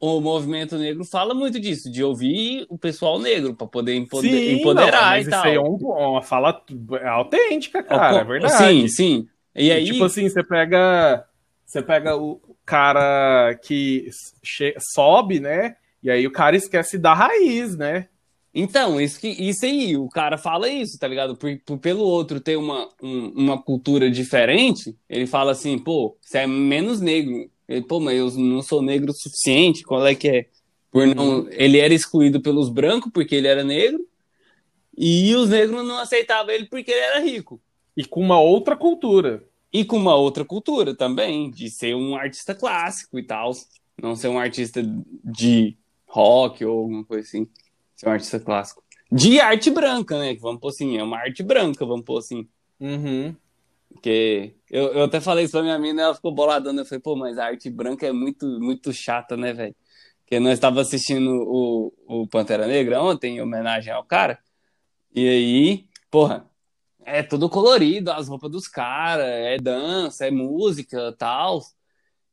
o 0.00 0.20
movimento 0.20 0.76
negro 0.76 1.04
fala 1.04 1.34
muito 1.34 1.58
disso, 1.58 1.90
de 1.90 2.04
ouvir 2.04 2.66
o 2.68 2.78
pessoal 2.78 3.18
negro 3.18 3.54
para 3.54 3.66
poder 3.66 3.94
empoder, 3.94 4.30
sim, 4.30 4.60
empoderar 4.60 5.12
não, 5.12 5.20
e 5.20 5.28
tal. 5.28 5.40
Isso 5.40 5.48
aí 5.48 5.54
é 5.54 5.60
uma 5.60 6.22
fala 6.22 6.62
autêntica, 7.06 7.82
cara, 7.82 8.20
é 8.20 8.24
verdade. 8.24 8.56
Sim, 8.56 8.88
sim. 8.88 9.28
E 9.54 9.72
aí, 9.72 9.84
tipo 9.84 10.04
assim, 10.04 10.28
você 10.28 10.44
pega, 10.44 11.26
você 11.64 11.82
pega 11.82 12.16
o 12.16 12.40
cara 12.68 13.58
que 13.62 14.10
sobe, 14.92 15.40
né? 15.40 15.76
E 16.02 16.10
aí 16.10 16.26
o 16.26 16.30
cara 16.30 16.54
esquece 16.54 16.98
da 16.98 17.14
raiz, 17.14 17.74
né? 17.74 18.08
Então, 18.54 19.00
isso, 19.00 19.18
que, 19.18 19.28
isso 19.28 19.64
aí, 19.64 19.96
o 19.96 20.08
cara 20.08 20.36
fala 20.36 20.68
isso, 20.68 20.98
tá 20.98 21.08
ligado? 21.08 21.34
Por, 21.34 21.58
por 21.64 21.78
pelo 21.78 22.04
outro 22.04 22.40
ter 22.40 22.56
uma, 22.56 22.88
um, 23.02 23.28
uma 23.28 23.62
cultura 23.62 24.10
diferente, 24.10 24.94
ele 25.08 25.26
fala 25.26 25.52
assim, 25.52 25.78
pô, 25.78 26.14
você 26.20 26.38
é 26.38 26.46
menos 26.46 27.00
negro. 27.00 27.50
Ele, 27.66 27.82
pô, 27.82 28.00
mas 28.00 28.18
eu 28.18 28.30
não 28.32 28.60
sou 28.60 28.82
negro 28.82 29.12
o 29.12 29.14
suficiente, 29.14 29.82
qual 29.82 30.06
é 30.06 30.14
que 30.14 30.28
é? 30.28 30.46
Por 30.90 31.06
não, 31.06 31.40
uhum. 31.40 31.48
ele 31.52 31.78
era 31.78 31.94
excluído 31.94 32.40
pelos 32.40 32.68
brancos 32.68 33.10
porque 33.12 33.34
ele 33.34 33.48
era 33.48 33.64
negro, 33.64 34.06
e 34.96 35.34
os 35.34 35.48
negros 35.48 35.86
não 35.86 35.98
aceitavam 35.98 36.50
ele 36.50 36.66
porque 36.66 36.90
ele 36.90 37.00
era 37.00 37.20
rico. 37.20 37.60
E 37.96 38.04
com 38.04 38.20
uma 38.20 38.38
outra 38.38 38.76
cultura. 38.76 39.42
E 39.72 39.84
com 39.84 39.96
uma 39.96 40.14
outra 40.14 40.44
cultura 40.44 40.94
também, 40.94 41.50
de 41.50 41.70
ser 41.70 41.94
um 41.94 42.16
artista 42.16 42.54
clássico 42.54 43.18
e 43.18 43.22
tal. 43.22 43.52
Não 44.00 44.16
ser 44.16 44.28
um 44.28 44.38
artista 44.38 44.82
de 45.24 45.76
rock 46.06 46.64
ou 46.64 46.80
alguma 46.80 47.04
coisa 47.04 47.26
assim. 47.26 47.48
Ser 47.94 48.08
um 48.08 48.12
artista 48.12 48.40
clássico. 48.40 48.82
De 49.10 49.40
arte 49.40 49.70
branca, 49.70 50.18
né? 50.18 50.34
Vamos 50.36 50.60
pôr 50.60 50.68
assim, 50.68 50.96
é 50.96 51.02
uma 51.02 51.18
arte 51.18 51.42
branca, 51.42 51.84
vamos 51.84 52.04
pôr 52.04 52.18
assim. 52.18 52.48
Uhum. 52.80 53.34
Porque 53.92 54.54
eu, 54.70 54.92
eu 54.92 55.04
até 55.04 55.20
falei 55.20 55.44
isso 55.44 55.52
pra 55.52 55.62
minha 55.62 55.78
mina, 55.78 56.02
ela 56.02 56.14
ficou 56.14 56.32
boladona. 56.32 56.82
Eu 56.82 56.86
falei, 56.86 57.00
pô, 57.00 57.16
mas 57.16 57.38
a 57.38 57.46
arte 57.46 57.68
branca 57.68 58.06
é 58.06 58.12
muito, 58.12 58.46
muito 58.60 58.92
chata, 58.92 59.36
né, 59.36 59.52
velho? 59.52 59.74
Porque 60.20 60.38
nós 60.38 60.52
estava 60.52 60.80
assistindo 60.80 61.30
o, 61.30 61.92
o 62.06 62.26
Pantera 62.26 62.66
Negra 62.66 63.02
ontem, 63.02 63.36
em 63.36 63.40
homenagem 63.40 63.92
ao 63.92 64.04
cara. 64.04 64.38
E 65.14 65.26
aí, 65.26 65.86
porra, 66.10 66.47
é 67.08 67.22
tudo 67.22 67.48
colorido, 67.48 68.10
as 68.10 68.28
roupas 68.28 68.50
dos 68.50 68.68
caras, 68.68 69.26
é 69.26 69.56
dança, 69.58 70.26
é 70.26 70.30
música 70.30 71.14
tal. 71.18 71.62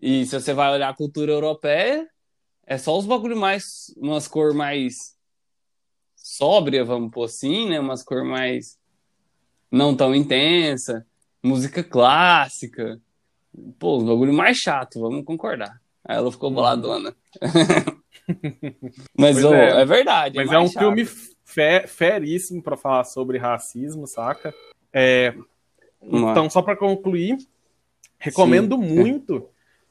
E 0.02 0.26
se 0.26 0.40
você 0.40 0.54
vai 0.54 0.72
olhar 0.72 0.90
a 0.90 0.96
cultura 0.96 1.32
europeia, 1.32 2.08
é 2.66 2.78
só 2.78 2.98
os 2.98 3.06
bagulho 3.06 3.38
mais. 3.38 3.94
umas 3.98 4.28
cor 4.28 4.54
mais 4.54 5.16
sóbria, 6.16 6.84
vamos 6.84 7.12
pôr 7.12 7.26
assim, 7.26 7.70
né? 7.70 7.80
Umas 7.80 8.04
cor 8.04 8.24
mais. 8.24 8.78
não 9.72 9.96
tão 9.96 10.14
intensa 10.14 11.06
música 11.46 11.84
clássica. 11.84 13.00
Pô, 13.80 14.00
o 14.00 14.04
bagulho 14.04 14.34
mais 14.34 14.58
chato, 14.58 15.00
vamos 15.00 15.24
concordar. 15.24 15.80
Aí 16.04 16.18
ela 16.18 16.32
ficou 16.32 16.50
uhum. 16.50 16.56
boladona. 16.56 17.16
mas 19.18 19.44
oh, 19.44 19.54
é. 19.54 19.82
é. 19.82 19.86
verdade. 19.86 20.40
É 20.40 20.44
mas 20.44 20.52
é, 20.52 20.56
é 20.56 20.60
um 20.60 20.68
chato. 20.68 20.80
filme 20.80 21.08
fe 21.56 21.88
feríssimo 21.88 22.62
para 22.62 22.76
falar 22.76 23.06
sobre 23.06 23.38
racismo, 23.38 24.06
saca? 24.06 24.54
É, 24.92 25.34
então, 26.02 26.50
só 26.50 26.62
para 26.62 26.76
concluir, 26.76 27.38
recomendo 28.20 28.76
Sim. 28.76 28.84
muito 28.84 29.48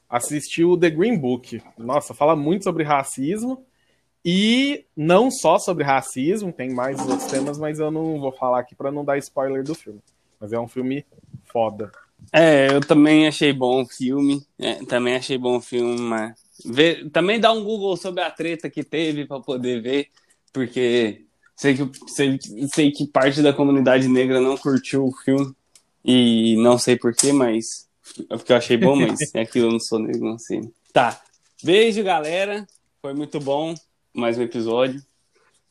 assistir 0.07 0.63
o 0.63 0.77
The 0.77 0.91
Green 0.91 1.17
Book. 1.17 1.61
Nossa, 1.77 2.13
fala 2.13 2.35
muito 2.35 2.63
sobre 2.63 2.83
racismo. 2.83 3.65
E 4.23 4.85
não 4.95 5.29
só 5.29 5.59
sobre 5.59 5.83
racismo, 5.83 6.51
tem 6.51 6.73
mais 6.73 6.99
outros 6.99 7.29
temas, 7.29 7.59
mas 7.59 7.79
eu 7.79 7.91
não 7.91 8.19
vou 8.19 8.31
falar 8.31 8.59
aqui 8.59 8.73
para 8.75 8.91
não 8.91 9.03
dar 9.03 9.17
spoiler 9.17 9.63
do 9.63 9.75
filme. 9.75 9.99
Mas 10.39 10.53
é 10.53 10.59
um 10.59 10.67
filme 10.67 11.05
foda. 11.45 11.91
É, 12.31 12.67
eu 12.73 12.81
também 12.81 13.27
achei 13.27 13.53
bom 13.53 13.83
o 13.83 13.87
filme. 13.87 14.41
É, 14.57 14.83
também 14.85 15.15
achei 15.15 15.37
bom 15.37 15.57
o 15.57 15.61
filme, 15.61 15.99
mas. 15.99 16.33
Também 17.11 17.39
dá 17.39 17.51
um 17.51 17.63
Google 17.63 17.97
sobre 17.97 18.21
a 18.21 18.31
treta 18.31 18.69
que 18.69 18.83
teve 18.83 19.25
para 19.25 19.39
poder 19.39 19.81
ver, 19.81 20.07
porque 20.51 21.24
sei 21.55 21.75
que, 21.75 21.89
sei, 22.07 22.39
sei 22.73 22.91
que 22.91 23.07
parte 23.07 23.41
da 23.41 23.53
comunidade 23.53 24.07
negra 24.07 24.39
não 24.39 24.57
curtiu 24.57 25.05
o 25.05 25.15
filme. 25.23 25.53
E 26.03 26.55
não 26.57 26.77
sei 26.77 26.95
porquê, 26.95 27.33
mas. 27.33 27.87
É 28.29 28.37
porque 28.37 28.51
eu 28.51 28.57
achei 28.57 28.77
bom, 28.77 28.95
mas 28.95 29.19
é 29.33 29.41
aquilo, 29.41 29.67
eu 29.67 29.71
não 29.71 29.79
sou 29.79 29.97
negro, 29.97 30.23
não 30.23 30.37
sei. 30.37 30.61
Tá. 30.93 31.19
Beijo, 31.63 32.03
galera. 32.03 32.67
Foi 33.01 33.13
muito 33.13 33.39
bom. 33.39 33.73
Mais 34.13 34.37
um 34.37 34.43
episódio. 34.43 35.01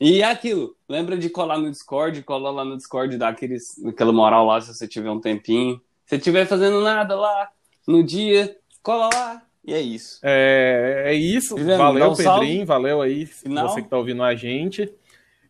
E 0.00 0.22
é 0.22 0.24
aquilo, 0.24 0.76
lembra 0.88 1.16
de 1.16 1.30
colar 1.30 1.56
no 1.56 1.70
Discord, 1.70 2.20
cola 2.24 2.50
lá 2.50 2.64
no 2.64 2.76
Discord, 2.76 3.16
dá 3.16 3.28
aqueles, 3.28 3.82
aquela 3.86 4.12
moral 4.12 4.44
lá 4.44 4.60
se 4.60 4.74
você 4.74 4.88
tiver 4.88 5.10
um 5.10 5.20
tempinho. 5.20 5.80
Se 6.04 6.16
estiver 6.16 6.46
fazendo 6.46 6.80
nada 6.82 7.14
lá 7.14 7.48
no 7.86 8.02
dia, 8.02 8.56
cola 8.82 9.08
lá. 9.14 9.42
E 9.64 9.72
é 9.72 9.80
isso. 9.80 10.18
É, 10.22 11.04
é 11.06 11.14
isso. 11.14 11.56
Valeu, 11.56 12.10
um 12.10 12.16
Pedrinho. 12.16 12.66
Valeu 12.66 13.00
aí, 13.00 13.24
Final. 13.24 13.68
você 13.68 13.80
que 13.80 13.88
tá 13.88 13.96
ouvindo 13.96 14.22
a 14.22 14.34
gente. 14.34 14.92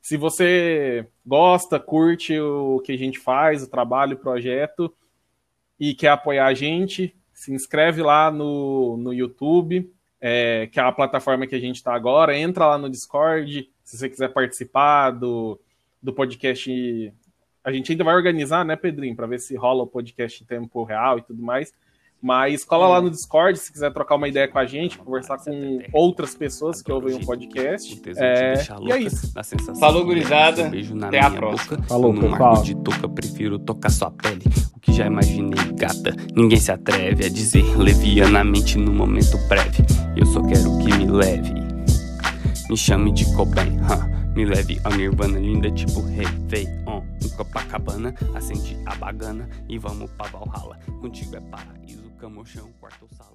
Se 0.05 0.19
você 0.19 1.07
gosta, 1.25 1.81
curte 1.81 2.39
o 2.39 2.79
que 2.81 2.93
a 2.93 2.99
gente 2.99 3.19
faz, 3.19 3.63
o 3.63 3.71
trabalho, 3.71 4.19
o 4.19 4.21
projeto, 4.21 4.95
e 5.81 5.95
quer 5.95 6.09
apoiar 6.09 6.45
a 6.45 6.53
gente, 6.53 7.17
se 7.33 7.55
inscreve 7.55 8.03
lá 8.03 8.31
no, 8.31 8.99
no 8.99 9.15
YouTube, 9.15 9.91
é, 10.21 10.67
que 10.71 10.79
é 10.79 10.83
a 10.83 10.93
plataforma 10.93 11.47
que 11.47 11.55
a 11.55 11.59
gente 11.59 11.77
está 11.77 11.95
agora. 11.95 12.37
Entra 12.37 12.67
lá 12.67 12.77
no 12.77 12.91
Discord, 12.91 13.71
se 13.83 13.97
você 13.97 14.11
quiser 14.11 14.29
participar 14.29 15.11
do, 15.13 15.59
do 16.03 16.13
podcast, 16.13 17.15
a 17.65 17.73
gente 17.73 17.91
ainda 17.91 18.05
vai 18.05 18.15
organizar, 18.15 18.63
né, 18.63 18.77
Pedrinho, 18.77 19.17
para 19.17 19.27
ver 19.27 19.41
se 19.41 19.57
rola 19.57 19.85
o 19.85 19.87
podcast 19.87 20.43
em 20.43 20.47
tempo 20.47 20.85
real 20.85 21.19
e 21.19 21.23
tudo 21.23 21.43
mais. 21.43 21.73
Mas 22.25 22.65
cola 22.65 22.89
lá 22.89 23.03
no 23.03 23.11
Discord 23.11 23.59
se 23.59 23.71
quiser 23.71 23.93
trocar 23.93 24.15
uma 24.15 24.27
ideia 24.27 24.49
com 24.49 24.59
a 24.59 24.65
gente, 24.65 24.97
conversar 24.97 25.37
com 25.37 25.79
outras 25.93 26.35
pessoas 26.35 26.81
que 26.81 26.91
ouvem 26.91 27.17
o 27.17 27.27
podcast. 27.27 28.01
É... 28.17 28.55
E 28.81 28.93
é 28.93 28.99
isso. 28.99 29.31
Falou, 29.79 30.07
gurizada. 30.07 30.73
Até 31.07 31.21
a 31.21 31.31
próxima. 31.31 31.83
Falou, 31.83 32.15
pessoal. 32.15 32.63
de 32.63 32.75
touca, 32.77 33.07
prefiro 33.07 33.59
tocar 33.59 33.91
sua 33.91 34.11
pele. 34.11 34.43
O 34.75 34.81
que 34.81 34.91
já 34.91 35.05
imaginei, 35.05 35.73
gata. 35.75 36.17
Ninguém 36.35 36.59
se 36.59 36.73
atreve 36.73 37.27
a 37.27 37.29
dizer 37.29 37.77
levianamente 37.77 38.79
no 38.79 38.91
momento 38.91 39.37
breve. 39.47 39.85
Eu 40.17 40.25
só 40.25 40.41
quero 40.43 40.79
que 40.79 40.95
me 40.97 41.07
leve 41.07 41.65
me 42.71 42.79
chame 42.79 43.13
de 43.13 43.27
Cobain, 43.35 43.79
huh? 43.83 44.33
Me 44.35 44.47
leve 44.47 44.81
a 44.85 44.91
Nirvana 44.97 45.39
linda 45.39 45.71
tipo 45.71 46.01
Réveillon 46.01 47.03
Em 47.23 47.29
Copacabana, 47.37 48.15
acende 48.35 48.77
a 48.87 48.95
bagana 48.95 49.49
E 49.69 49.79
vamos 49.79 50.11
pra 50.13 50.27
Valhalla 50.29 50.79
Contigo 51.01 51.37
é 51.37 51.41
paraíso, 51.41 52.04
cama, 52.15 52.45
chão, 52.45 52.73
quarto, 52.81 53.09
sala 53.15 53.34